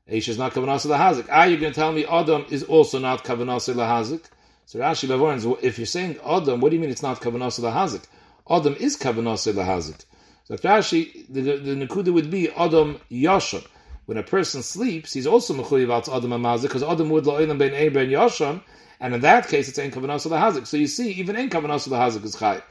Eish 0.10 0.28
is 0.30 0.38
not 0.38 0.54
kavanasa 0.54 0.88
lahazik. 0.88 1.28
Ah, 1.32 1.44
you're 1.44 1.60
going 1.60 1.74
to 1.74 1.80
tell 1.80 1.92
me 1.92 2.06
Adam 2.06 2.46
is 2.50 2.64
also 2.64 2.98
not 2.98 3.24
kavanasa 3.24 3.76
lahazik. 3.76 4.24
So 4.66 4.80
Rashi 4.80 5.08
Lavorans, 5.08 5.62
if 5.62 5.78
you're 5.78 5.86
saying 5.86 6.18
Adam, 6.26 6.62
what 6.62 6.70
do 6.70 6.76
you 6.76 6.82
mean 6.82 6.90
it's 6.90 7.04
not 7.04 7.22
kavanasa 7.22 7.60
lahazik? 7.60 8.06
Adam 8.50 8.76
is 8.80 8.98
kavanasa 8.98 9.54
lahazik. 9.54 10.06
So 10.46 10.56
Rashi, 10.56 11.26
the, 11.30 11.42
the, 11.42 11.58
the 11.58 11.86
Nakuda 11.86 12.12
would 12.12 12.32
be 12.32 12.50
Adam 12.50 13.00
Yashon 13.12 13.66
when 14.08 14.18
a 14.18 14.24
person 14.24 14.64
sleeps, 14.64 15.12
he's 15.12 15.28
also 15.28 15.54
mechuyev 15.54 15.92
out 15.92 16.08
adam 16.08 16.32
amazik 16.32 16.64
because 16.64 16.82
adam 16.82 17.10
would 17.10 17.26
lo'ilam 17.26 17.58
ben 17.58 17.74
eber 17.74 18.00
and 18.00 18.12
yashon, 18.12 18.62
and 19.00 19.14
in 19.14 19.22
that 19.22 19.48
case 19.48 19.70
it's 19.70 19.80
ain't 19.80 19.94
kavanos 19.94 20.26
of 20.26 20.32
kavanas 20.32 20.54
lahazik. 20.54 20.68
So 20.68 20.78
you 20.78 20.88
see, 20.88 21.12
even 21.12 21.36
ain't 21.36 21.52
kavanos 21.52 21.88
of 21.88 21.94
kavanas 21.94 22.18
lahazik 22.18 22.26
is 22.26 22.36
chayv. 22.36 22.64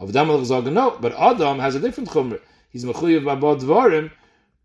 Of 0.00 0.10
damal 0.10 0.72
no, 0.72 0.96
but 1.00 1.12
adam 1.18 1.58
has 1.58 1.74
a 1.74 1.80
different 1.80 2.10
chumr. 2.10 2.40
He's 2.70 2.84
mechuyev 2.84 3.22
ba'bod 3.22 3.60
dvarim. 3.60 4.10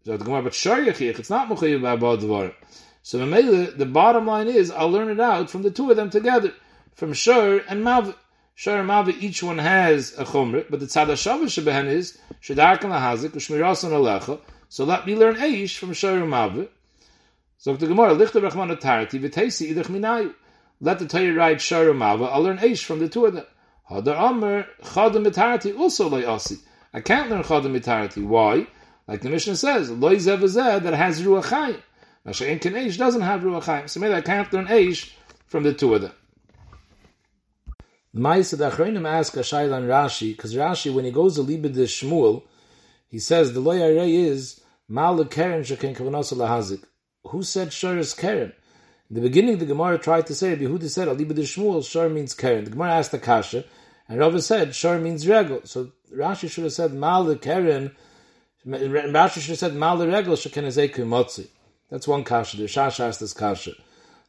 So 0.06 0.17
the 0.17 0.23
gemara, 0.23 0.43
but 0.43 0.53
shariachich, 0.53 1.19
it's 1.19 1.30
not 1.30 1.49
mechuyev 1.49 1.82
ba'bod 1.82 2.21
dvarim. 2.21 2.53
So 3.03 3.17
the 3.25 3.86
bottom 3.86 4.25
line 4.25 4.47
is, 4.47 4.71
I'll 4.71 4.89
learn 4.89 5.10
it 5.10 5.19
out 5.19 5.49
from 5.49 5.62
the 5.62 5.71
two 5.71 5.89
of 5.89 5.95
them 5.97 6.10
together, 6.10 6.53
from 6.93 7.13
shur 7.13 7.63
and 7.69 7.84
mav. 7.84 8.15
Shur 8.56 8.80
and 8.80 8.88
mav, 8.88 9.10
each 9.10 9.43
one 9.43 9.60
has 9.60 10.13
a 10.17 10.25
chumr, 10.25 10.65
but 10.69 10.80
the 10.80 10.88
tzad 10.88 11.08
hashavah 11.08 11.43
shebehen 11.43 11.86
is 11.86 12.17
shedarkan 12.41 12.89
lahazik 12.91 13.30
u'shmirasan 13.30 13.91
alecha. 13.91 14.39
So 14.69 14.84
let 14.84 15.08
me 15.08 15.15
learn 15.15 15.36
Eish 15.36 15.77
from 15.77 15.91
Shorim 15.91 16.27
Mavit. 16.27 16.67
So 17.58 17.73
the 17.75 17.88
Gemara, 17.88 18.13
Lichter 18.13 18.41
Rachman 18.41 18.77
Tarati, 18.80 19.17
Vitesi 19.17 19.73
Idach 19.73 19.86
Minayu. 19.86 20.34
Let 20.80 21.00
the 21.00 21.08
Torah 21.08 21.34
write 21.34 21.58
Shorim 21.58 21.98
Mavit, 21.98 22.32
I'll 22.32 22.44
learn 22.44 22.60
Eish 22.60 22.84
from 22.84 23.00
the 23.00 23.10
two 23.10 23.26
of 23.26 23.34
them. 23.34 23.46
Hadar 23.90 24.18
Amr, 24.18 24.66
Chadam 24.84 25.26
Mitarati, 25.26 25.78
also 25.78 26.08
like 26.08 26.26
Asi. 26.26 26.58
I 26.94 27.02
can't 27.02 27.30
learn 27.30 27.44
Chadam 27.44 27.78
Mitarati. 27.78 28.26
Why? 28.26 28.68
Like 29.08 29.22
the 29.22 29.30
Mishnah 29.30 29.56
says, 29.56 29.90
loy 29.90 30.18
zeh 30.18 30.84
that 30.84 30.94
has 30.94 31.22
ruach 31.22 31.46
chayim. 31.46 31.82
Masha'in 32.26 32.62
ken 32.62 32.74
eish 32.74 32.98
doesn't 32.98 33.22
have 33.22 33.42
ruach 33.42 33.63
chayim. 33.63 33.90
So 33.90 34.00
maybe 34.00 34.13
I 34.13 34.22
can't 34.22 34.52
learn 34.52 34.68
eish 34.68 35.12
from 35.46 35.63
the 35.63 35.74
two 35.74 35.96
of 35.96 36.02
them. 36.02 36.12
The 38.13 38.20
Ma'isa 38.22 38.58
the 38.58 38.70
Achronim 38.70 39.08
ask 39.08 39.36
a 39.38 39.40
Shailan 39.40 39.88
Rashi, 39.88 40.36
because 40.36 40.56
Rashi, 40.56 40.94
when 40.94 41.06
he 41.06 41.12
goes 41.12 41.36
to 41.36 41.42
Libid 41.42 41.74
the 41.74 41.84
Shmuel, 41.84 42.44
he 43.08 43.20
says 43.20 43.54
the 43.54 43.60
loy 43.60 43.80
is 43.80 44.62
mal 44.88 45.24
keren 45.26 45.62
sheken 45.62 45.96
kavanos 45.96 46.34
lahazik. 46.34 46.84
Who 47.28 47.44
said 47.44 47.72
shor 47.72 47.98
is 47.98 48.13
keren? 48.13 48.54
In 49.10 49.15
the 49.15 49.22
beginning, 49.22 49.58
the 49.58 49.65
Gemara 49.65 49.98
tried 49.98 50.28
to 50.28 50.36
say, 50.36 50.56
Yehuda 50.56 50.89
said, 50.89 51.08
Alibid 51.08 51.38
Shmuel, 51.38 51.89
shor 51.89 52.10
means 52.10 52.34
keren. 52.34 52.65
The 52.65 52.72
Gemara 52.72 52.91
asked 52.96 53.12
the 53.12 53.20
kasha, 53.20 53.63
and 54.10 54.20
Rava 54.20 54.41
said, 54.41 54.76
shor 54.76 55.00
means 55.00 55.28
regel. 55.28 55.62
So 55.63 55.91
Rashi 56.13 56.50
should 56.50 56.65
have 56.65 56.74
said, 56.74 56.93
mal 56.93 57.34
keren, 57.36 57.96
Rashi 58.65 59.39
should 59.39 59.50
have 59.52 59.60
said, 59.60 59.76
mal 59.76 60.06
regel 60.06 60.36
shekenazek 60.36 60.96
motzi. 60.96 61.48
That's 61.89 62.08
one 62.08 62.26
kasha. 62.26 62.58
The 62.58 62.63
Shash 62.63 63.00
asked 63.00 63.22
this 63.22 63.34
kasha. 63.34 63.72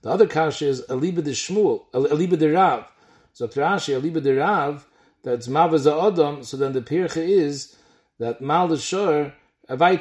The 0.02 0.10
other 0.10 0.28
kasha 0.28 0.66
is 0.66 0.82
Alibid 0.82 1.24
Shmuel, 1.24 1.90
Alibid 1.92 2.54
Rav. 2.54 2.86
So 3.32 3.48
Rashi, 3.48 4.00
Alibid 4.00 4.38
Rav, 4.38 4.86
that's 5.24 5.48
Mavaz 5.48 5.86
Adam, 5.86 6.44
so 6.44 6.56
then 6.56 6.72
the 6.72 6.82
pircha 6.82 7.16
is 7.16 7.76
that 8.20 8.40
mal 8.40 8.76
shor 8.76 9.32
According 9.70 10.00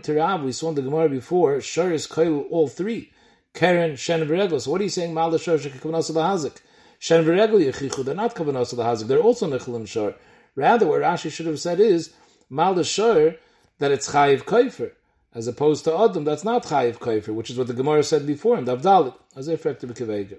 to 0.00 0.14
Rav, 0.14 0.42
we 0.42 0.50
saw 0.50 0.70
in 0.70 0.74
the 0.74 0.82
Gemara 0.82 1.08
before, 1.08 1.60
Shur 1.60 1.92
is 1.92 2.08
Kail 2.08 2.40
all 2.50 2.66
three. 2.66 3.12
Karen, 3.52 3.94
Shen, 3.94 4.20
and 4.20 4.60
So 4.60 4.72
what 4.72 4.80
are 4.80 4.84
you 4.84 4.90
saying, 4.90 5.14
Mal 5.14 5.38
Shur, 5.38 5.58
Shekavanas 5.58 6.10
Lahazik? 6.10 6.56
Shen 6.98 7.20
and 7.20 7.38
Yechichu, 7.38 8.04
they're 8.04 8.16
not 8.16 8.34
Kavanas 8.34 8.74
Lahazik, 8.74 9.06
they're 9.06 9.20
also 9.20 9.48
Nechilim 9.48 9.86
Shur. 9.86 10.16
Rather, 10.56 10.88
what 10.88 11.02
Rashi 11.02 11.30
should 11.30 11.46
have 11.46 11.60
said 11.60 11.78
is, 11.78 12.12
Mal 12.50 12.82
Shur, 12.82 13.36
that 13.78 13.92
it's 13.92 14.10
Chayiv 14.10 14.42
Kaifer, 14.42 14.90
as 15.32 15.46
opposed 15.46 15.84
to 15.84 15.96
Adam, 15.96 16.24
that's 16.24 16.42
not 16.42 16.64
Chayiv 16.64 16.98
Kaifer, 16.98 17.32
which 17.32 17.48
is 17.48 17.56
what 17.56 17.68
the 17.68 17.74
Gemara 17.74 18.02
said 18.02 18.26
before 18.26 18.58
in 18.58 18.64
Davdalit, 18.64 19.14
as 19.36 19.46
if 19.46 19.62
to 19.62 19.86
be 19.86 20.36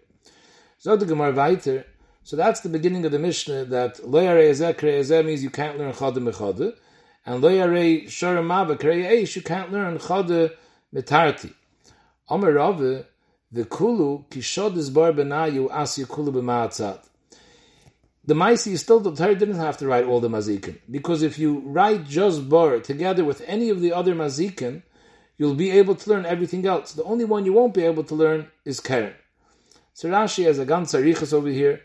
So 0.77 0.97
the 0.97 1.05
Gemara 1.05 1.31
weiter, 1.31 1.85
so 2.23 2.35
that's 2.35 2.59
the 2.59 2.69
beginning 2.69 3.05
of 3.05 3.13
the 3.13 3.19
Mishnah 3.19 3.63
that 3.65 4.05
Lo 4.05 4.21
Yarei 4.21 4.49
Ezek 4.49 5.25
means 5.25 5.41
you 5.41 5.49
can't 5.49 5.77
learn 5.77 5.93
Chada 5.93 6.17
Mechada 6.17 6.75
and 7.25 7.41
lo 7.41 7.49
yarei 7.49 8.09
shor 8.09 8.35
mava 8.37 9.35
you 9.35 9.41
can't 9.41 9.71
learn 9.71 9.97
chode 9.97 10.53
mitarti. 10.93 11.53
Omer 12.29 12.53
Rave, 12.53 13.05
the 13.51 13.65
kulu 13.65 14.25
kishod 14.29 14.77
is 14.77 14.89
bar 14.89 15.11
benayu 15.11 15.69
as 15.71 15.95
kulu 16.07 16.31
b'ma'atzat. 16.31 16.99
The 18.27 18.33
Maisi 18.33 18.71
is 18.71 18.81
still 18.81 18.99
the 18.99 19.15
Torah 19.15 19.35
didn't 19.35 19.57
have 19.57 19.77
to 19.77 19.87
write 19.87 20.05
all 20.05 20.19
the 20.19 20.29
mazikin 20.29 20.79
because 20.89 21.21
if 21.21 21.37
you 21.37 21.59
write 21.59 22.05
just 22.05 22.49
bar 22.49 22.79
together 22.79 23.23
with 23.23 23.41
any 23.45 23.69
of 23.69 23.81
the 23.81 23.93
other 23.93 24.15
mazikin, 24.15 24.81
you'll 25.37 25.53
be 25.53 25.69
able 25.69 25.93
to 25.93 26.09
learn 26.09 26.25
everything 26.25 26.65
else. 26.65 26.93
The 26.93 27.03
only 27.03 27.25
one 27.25 27.45
you 27.45 27.53
won't 27.53 27.75
be 27.75 27.83
able 27.83 28.03
to 28.05 28.15
learn 28.15 28.47
is 28.63 28.79
Karen. 28.79 29.13
So 29.93 30.09
Rashi 30.09 30.45
has 30.45 30.57
a 30.57 30.65
ganz 30.65 30.95
over 31.33 31.49
here. 31.49 31.81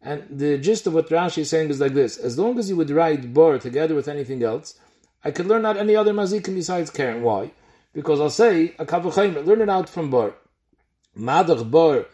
And 0.00 0.26
the 0.30 0.58
gist 0.58 0.86
of 0.86 0.94
what 0.94 1.10
Rashi 1.10 1.38
is 1.38 1.50
saying 1.50 1.70
is 1.70 1.80
like 1.80 1.94
this: 1.94 2.16
as 2.16 2.38
long 2.38 2.58
as 2.58 2.68
you 2.70 2.76
would 2.76 2.90
write 2.90 3.32
bar 3.34 3.58
together 3.58 3.94
with 3.94 4.08
anything 4.08 4.42
else, 4.42 4.80
I 5.24 5.30
could 5.30 5.46
learn 5.46 5.64
out 5.64 5.76
any 5.76 5.94
other 5.94 6.12
mazikim 6.12 6.54
besides 6.54 6.90
Karen. 6.90 7.22
Why? 7.22 7.52
Because 7.92 8.20
I'll 8.20 8.30
say 8.30 8.74
a 8.78 8.86
kavachayim, 8.86 9.44
learn 9.46 9.60
it 9.60 9.68
out 9.68 9.88
from 9.88 10.10
bar. 10.10 10.34
Madach 11.16 11.70
bar, 11.70 12.06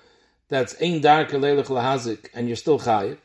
that's 0.48 0.74
ein 0.82 1.00
darke 1.00 1.30
leilach 1.30 1.66
lahazik, 1.66 2.28
and 2.34 2.48
you're 2.48 2.56
still 2.56 2.80
chayiv. 2.80 3.18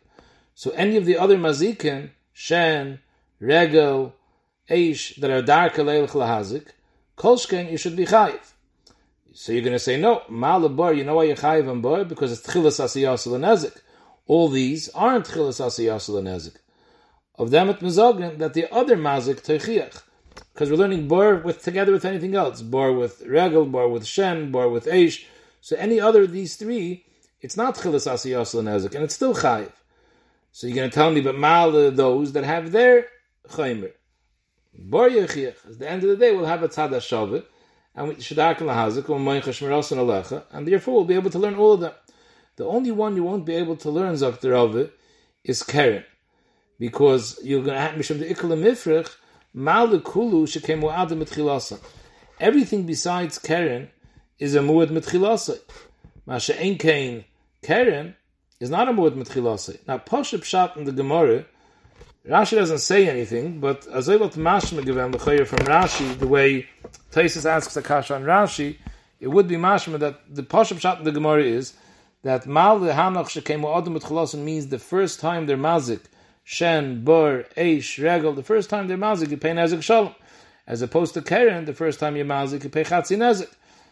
So 0.55 0.71
any 0.71 0.97
of 0.97 1.05
the 1.05 1.17
other 1.17 1.37
mazikim, 1.37 2.11
shen, 2.31 2.99
regel, 3.39 4.13
eish, 4.69 5.15
that 5.19 5.31
are 5.31 5.41
darke 5.41 5.75
leilach 5.75 6.11
lahazik, 6.11 6.67
kolshken, 7.17 7.71
you 7.71 7.77
should 7.77 7.95
be 7.95 8.05
chayiv. 8.05 8.39
So 9.33 9.51
you're 9.51 9.63
going 9.63 9.73
to 9.73 9.79
say, 9.79 9.99
no, 9.99 10.21
mal 10.29 10.69
bar, 10.69 10.93
you 10.93 11.03
know 11.03 11.15
why 11.15 11.23
you're 11.23 11.35
chayiv 11.35 11.69
on 11.69 11.81
bar? 11.81 12.05
Because 12.05 12.31
it's 12.31 12.47
tchilas 12.47 12.79
asiyas. 12.79 13.81
All 14.27 14.47
these 14.47 14.89
aren't 14.89 15.25
tchilas 15.25 15.59
asiyas 15.59 16.61
of 17.35 17.51
them 17.51 17.69
at 17.69 17.79
Mizogin 17.79 18.37
that 18.37 18.53
the 18.53 18.71
other 18.73 18.95
mazik 18.95 19.41
teichiach. 19.41 20.03
Because 20.53 20.69
we're 20.69 20.77
learning 20.77 21.07
bor 21.07 21.37
with 21.37 21.63
together 21.63 21.91
with 21.91 22.05
anything 22.05 22.35
else. 22.35 22.61
Bor 22.61 22.93
with 22.93 23.21
regel, 23.25 23.65
bor 23.65 23.89
with 23.89 24.05
shen, 24.05 24.51
bor 24.51 24.69
with 24.69 24.85
eish. 24.85 25.25
So 25.61 25.75
any 25.77 25.99
other 25.99 26.23
of 26.23 26.31
these 26.31 26.55
three, 26.55 27.05
it's 27.41 27.57
not 27.57 27.75
chilas 27.75 28.11
asiyas 28.11 28.53
nezik, 28.61 28.93
and 28.93 29.03
it's 29.03 29.15
still 29.15 29.33
chayiv. 29.33 29.71
So 30.51 30.67
you're 30.67 30.75
going 30.75 30.89
to 30.89 30.93
tell 30.93 31.11
me, 31.11 31.21
but 31.21 31.37
mal 31.37 31.71
those 31.71 32.33
that 32.33 32.43
have 32.43 32.71
their 32.71 33.07
chaymer. 33.49 33.91
Bor 34.77 35.09
yechiach. 35.09 35.71
At 35.71 35.79
the 35.79 35.89
end 35.89 36.03
of 36.03 36.09
the 36.09 36.17
day, 36.17 36.35
we'll 36.35 36.45
have 36.45 36.61
a 36.61 36.69
tzad 36.69 36.91
shavit, 36.91 37.45
and 37.95 38.09
we 38.09 38.15
shadak 38.15 38.57
lahazik, 38.57 39.03
alecha, 39.05 40.43
and 40.51 40.67
therefore 40.67 40.95
we'll 40.95 41.05
be 41.05 41.15
able 41.15 41.31
to 41.31 41.39
learn 41.39 41.55
all 41.55 41.73
of 41.73 41.79
them. 41.79 41.93
The 42.55 42.65
only 42.65 42.91
one 42.91 43.15
you 43.15 43.23
won't 43.23 43.45
be 43.45 43.55
able 43.55 43.77
to 43.77 43.89
learn 43.89 44.13
Zakter 44.13 44.91
is 45.43 45.63
Karen 45.63 46.03
because 46.83 47.39
you're 47.41 47.63
going 47.63 47.75
to 47.75 47.79
have 47.79 47.95
mishum 47.95 48.19
the 48.19 48.25
ikla 48.25 48.57
mifrich 48.61 49.09
malekulu 49.55 50.43
shekemu 50.43 50.91
adam 50.91 51.23
mitchilasa. 51.23 51.79
Everything 52.41 52.85
besides 52.85 53.39
Karen 53.39 53.89
is 54.37 54.53
a 54.53 54.59
muad 54.59 54.89
mitchilasa. 54.89 55.61
Masha 56.25 56.61
ein 56.61 56.77
kain 56.77 57.23
Karen 57.61 58.17
is 58.59 58.69
not 58.69 58.89
a 58.89 58.91
muad 58.91 59.11
mitchilasa. 59.11 59.79
Now 59.87 59.97
Pashup 59.99 60.43
shot 60.43 60.75
in 60.75 60.83
the 60.83 60.91
Gemara. 60.91 61.45
Rashi 62.27 62.57
doesn't 62.57 62.79
say 62.79 63.07
anything, 63.07 63.61
but 63.61 63.83
Azaylat 63.83 64.33
Mashma 64.33 64.83
given 64.83 65.11
the 65.11 65.45
from 65.45 65.59
Rashi, 65.59 66.19
the 66.19 66.27
way 66.27 66.67
Taisus 67.13 67.45
asks 67.45 67.77
Akash 67.77 68.13
on 68.13 68.23
Rashi, 68.23 68.75
it 69.21 69.29
would 69.29 69.47
be 69.47 69.55
Mashma 69.55 69.99
that 69.99 70.35
the 70.35 70.43
Pashup 70.43 70.81
shot 70.81 70.97
in 70.97 71.05
the 71.05 71.13
Gemara 71.13 71.43
is 71.43 71.75
that 72.23 72.45
Mal 72.45 72.77
Hanach 72.81 73.29
Shekemu 73.29 73.77
Adam 73.77 73.97
Mitchalasan 73.97 74.39
means 74.39 74.67
the 74.67 74.79
first 74.79 75.21
time 75.21 75.45
they're 75.45 75.55
mazik 75.55 76.01
Shen, 76.43 77.03
Bor, 77.03 77.45
Eish, 77.55 78.01
Regel, 78.03 78.33
the 78.33 78.43
first 78.43 78.69
time 78.69 78.87
they're 78.87 78.97
mazik, 78.97 79.31
you 79.31 79.37
pay 79.37 79.51
Nezik 79.51 79.81
Shalom. 79.81 80.13
As 80.67 80.81
opposed 80.81 81.13
to 81.13 81.21
Karen, 81.21 81.65
the 81.65 81.73
first 81.73 81.99
time 81.99 82.15
you're 82.15 82.25
mazik, 82.25 82.63
you 82.63 82.69
pay 82.69 82.83
Chatzi 82.83 83.17
Nezik. 83.17 83.51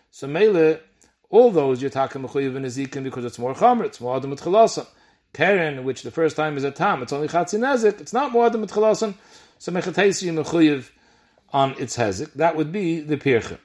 So 0.09 0.27
Mele, 0.27 0.79
all 1.29 1.51
those 1.51 1.81
you're 1.81 1.91
talking 1.91 2.21
Mechuyev 2.21 2.55
and 2.55 2.65
Nezikin 2.65 3.03
because 3.03 3.23
it's 3.23 3.39
more 3.39 3.53
Chomer, 3.53 3.85
it's 3.85 4.01
more 4.01 4.17
Adam 4.17 4.35
Chalasan. 4.35 4.85
Karen, 5.33 5.85
which 5.85 6.03
the 6.03 6.11
first 6.11 6.35
time 6.35 6.57
is 6.57 6.65
a 6.65 6.71
Tam, 6.71 7.01
it's 7.01 7.13
only 7.13 7.29
Chatzi 7.29 7.57
Nezik, 7.57 8.01
it's 8.01 8.13
not 8.13 8.31
more 8.31 8.45
Adam 8.45 8.67
Chalasan. 8.67 9.15
So 9.57 9.71
Mechatesi 9.71 10.31
Mechuyev 10.33 10.89
on 11.53 11.75
its 11.79 11.95
Hezik. 11.95 12.33
That 12.33 12.55
would 12.57 12.71
be 12.71 12.99
the 12.99 13.17
Pircha. 13.17 13.59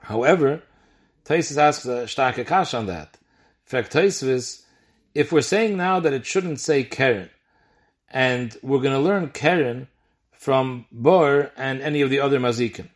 However, 0.00 0.62
Taisus 1.24 1.58
asks 1.58 1.84
a 1.84 2.04
starke 2.04 2.46
kash 2.46 2.72
on 2.72 2.86
that. 2.86 3.18
In 3.66 3.68
fact, 3.68 3.92
Taisus, 3.92 4.62
if 5.14 5.32
we're 5.32 5.40
saying 5.42 5.76
now 5.76 6.00
that 6.00 6.12
it 6.12 6.24
shouldn't 6.24 6.60
say 6.60 6.84
Karen, 6.84 7.28
and 8.10 8.56
we're 8.62 8.80
going 8.80 8.94
to 8.94 9.00
learn 9.00 9.30
Karen 9.30 9.88
from 10.32 10.86
Bor 10.92 11.50
and 11.56 11.80
any 11.80 12.02
of 12.02 12.10
the 12.10 12.20
other 12.20 12.38
Mazikim. 12.38 12.88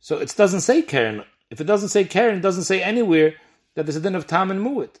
So 0.00 0.18
it 0.18 0.34
doesn't 0.36 0.60
say 0.60 0.82
Karen. 0.82 1.24
If 1.50 1.60
it 1.60 1.64
doesn't 1.64 1.90
say 1.90 2.04
Karen, 2.04 2.38
it 2.38 2.42
doesn't 2.42 2.64
say 2.64 2.82
anywhere 2.82 3.34
that 3.74 3.86
there's 3.86 3.96
a 3.96 4.00
din 4.00 4.14
of 4.14 4.26
Tam 4.26 4.50
and 4.50 4.60
Mu'it. 4.60 4.96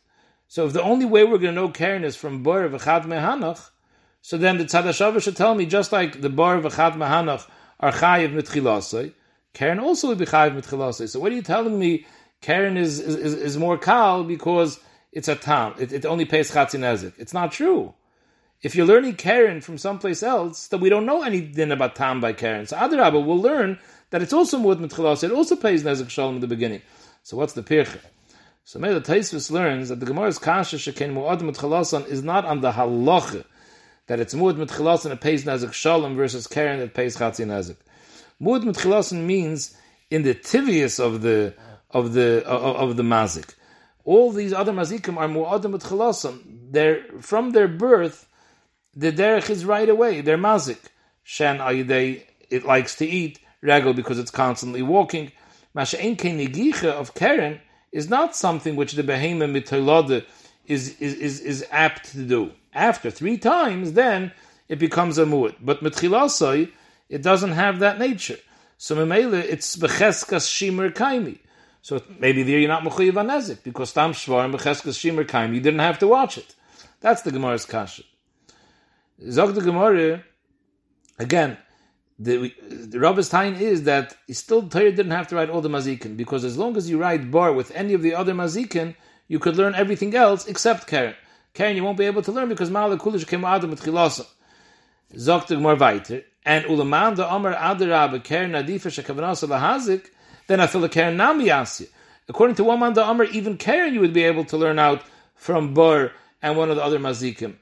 So 0.48 0.66
if 0.66 0.72
the 0.72 0.82
only 0.82 1.06
way 1.06 1.24
we're 1.24 1.38
going 1.38 1.54
to 1.54 1.60
know 1.60 1.68
Karen 1.68 2.04
is 2.04 2.16
from 2.16 2.42
Bor 2.42 2.68
v'chad 2.68 3.04
mehanach, 3.04 3.70
so 4.20 4.36
then 4.36 4.58
the 4.58 4.64
Tzadashava 4.64 5.22
should 5.22 5.36
tell 5.36 5.54
me, 5.54 5.66
just 5.66 5.92
like 5.92 6.20
the 6.20 6.28
Bor 6.28 6.60
v'chad 6.60 6.94
mehanach 6.94 7.46
are 7.80 7.92
chayiv 7.92 8.34
mitchilasei, 8.34 9.12
Karen 9.54 9.78
also 9.78 10.08
would 10.08 10.18
be 10.18 10.26
chayiv 10.26 10.54
mitchilasei. 10.54 11.08
So 11.08 11.20
what 11.20 11.32
are 11.32 11.34
you 11.34 11.42
telling 11.42 11.78
me? 11.78 12.06
Karen 12.42 12.76
is, 12.76 12.98
is, 12.98 13.34
is, 13.34 13.56
more 13.56 13.78
kal 13.78 14.24
because 14.24 14.80
it's 15.12 15.28
a 15.28 15.36
tam. 15.36 15.74
It, 15.78 15.92
it 15.92 16.04
only 16.04 16.24
pays 16.24 16.50
chatzin 16.50 17.12
It's 17.16 17.32
not 17.32 17.52
true. 17.52 17.94
If 18.62 18.76
you're 18.76 18.86
learning 18.86 19.16
Karen 19.16 19.60
from 19.60 19.76
someplace 19.76 20.22
else, 20.22 20.68
then 20.68 20.80
we 20.80 20.88
don't 20.88 21.04
know 21.04 21.22
anything 21.22 21.72
about 21.72 21.96
Tam 21.96 22.20
by 22.20 22.32
Karen. 22.32 22.66
So 22.66 22.76
other 22.76 22.98
Adarabba 22.98 23.24
will 23.24 23.40
learn 23.40 23.78
that 24.10 24.22
it's 24.22 24.32
also 24.32 24.58
Muad 24.58 24.78
Mitchilas. 24.78 25.24
It 25.24 25.32
also 25.32 25.56
pays 25.56 25.82
Nezek 25.82 26.08
Shalom 26.08 26.36
in 26.36 26.40
the 26.40 26.46
beginning. 26.46 26.80
So 27.24 27.36
what's 27.36 27.54
the 27.54 27.62
Pirche? 27.62 27.98
So 28.64 28.78
the 28.78 29.00
Taisvis 29.00 29.50
learns 29.50 29.88
that 29.88 29.98
the 29.98 30.06
Gemara's 30.06 30.38
Kasha 30.38 30.76
Sheken 30.76 31.12
Muad 31.12 31.40
Mitchilasan 31.40 32.06
is 32.06 32.22
not 32.22 32.44
on 32.44 32.60
the 32.60 32.70
halacha 32.70 33.44
that 34.06 34.20
it's 34.20 34.34
Muad 34.34 34.54
Mitchilasan 34.54 35.08
that 35.08 35.20
pays 35.20 35.44
Nezek 35.44 35.72
Shalom 35.72 36.14
versus 36.14 36.46
Karen 36.46 36.78
that 36.78 36.94
pays 36.94 37.16
Chatzi 37.16 37.44
Nezek. 37.44 37.76
Muad 38.40 38.62
Mitchilasan 38.62 39.24
means 39.24 39.76
in 40.08 40.22
the 40.22 40.36
tivius 40.36 41.00
of 41.00 41.22
the 41.22 41.54
of 41.90 42.12
the 42.12 42.44
of, 42.46 42.90
of 42.90 42.96
the 42.96 43.02
mazik. 43.02 43.54
All 44.04 44.30
these 44.30 44.52
other 44.52 44.72
mazikim 44.72 45.16
are 45.16 45.28
mu'adim 45.28 45.76
mitchilasan. 45.76 46.70
They're 46.70 47.02
from 47.20 47.50
their 47.50 47.66
birth 47.66 48.28
the 48.94 49.12
derech 49.12 49.50
is 49.50 49.64
right 49.64 49.88
away. 49.88 50.20
They're 50.20 50.38
mazik. 50.38 50.78
Shen 51.22 51.58
ayidei, 51.58 52.24
it 52.50 52.64
likes 52.64 52.96
to 52.96 53.06
eat. 53.06 53.38
Regel 53.62 53.94
because 53.94 54.18
it's 54.18 54.30
constantly 54.30 54.82
walking. 54.82 55.30
Masha'en 55.74 56.16
negicha 56.16 56.90
of 56.90 57.14
Karen 57.14 57.60
is 57.92 58.08
not 58.08 58.34
something 58.34 58.76
which 58.76 58.92
the 58.92 59.02
behema 59.02 59.48
mitolode 59.50 60.24
is, 60.66 60.98
is, 61.00 61.14
is, 61.14 61.40
is 61.40 61.66
apt 61.70 62.12
to 62.12 62.24
do. 62.24 62.50
After 62.74 63.10
three 63.10 63.38
times, 63.38 63.92
then 63.92 64.32
it 64.68 64.78
becomes 64.78 65.18
a 65.18 65.24
mu'at. 65.24 65.56
But 65.60 65.80
mitchilasai, 65.80 66.70
it 67.08 67.22
doesn't 67.22 67.52
have 67.52 67.80
that 67.80 67.98
nature. 67.98 68.38
So 68.78 68.96
Memela, 68.96 69.40
it's 69.40 69.76
Becheskas 69.76 70.46
Shimer 70.48 70.90
Kaimi. 70.90 71.38
So 71.82 72.02
maybe 72.18 72.42
there 72.42 72.58
you're 72.58 72.68
not 72.68 72.82
Mechuyev 72.82 73.12
Nezik, 73.12 73.62
because 73.62 73.92
Tam 73.92 74.12
Shvar 74.12 74.52
Becheskas 74.52 74.98
Shimer 74.98 75.24
Kaimi, 75.24 75.54
you 75.54 75.60
didn't 75.60 75.80
have 75.80 75.98
to 76.00 76.08
watch 76.08 76.38
it. 76.38 76.54
That's 77.00 77.22
the 77.22 77.30
Gemara's 77.30 77.64
Kasha. 77.64 78.02
Zog 79.30 79.54
the 79.54 79.60
Gemara, 79.60 80.24
again, 81.18 81.58
the, 82.18 82.52
the 82.68 83.00
Rabbi's 83.00 83.28
time 83.28 83.54
is 83.54 83.84
that 83.84 84.16
he 84.26 84.32
still 84.32 84.68
Torah 84.68 84.92
didn't 84.92 85.12
have 85.12 85.28
to 85.28 85.36
write 85.36 85.50
all 85.50 85.60
the 85.60 85.68
mazikin 85.68 86.16
because 86.16 86.44
as 86.44 86.56
long 86.56 86.76
as 86.76 86.88
you 86.88 86.98
write 86.98 87.30
bar 87.30 87.52
with 87.52 87.70
any 87.74 87.94
of 87.94 88.02
the 88.02 88.14
other 88.14 88.32
mazikin, 88.32 88.94
you 89.28 89.38
could 89.38 89.56
learn 89.56 89.74
everything 89.74 90.14
else 90.14 90.46
except 90.46 90.86
Karen. 90.86 91.14
Karen 91.54 91.76
you 91.76 91.84
won't 91.84 91.98
be 91.98 92.04
able 92.04 92.22
to 92.22 92.32
learn 92.32 92.48
because 92.48 92.70
Ma'ala 92.70 92.98
Kulish 92.98 93.26
came 93.26 93.44
Adam 93.44 93.70
with 93.70 93.82
Chilasa. 93.82 94.26
Zog 95.16 95.46
the 95.46 95.56
Gemara 95.56 95.76
weiter 95.76 96.22
and 96.44 96.64
ulaman 96.66 97.16
the 97.16 97.32
Amar 97.32 97.54
Adarab 97.54 98.22
Karen 98.24 98.52
Adifa 98.52 98.88
Shekavanasa 98.88 99.48
Lahazik, 99.48 100.06
then 100.46 100.60
I 100.60 100.66
feel 100.66 100.84
a 100.84 100.88
Karen 100.88 101.16
Nami 101.16 101.46
Asya. 101.46 101.88
According 102.28 102.56
to 102.56 102.64
one 102.64 102.80
man 102.80 102.94
the 102.94 103.08
Amar, 103.08 103.26
even 103.26 103.56
Karen 103.56 103.94
you 103.94 104.00
would 104.00 104.12
be 104.12 104.24
able 104.24 104.44
to 104.46 104.56
learn 104.56 104.78
out 104.78 105.02
from 105.34 105.74
bar 105.74 106.12
and 106.40 106.56
one 106.56 106.70
of 106.70 106.76
the 106.76 106.84
other 106.84 106.98
mazikim 106.98 107.56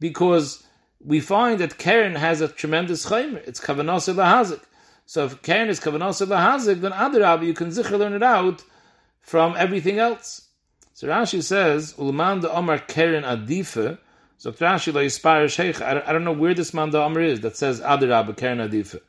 because 0.00 0.65
we 1.04 1.20
find 1.20 1.60
that 1.60 1.78
Karen 1.78 2.14
has 2.14 2.40
a 2.40 2.48
tremendous 2.48 3.06
chaymer. 3.06 3.46
It's 3.46 3.60
kavanasa 3.60 4.14
lahazik. 4.14 4.60
So 5.04 5.24
if 5.26 5.42
Karen 5.42 5.68
is 5.68 5.80
kavanasa 5.80 6.26
lahazik, 6.26 6.80
then 6.80 6.92
Adarab, 6.92 7.44
you 7.44 7.54
can 7.54 7.68
zikr 7.68 7.98
learn 7.98 8.12
it 8.12 8.22
out 8.22 8.62
from 9.20 9.54
everything 9.56 9.98
else. 9.98 10.48
So 10.94 11.08
Rashi 11.08 11.42
says, 11.42 11.92
Ulman 11.94 12.40
the 12.40 12.50
Omar 12.50 12.78
Karen 12.78 13.24
Adifa. 13.24 13.98
So 14.38 14.52
Rashi 14.52 14.92
lo 14.92 15.04
yispar 15.04 15.48
sheikh. 15.48 15.80
I 15.80 16.12
don't 16.12 16.24
know 16.24 16.32
where 16.32 16.54
this 16.54 16.72
man 16.72 16.90
the 16.90 17.02
Omar 17.02 17.22
is 17.22 17.40
that 17.40 17.56
says 17.56 17.80
Adarab 17.80 18.36
Karen 18.36 18.58
Adifa. 18.58 19.00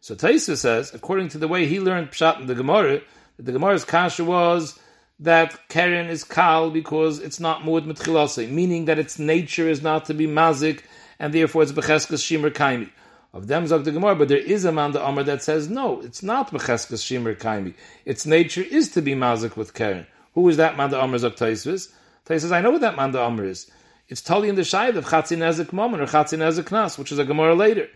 So 0.00 0.14
Taisa 0.14 0.56
says, 0.56 0.94
according 0.94 1.28
to 1.30 1.38
the 1.38 1.48
way 1.48 1.66
he 1.66 1.80
learned 1.80 2.10
Pshat 2.10 2.40
in 2.40 2.46
the 2.46 2.54
Gemara, 2.54 3.00
that 3.36 3.42
the 3.42 3.52
Gemara's 3.52 3.84
kasha 3.84 4.24
was 4.24 4.78
that 5.18 5.68
Karen 5.68 6.08
is 6.08 6.24
kal 6.24 6.70
because 6.70 7.18
it's 7.18 7.40
not 7.40 7.62
muad 7.62 7.86
mitchilase, 7.86 8.48
meaning 8.50 8.84
that 8.84 8.98
its 8.98 9.18
nature 9.18 9.68
is 9.68 9.82
not 9.82 10.04
to 10.04 10.14
be 10.14 10.26
mazik 10.26 10.82
and 11.18 11.32
therefore 11.32 11.62
it's 11.62 11.72
Becheskas 11.72 12.22
Shimer 12.22 12.50
Kaimi. 12.50 12.90
Of 13.32 13.48
them 13.48 13.66
Zog 13.66 13.84
the 13.84 13.92
Gemara, 13.92 14.16
but 14.16 14.28
there 14.28 14.38
is 14.38 14.64
a 14.64 14.72
man 14.72 14.92
the 14.92 15.02
Amr 15.02 15.22
that 15.24 15.42
says 15.42 15.68
no, 15.68 16.00
it's 16.00 16.22
not 16.22 16.50
Becheskas 16.50 17.02
Shimer 17.02 17.36
Kaimi. 17.36 17.74
Its 18.04 18.24
nature 18.24 18.62
is 18.62 18.90
to 18.92 19.02
be 19.02 19.14
mazik 19.14 19.56
with 19.56 19.74
Karen. 19.74 20.06
Who 20.34 20.48
is 20.48 20.56
that 20.56 20.76
man 20.76 20.90
the 20.90 21.00
Amr 21.00 21.18
Zog 21.18 21.34
Taisvis? 21.34 21.92
says, 22.26 22.50
I 22.50 22.60
know 22.60 22.70
what 22.70 22.80
that 22.80 22.96
man 22.96 23.12
the 23.12 23.20
Amr 23.20 23.44
is. 23.44 23.70
It's 24.08 24.20
totally 24.20 24.48
in 24.48 24.54
the 24.54 24.62
Shayad 24.62 24.96
of 24.96 25.06
Chatzin 25.06 25.38
Nezik 25.38 25.72
Mammon 25.72 26.00
or 26.00 26.06
Chatzin 26.06 26.38
Nezik 26.38 26.64
Knas, 26.64 26.98
which 26.98 27.10
is 27.12 27.18
a 27.18 27.24
Gemara 27.24 27.54
later. 27.54 27.88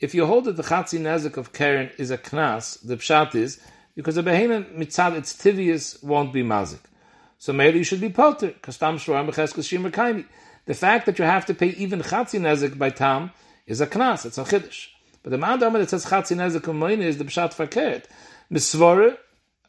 If 0.00 0.14
you 0.14 0.26
hold 0.26 0.44
that 0.44 0.56
the 0.56 0.62
Chatzin 0.62 1.00
Nezik 1.00 1.36
of 1.36 1.52
Karen 1.52 1.90
is 1.98 2.10
a 2.10 2.18
Knas, 2.18 2.86
the 2.86 2.96
Pshat 2.96 3.34
is, 3.34 3.58
because 3.94 4.16
the 4.16 4.22
Behemoth 4.22 4.66
mitzad 4.74 5.16
its 5.16 5.34
tivius 5.34 6.02
won't 6.04 6.32
be 6.32 6.42
mazik. 6.42 6.80
So 7.38 7.52
maybe 7.52 7.78
you 7.78 7.84
should 7.84 8.00
be 8.00 8.10
potter, 8.10 8.50
tam 8.50 8.98
shvar 8.98 9.26
becheskes 9.28 9.64
shimer 9.64 9.90
kaimi. 9.90 10.26
The 10.66 10.74
fact 10.74 11.06
that 11.06 11.18
you 11.18 11.24
have 11.24 11.46
to 11.46 11.54
pay 11.54 11.68
even 11.68 12.02
chatzi 12.02 12.40
nezik 12.40 12.76
by 12.76 12.90
tam 12.90 13.30
is 13.66 13.80
a 13.80 13.86
knas, 13.86 14.26
it's 14.26 14.36
a 14.36 14.44
chiddush. 14.44 14.88
But 15.22 15.30
the 15.30 15.38
man 15.38 15.60
that 15.60 15.90
says 15.90 16.06
chatzi 16.06 16.36
nezik 16.36 16.62
umoyne 16.62 17.02
is 17.02 17.18
the 17.18 17.24
pshat 17.24 17.54
fakert. 17.54 18.04
Misvore, 18.52 19.16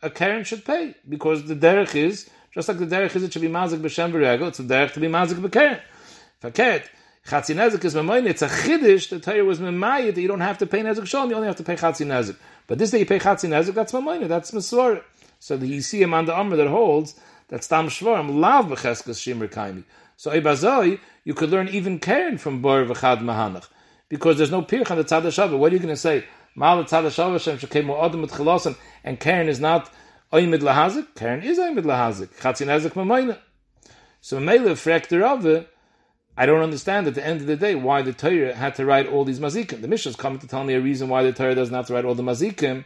a 0.02 0.10
karen 0.10 0.44
should 0.44 0.66
pay, 0.66 0.96
because 1.08 1.46
the 1.46 1.56
derech 1.56 1.96
is, 1.96 2.30
just 2.52 2.68
like 2.68 2.80
the 2.80 2.86
derech 2.86 3.16
is 3.16 3.24
it 3.24 3.32
should 3.32 3.44
be 3.44 3.48
mazik 3.48 3.80
b'shem 3.80 4.12
v'regel, 4.12 4.48
it's 4.48 4.60
a 4.60 4.64
derech 4.64 4.94
to 4.94 5.00
be 5.00 5.08
mazik 5.08 5.36
b'karen. 5.36 5.80
Fakert, 6.42 6.88
chatzi 7.28 7.56
nezik 7.56 7.86
is 7.86 7.94
memoyne, 7.94 8.26
it's 8.26 8.42
a 8.42 8.48
chiddush, 8.48 9.10
the 9.10 9.20
Torah 9.20 9.46
was 9.46 9.60
memayit, 9.60 10.16
that 10.16 10.22
you 10.22 10.28
don't 10.28 10.40
have 10.40 10.58
to 10.58 10.66
pay 10.66 10.82
nezik 10.82 11.06
shalom, 11.06 11.30
you 11.30 11.36
only 11.36 11.48
have 11.48 11.58
to 11.58 11.64
pay 11.64 11.76
chatzi 11.76 12.08
nezik. 12.08 12.38
But 12.66 12.80
this 12.80 12.90
day 12.90 13.00
you 13.00 13.06
pay 13.06 13.20
chatzi 13.20 13.50
nezik, 13.50 13.76
that's 13.76 13.94
memoyne, 13.94 14.28
that's 14.28 14.50
misvore. 14.50 15.04
So 15.40 15.56
you 15.56 15.82
see 15.82 16.02
a 16.02 16.08
the 16.08 16.36
Amr 16.36 16.56
that 16.56 16.68
holds 16.68 17.20
that 17.50 17.64
stam 17.64 17.88
shvarim 17.88 18.40
lav 18.40 18.66
b'cheskes 18.66 19.20
shimer 19.22 19.48
kaimi. 19.48 19.84
So 20.18 20.32
Ibazoi, 20.32 21.00
you 21.24 21.36
could 21.36 21.52
learn 21.52 21.70
even 21.70 22.00
Karen 22.00 22.40
from 22.40 22.62
Bor 22.62 22.84
V'chad 22.84 23.20
Mahanach. 23.20 23.68
Because 24.10 24.38
there's 24.38 24.52
no 24.52 24.64
pirch 24.64 24.90
on 24.90 24.98
the 24.98 25.04
Tzad. 25.04 25.58
What 25.58 25.72
are 25.72 25.76
you 25.76 25.80
going 25.80 25.94
to 25.94 25.96
say? 25.96 26.26
Mal 26.56 26.84
Tzad 26.84 27.04
HaShavah 27.04 27.40
Shem 27.40 27.58
Shekemu 27.60 28.20
Mit 28.20 28.32
Chilosan, 28.32 28.76
and 29.04 29.20
Karen 29.20 29.48
is 29.48 29.60
not 29.60 29.92
Oymid 30.34 30.62
Lahazik? 30.62 31.14
Karen 31.16 31.44
is 31.44 31.60
Oymid 31.60 31.84
Lahazik. 31.84 32.30
Chatzin 32.40 32.66
Ezik 32.66 32.94
Mamayna. 32.94 33.38
So 34.20 34.40
Mele 34.40 34.76
Frekter 34.76 35.22
Rave, 35.22 35.68
I 36.36 36.46
don't 36.48 36.62
understand 36.62 37.06
at 37.06 37.14
the 37.14 37.26
end 37.26 37.42
of 37.42 37.48
the 37.48 37.56
day 37.56 37.76
why 37.76 38.02
the 38.02 38.12
Torah 38.12 38.56
had 38.56 38.74
to 38.76 38.86
write 38.86 39.08
all 39.08 39.24
these 39.24 39.40
mazikim. 39.40 39.82
The 39.82 39.88
Mishnah 39.88 40.10
is 40.10 40.16
coming 40.16 40.40
to 40.40 40.48
tell 40.48 40.64
me 40.64 40.74
a 40.74 40.82
reason 40.82 41.10
why 41.10 41.22
the 41.24 41.32
Torah 41.32 41.54
doesn't 41.54 41.74
have 41.74 41.88
to 41.88 41.94
write 41.94 42.06
all 42.06 42.16
the 42.16 42.24
mazikim. 42.24 42.86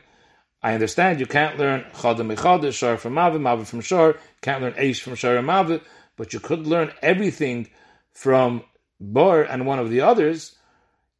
I 0.61 0.73
understand 0.73 1.19
you 1.19 1.25
can't 1.25 1.57
learn 1.57 1.85
Chadam 1.93 2.35
Echad, 2.35 2.71
Shar 2.73 2.97
from 2.97 3.15
Mavi, 3.15 3.39
Mavi 3.39 3.65
from 3.65 3.81
Shar, 3.81 4.17
can't 4.41 4.61
learn 4.61 4.73
Eish 4.73 5.01
from 5.01 5.15
Shar 5.15 5.37
and 5.37 5.47
Mavi, 5.47 5.81
but 6.17 6.33
you 6.33 6.39
could 6.39 6.67
learn 6.67 6.91
everything 7.01 7.69
from 8.11 8.63
Bor 8.99 9.43
and 9.43 9.65
one 9.65 9.79
of 9.79 9.89
the 9.89 10.01
others, 10.01 10.55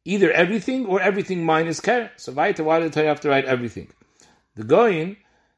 either 0.04 0.30
everything 0.30 0.86
or 0.86 1.00
everything 1.00 1.44
minus 1.44 1.80
Keren. 1.80 2.10
So 2.16 2.32
why 2.32 2.52
did 2.52 2.96
I 2.96 3.02
have 3.04 3.20
to 3.20 3.28
write 3.28 3.44
everything? 3.44 3.88
The 4.54 4.62
Goyin 4.62 5.16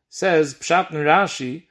says, 0.09 0.55
Pshat 0.55 0.89
Rashi, 0.89 1.64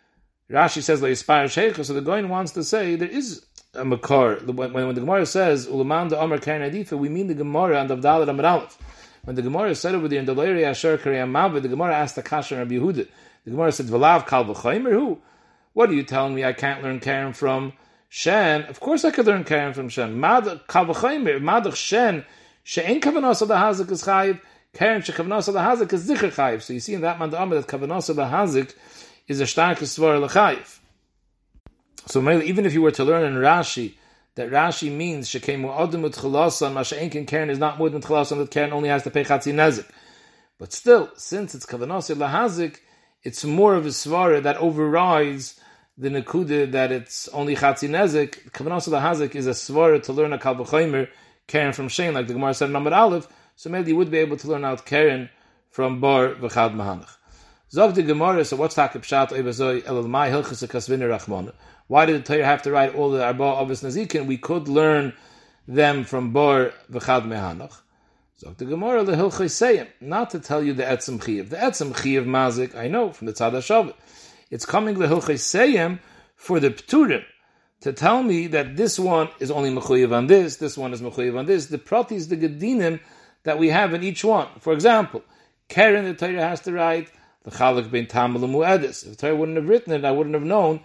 Rashi 0.49 0.82
says, 0.82 1.01
Le'ispire 1.01 1.45
Sheikha, 1.45 1.86
so 1.86 1.93
the 1.93 2.01
Goyin 2.01 2.28
wants 2.28 2.51
to 2.51 2.64
say 2.64 2.95
there 2.95 3.07
is 3.07 3.45
a 3.74 3.86
Makar. 3.86 4.36
When, 4.45 4.74
when 4.74 4.93
the 4.93 5.01
Gemara 5.01 5.26
says, 5.26 5.68
Ulaman 5.68 6.09
the 6.09 6.20
Amr 6.20 6.38
Keren 6.38 6.70
Adifa, 6.70 6.97
we 6.97 7.09
mean 7.09 7.28
the 7.28 7.34
Gemara 7.34 7.80
and 7.80 7.89
the 7.89 7.97
Avdalat 7.97 8.28
Amr 8.30 8.45
Aleph. 8.45 8.78
When 9.24 9.36
the 9.36 9.41
Gemara 9.41 9.74
said 9.74 9.95
over 9.95 10.07
there 10.09 10.20
in 10.20 10.26
the 10.26 10.36
Leiri 10.36 10.64
Asher 10.64 10.97
Kariyam 10.97 11.32
Mavid, 11.32 11.61
the 11.61 11.70
Gemara 11.70 11.95
asked 11.95 12.16
the 12.16 12.22
Kasha 12.22 12.57
Rabbi 12.57 12.76
Yehuda. 12.76 13.07
The 13.45 13.51
Gemara 13.51 13.72
said, 13.72 13.86
V'lav 13.86 14.28
Kal 14.28 14.45
V'chaymer, 14.45 14.91
who? 14.91 15.22
What 15.74 15.90
are 15.90 15.94
you 15.94 16.04
telling 16.04 16.36
me? 16.36 16.46
I 16.46 16.54
can't 16.54 16.84
learn 16.84 17.00
Karen 17.00 17.34
from 17.34 17.74
Shen. 18.08 18.62
Of 18.64 18.80
course, 18.80 19.04
I 19.04 19.12
could 19.12 19.26
learn 19.26 19.44
Karen 19.44 19.74
from 19.74 19.90
Shen. 19.90 20.20
Madach 20.20 21.76
Shen. 21.76 22.26
She'en 22.64 23.02
kavanos 23.02 23.42
of 23.42 23.50
hazik 23.50 23.92
is 23.92 24.04
chayiv. 24.04 24.40
Karen 24.74 25.02
shekavanos 25.02 25.48
of 25.50 25.56
the 25.56 25.60
hazik 25.60 25.92
is 25.92 26.08
zicher 26.10 26.32
chayiv. 26.32 26.62
So 26.62 26.74
you 26.74 26.80
see 26.80 26.94
in 26.94 27.02
that 27.02 27.20
man 27.20 27.30
the 27.30 27.38
that 27.38 27.68
kavanos 27.68 28.10
of 28.10 28.16
hazik 28.18 28.74
is 29.28 29.42
a 29.42 29.48
stark 29.48 29.80
svar 29.80 30.26
lechayiv. 30.26 30.80
So 32.06 32.22
even 32.42 32.66
if 32.66 32.74
you 32.74 32.82
were 32.82 32.92
to 32.92 33.04
learn 33.04 33.26
in 33.26 33.34
Rashi 33.40 33.96
that 34.36 34.50
Rashi 34.50 34.90
means 34.92 35.28
shekemu 35.30 35.78
adam 35.78 36.04
with 36.04 36.16
chalasan, 36.16 36.74
masha'enkin 36.74 37.28
Karen 37.28 37.50
is 37.50 37.60
not 37.60 37.78
more 37.78 37.90
than 37.90 38.02
chalasan 38.02 38.38
that 38.38 38.52
Karen 38.52 38.72
only 38.72 38.90
has 38.90 39.04
to 39.04 39.10
pay 39.12 39.24
chatzi 39.26 39.54
nezik. 39.54 39.86
But 40.58 40.72
still, 40.72 41.12
since 41.18 41.54
it's 41.56 41.66
kavanos 41.66 42.10
of 42.10 42.20
hazik, 42.20 42.78
it's 43.24 43.44
more 43.44 43.76
of 43.76 43.86
a 43.86 43.90
svara 43.90 44.42
that 44.44 44.58
overrides 44.58 45.60
the 45.98 46.10
nekuda 46.10 46.72
that 46.72 46.91
it's 46.91 47.28
only 47.30 47.56
chatzi 47.56 47.89
nezik. 47.89 48.52
Kavanos 48.52 48.89
the 48.89 49.00
hazik 49.00 49.36
is 49.36 49.48
a 49.48 49.52
svara 49.52 50.02
to 50.04 50.14
learn 50.14 50.34
a 50.34 50.38
kalvachaymer 50.38 51.08
Karen 51.48 51.74
from 51.74 51.89
Shane, 51.89 52.14
like 52.14 52.28
the 52.28 52.34
Gemara 52.34 52.54
said 52.54 52.68
in 52.68 52.72
Number 52.72 52.94
Aleph. 52.94 53.28
So 53.56 53.70
maybe 53.70 53.91
you 53.91 53.98
would 53.98 54.10
be 54.10 54.18
able 54.20 54.38
to 54.38 54.48
learn 54.48 54.66
out 54.66 54.86
Karen 54.86 55.30
from 55.70 56.00
Bar 56.00 56.30
v'chad 56.36 56.74
mahanach. 56.74 57.18
Zog 57.72 57.96
the 57.96 58.04
Gemara. 58.04 58.46
So 58.46 58.56
what's 58.56 58.76
takip 58.76 59.02
pshat 59.02 59.30
oibazoi 59.30 59.84
elul 59.84 60.08
mai 60.08 60.30
hilchas 60.30 60.66
kasviner 60.68 61.10
rachmana? 61.10 61.54
Why 61.88 62.06
did 62.06 62.24
the 62.24 62.34
Torah 62.34 62.46
have 62.46 62.62
to 62.64 62.72
write 62.72 62.96
all 62.96 63.12
the 63.12 63.24
arba 63.24 63.44
of 63.44 63.68
nazikin? 63.70 64.26
We 64.26 64.38
could 64.38 64.68
learn 64.68 65.14
them 65.68 66.06
from 66.06 66.32
Bar 66.32 66.74
v'chad 66.91 67.28
mehanach. 67.28 67.82
Zog 68.39 68.58
the 68.58 68.66
Gemara 68.66 69.04
the 69.04 69.14
hilchas 69.14 69.88
not 70.02 70.30
to 70.32 70.39
tell 70.39 70.64
you 70.64 70.74
the 70.74 70.84
etzem 70.84 71.24
chiv. 71.24 71.50
The 71.50 71.58
etzem 71.58 71.96
chiv 72.02 72.24
mazik 72.24 72.76
I 72.76 72.88
know 72.88 73.12
from 73.12 73.28
the 73.28 73.34
tzad. 73.34 73.94
It's 74.54 74.68
coming 74.68 74.99
the 74.99 75.08
Hilchei 75.08 75.99
for 76.36 76.60
the 76.60 76.70
Pturim 76.70 77.26
to 77.82 77.91
tell 77.91 78.22
me 78.22 78.45
that 78.45 78.78
this 78.78 78.99
one 78.99 79.30
is 79.39 79.49
only 79.49 79.72
Mechuyev 79.72 80.16
on 80.16 80.28
this, 80.28 80.58
this 80.58 80.78
one 80.78 80.93
is 80.93 81.01
Mechuyev 81.01 81.36
on 81.39 81.47
this. 81.47 81.66
The 81.66 81.80
Pratis, 81.80 82.30
the 82.30 82.38
Gedinim 82.38 82.99
that 83.45 83.58
we 83.58 83.70
have 83.70 83.95
in 83.95 84.04
each 84.04 84.24
one. 84.24 84.47
For 84.60 84.72
example, 84.72 85.24
Karen, 85.70 86.06
the 86.06 86.14
Torah 86.14 86.47
has 86.49 86.60
to 86.62 86.72
write 86.72 87.10
the 87.41 87.49
Chalak 87.49 87.89
ben 87.89 88.06
Tamil 88.06 88.47
Mu'edis. 88.47 89.04
If 89.04 89.10
the 89.10 89.16
Torah 89.16 89.36
wouldn't 89.36 89.58
have 89.58 89.68
written 89.68 89.91
it, 89.91 90.06
I 90.06 90.12
wouldn't 90.12 90.36
have 90.36 90.43
known 90.43 90.82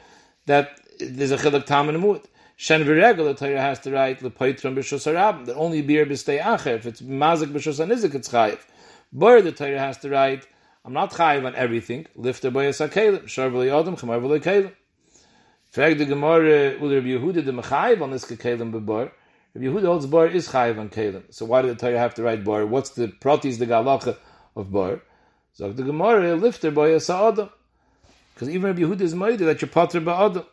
that 0.47 0.81
there's 0.99 1.33
a 1.33 1.37
Chalak 1.37 1.67
Tam 1.67 1.91
and 1.91 2.03
Mu'ed. 2.03 2.25
Shen 2.57 2.85
V'regel, 2.85 3.27
the 3.27 3.35
Torah 3.35 3.61
has 3.61 3.81
to 3.81 3.91
write 3.91 4.21
the 4.21 4.31
Poitram 4.31 4.77
B'Shus 4.77 5.13
Harab, 5.13 5.45
that 5.45 5.57
only 5.57 5.83
beer 5.83 6.07
b'stei 6.07 6.41
acher. 6.41 6.77
If 6.77 6.87
it's 6.87 7.03
Mazik 7.03 7.53
B'Shus 7.53 7.87
Anizik, 7.87 8.15
it's 8.15 8.31
Chayiv. 8.31 8.61
Bor, 9.13 9.43
the 9.43 9.53
Torah 9.53 9.79
has 9.79 9.99
to 9.99 10.09
write 10.09 10.47
I'm 10.89 10.95
not 10.95 11.13
chayiv 11.13 11.45
on 11.45 11.55
everything. 11.55 12.07
Lifter 12.17 12.51
by 12.51 12.65
a 12.65 12.71
sakelim. 12.71 13.25
Sharvali 13.25 13.69
adam, 13.79 13.95
chamar 13.95 14.23
v'le 14.23 14.41
kelim. 14.41 14.73
Frag 15.71 15.99
the 15.99 16.07
Gemara, 16.07 16.77
uh, 16.77 16.81
will 16.81 16.95
Rabbi 16.95 17.09
Yehuda 17.09 17.45
the 17.45 17.53
mechayiv 17.53 18.01
on 18.01 18.11
this 18.11 18.25
kelim 18.25 18.73
bebar? 18.73 19.11
Rabbi 19.55 19.67
Yehuda 19.67 19.85
holds 19.85 20.07
bar 20.07 20.29
is 20.29 20.49
chayiv 20.49 20.79
on 20.79 20.89
kelim. 20.89 21.25
So 21.29 21.45
why 21.45 21.61
did 21.61 21.73
the 21.73 21.75
Torah 21.75 21.99
have 21.99 22.15
to 22.15 22.23
write 22.23 22.43
bar? 22.43 22.65
What's 22.65 22.89
the 22.89 23.09
pratis, 23.09 23.59
the 23.59 23.67
galacha 23.67 24.17
of 24.57 24.73
bar? 24.73 25.03
So 25.53 25.71
the 25.71 25.83
Gemara, 25.83 26.33
uh, 26.33 26.37
lifter 26.37 26.71
by 26.71 26.89
a 26.89 27.01
sa'adam. 27.01 27.51
Because 28.33 28.49
even 28.49 28.63
Rabbi 28.63 28.81
Yehuda 28.81 29.03
is 29.03 29.15
made 29.15 29.41
that 29.41 29.61
you're 29.61 29.69
patra 29.69 30.01
ba'adam. 30.01 30.47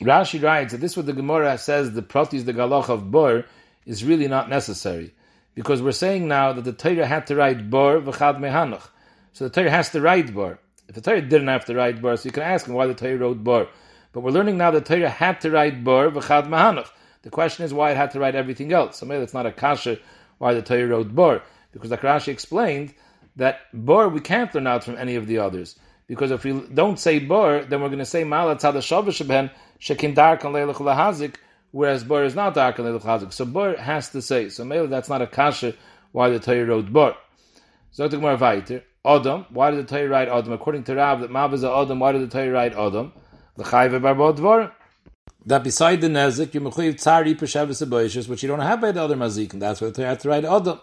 Rashi 0.00 0.42
writes 0.42 0.72
that 0.72 0.80
this 0.80 0.96
what 0.96 1.04
the 1.04 1.12
Gemara 1.12 1.58
says 1.58 1.92
the 1.92 2.00
pratis, 2.00 2.46
the 2.46 2.54
galacha 2.54 2.88
of 2.88 3.10
bar 3.10 3.44
is 3.84 4.02
really 4.02 4.28
not 4.28 4.48
necessary. 4.48 5.12
because 5.54 5.82
we're 5.82 5.92
saying 5.92 6.26
now 6.26 6.54
that 6.54 6.64
the 6.64 6.72
Torah 6.72 7.06
had 7.06 7.26
to 7.26 7.36
write 7.36 7.68
bor 7.68 8.00
v'chad 8.00 8.38
mehanach. 8.38 8.88
So 9.36 9.44
the 9.44 9.50
Torah 9.50 9.70
has 9.70 9.90
to 9.90 10.00
write 10.00 10.34
bar. 10.34 10.58
If 10.88 10.94
the 10.94 11.02
Torah 11.02 11.20
didn't 11.20 11.48
have 11.48 11.66
to 11.66 11.74
write 11.74 12.00
bar, 12.00 12.16
so 12.16 12.24
you 12.24 12.32
can 12.32 12.42
ask 12.42 12.66
him 12.66 12.72
why 12.72 12.86
the 12.86 12.94
Torah 12.94 13.18
wrote 13.18 13.44
bar. 13.44 13.68
But 14.14 14.22
we're 14.22 14.30
learning 14.30 14.56
now 14.56 14.70
that 14.70 14.86
the 14.86 14.96
Torah 14.96 15.10
had 15.10 15.42
to 15.42 15.50
write 15.50 15.84
bor 15.84 16.10
v'chad 16.10 16.48
mehanach. 16.48 16.88
The 17.20 17.28
question 17.28 17.66
is 17.66 17.74
why 17.74 17.90
it 17.90 17.98
had 17.98 18.12
to 18.12 18.18
write 18.18 18.34
everything 18.34 18.72
else. 18.72 18.96
So 18.96 19.04
maybe 19.04 19.22
it's 19.22 19.34
not 19.34 19.44
a 19.44 19.52
kasha 19.52 19.98
why 20.38 20.54
the 20.54 20.62
Torah 20.62 20.86
wrote 20.86 21.14
bar, 21.14 21.42
because 21.72 21.90
the 21.90 21.98
Rashi 21.98 22.28
explained 22.28 22.94
that 23.36 23.60
bar 23.74 24.08
we 24.08 24.20
can't 24.20 24.54
learn 24.54 24.66
out 24.66 24.84
from 24.84 24.96
any 24.96 25.16
of 25.16 25.26
the 25.26 25.36
others. 25.36 25.78
Because 26.06 26.30
if 26.30 26.42
we 26.42 26.58
don't 26.72 26.98
say 26.98 27.18
bar, 27.18 27.62
then 27.62 27.82
we're 27.82 27.88
going 27.88 27.98
to 27.98 28.06
say 28.06 28.24
malat 28.24 28.62
tzad 28.62 29.50
shekin 29.78 30.14
dark 30.14 30.44
and 30.44 30.54
leilach 30.54 30.76
lahazik, 30.76 31.34
whereas 31.72 32.04
bar 32.04 32.24
is 32.24 32.34
not 32.34 32.54
dark 32.54 32.78
and 32.78 32.88
leilach 32.88 33.02
lahazik. 33.02 33.34
So 33.34 33.44
bar 33.44 33.76
has 33.76 34.08
to 34.12 34.22
say. 34.22 34.48
So 34.48 34.64
maybe 34.64 34.86
that's 34.86 35.10
not 35.10 35.20
a 35.20 35.26
kasha 35.26 35.74
why 36.12 36.30
the 36.30 36.40
Torah 36.40 36.64
wrote 36.64 36.90
bar. 36.90 37.16
More 37.98 38.36
weiter. 38.36 38.82
Adam, 39.06 39.46
why 39.50 39.70
did 39.70 39.86
the 39.86 39.96
Torah 39.96 40.08
write 40.08 40.28
Adam? 40.28 40.52
According 40.52 40.82
to 40.84 40.96
Rav, 40.96 41.20
that 41.20 41.30
Mav 41.30 41.54
is 41.54 41.62
Adam, 41.62 42.00
why 42.00 42.12
did 42.12 42.22
the 42.22 42.26
Torah 42.26 42.50
write 42.50 42.74
Adam? 42.74 43.12
That 45.46 45.62
beside 45.62 46.00
the 46.00 46.08
Nezik, 46.08 46.52
you 46.54 46.60
mechuyev 46.60 46.96
tzari 46.96 47.36
peshavis 47.36 48.28
which 48.28 48.42
you 48.42 48.48
don't 48.48 48.58
have 48.60 48.80
by 48.80 48.90
the 48.90 49.00
other 49.00 49.16
mazik, 49.16 49.52
and 49.52 49.62
that's 49.62 49.80
why 49.80 49.86
the 49.88 49.92
Torah 49.94 50.08
have 50.08 50.18
to 50.18 50.28
write 50.28 50.44
Adam. 50.44 50.80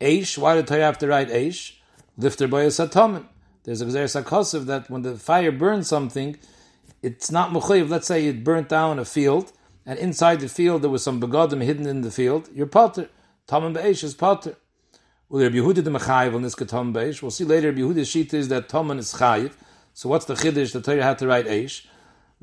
Eish, 0.00 0.36
why 0.36 0.54
did 0.56 0.66
the 0.66 0.74
Torah 0.74 0.84
have 0.84 0.98
to 0.98 1.06
write 1.06 1.28
Eish? 1.30 1.76
Lifter 2.18 2.46
boy 2.46 2.66
satomen. 2.66 3.26
There's 3.64 3.80
a 3.80 3.86
Gzer 3.86 4.22
Sakosiv 4.22 4.66
that 4.66 4.90
when 4.90 5.02
the 5.02 5.16
fire 5.16 5.52
burns 5.52 5.88
something, 5.88 6.36
it's 7.02 7.30
not 7.30 7.50
mechuyev. 7.50 7.88
Let's 7.88 8.08
say 8.08 8.26
it 8.26 8.44
burnt 8.44 8.68
down 8.68 8.98
a 8.98 9.06
field, 9.06 9.52
and 9.86 9.98
inside 9.98 10.40
the 10.40 10.48
field 10.48 10.82
there 10.82 10.90
was 10.90 11.02
some 11.02 11.20
begodim 11.20 11.62
hidden 11.62 11.86
in 11.86 12.02
the 12.02 12.10
field. 12.10 12.50
You're 12.52 12.66
potter. 12.66 13.08
Tamim 13.48 13.72
be'esh 13.72 14.04
is 14.04 14.14
potter. 14.14 14.56
Well, 15.32 15.42
Rabbi 15.44 15.56
Yehuda 15.56 15.82
the 15.82 15.90
Mechayiv 15.90 16.34
on 16.34 16.42
this 16.42 16.54
Beish. 16.54 17.22
We'll 17.22 17.30
see 17.30 17.44
later. 17.44 17.68
Rabbi 17.68 17.80
Yehuda's 17.80 18.08
sheet 18.08 18.34
is 18.34 18.48
that 18.48 18.68
Toman 18.68 18.98
is 18.98 19.14
Chayiv. 19.14 19.54
So 19.94 20.10
what's 20.10 20.26
the 20.26 20.34
Chiddush? 20.34 20.72
The 20.72 20.82
Torah 20.82 21.02
had 21.02 21.18
to 21.20 21.26
write 21.26 21.46
Eish. 21.46 21.86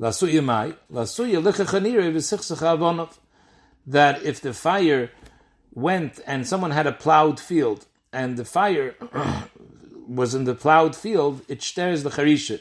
Lasuya. 0.00 1.40
That 3.86 4.22
if 4.24 4.40
the 4.40 4.52
fire 4.52 5.12
went 5.72 6.18
and 6.26 6.48
someone 6.48 6.72
had 6.72 6.88
a 6.88 6.92
plowed 6.92 7.38
field 7.38 7.86
and 8.12 8.36
the 8.36 8.44
fire 8.44 8.96
was 10.08 10.34
in 10.34 10.42
the 10.42 10.56
plowed 10.56 10.96
field, 10.96 11.42
it 11.46 11.62
stirs 11.62 12.02
the 12.02 12.10
Charisha. 12.10 12.58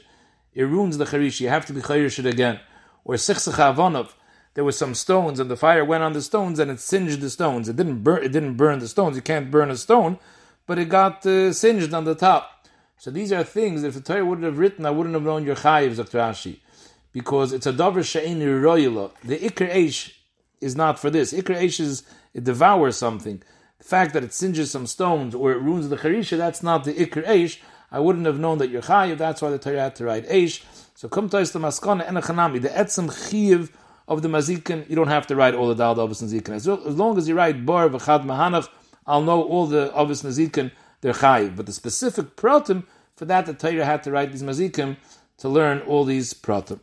It 0.54 0.62
ruins 0.62 1.00
the 1.00 1.06
Charisha. 1.06 1.40
You 1.40 1.50
have 1.50 1.66
to 1.66 1.74
be 1.74 1.82
Charisha 1.82 2.24
again. 2.24 2.60
Or 3.04 3.16
Sichsecha 3.16 3.74
Avonov 3.74 4.12
there 4.60 4.66
were 4.66 4.74
some 4.74 4.94
stones, 4.94 5.40
and 5.40 5.50
the 5.50 5.56
fire 5.56 5.86
went 5.86 6.04
on 6.04 6.12
the 6.12 6.22
stones, 6.22 6.60
and 6.60 6.70
it 6.70 6.82
singed 6.82 7.22
the 7.22 7.30
stones. 7.30 7.70
It 7.70 7.78
didn't 7.78 8.04
burn. 8.04 8.22
It 8.26 8.34
didn't 8.34 8.56
burn 8.56 8.80
the 8.80 8.90
stones. 8.90 9.16
You 9.16 9.22
can't 9.22 9.50
burn 9.50 9.72
a 9.72 9.78
stone, 9.78 10.20
but 10.68 10.78
it 10.78 10.90
got 10.90 11.26
uh, 11.26 11.54
singed 11.54 11.94
on 11.94 12.04
the 12.04 12.14
top. 12.14 12.68
So 12.98 13.10
these 13.10 13.32
are 13.32 13.46
things. 13.46 13.86
If 13.86 13.94
the 13.94 14.02
Torah 14.02 14.26
wouldn't 14.26 14.44
have 14.44 14.58
written, 14.58 14.86
I 14.86 14.90
wouldn't 14.90 15.16
have 15.16 15.24
known 15.24 15.46
your 15.46 15.56
chayiv, 15.56 15.96
Dr. 15.96 16.18
Rashi, 16.18 16.60
because 17.14 17.54
it's 17.54 17.68
a 17.68 17.72
davar 17.72 18.04
she'eni 18.04 18.48
royla. 18.48 19.12
The 19.24 19.38
ikr 19.38 19.74
eish 19.74 20.12
is 20.60 20.76
not 20.76 21.00
for 21.00 21.10
this. 21.10 21.32
Ikr 21.32 21.56
eish 21.56 21.80
is 21.80 22.04
it 22.34 22.44
devours 22.44 22.98
something. 22.98 23.42
The 23.78 23.86
fact 23.86 24.14
that 24.14 24.26
it 24.26 24.34
singes 24.34 24.72
some 24.72 24.88
stones 24.88 25.34
or 25.34 25.54
it 25.54 25.62
ruins 25.62 25.88
the 25.88 25.96
charisha, 25.96 26.36
that's 26.38 26.62
not 26.62 26.84
the 26.84 26.94
ikr 26.96 27.26
eish. 27.26 27.60
I 27.94 28.02
wouldn't 28.02 28.26
have 28.26 28.40
known 28.40 28.58
that 28.58 28.70
you're 28.70 28.82
chayiv. 28.82 29.20
That's 29.20 29.42
why 29.42 29.52
the 29.52 29.58
Torah 29.58 29.80
had 29.80 29.96
to 29.96 30.04
write 30.04 30.28
eish. 30.28 30.66
So 30.96 31.08
come 31.08 31.30
to 31.30 31.38
the 31.38 31.60
maskana 31.60 32.06
and 32.06 32.18
the 32.18 32.68
etzem 32.68 33.08
chiv 33.30 33.72
of 34.10 34.24
the 34.24 34.28
mazikin, 34.28 34.90
you 34.90 34.96
don't 34.96 35.08
have 35.08 35.28
to 35.28 35.36
write 35.36 35.54
all 35.54 35.68
the 35.68 35.76
dal 35.76 35.96
avos 35.96 36.22
nazikin. 36.24 36.50
As, 36.50 36.68
as 36.68 36.96
long 36.96 37.18
as 37.18 37.30
you 37.30 37.36
write 37.36 37.66
bar 37.66 37.88
v'chad 37.88 38.26
mahanach, 38.26 38.68
I'll 39.08 39.22
know 39.22 39.44
all 39.44 39.68
the 39.68 39.92
avos 39.96 40.26
nazikin, 40.26 40.72
they're 41.02 41.14
chayiv. 41.14 41.56
But 41.56 41.68
the 41.68 41.72
specific 41.72 42.36
pratim, 42.36 42.86
for 43.16 43.26
that 43.26 43.46
the 43.46 43.54
Torah 43.54 43.86
had 43.86 44.04
to 44.04 44.12
write 44.12 44.32
these 44.32 44.44
mazikim 44.44 44.98
to 45.38 45.48
learn 45.48 45.80
all 45.82 46.04
these 46.04 46.34
pratim. 46.34 46.80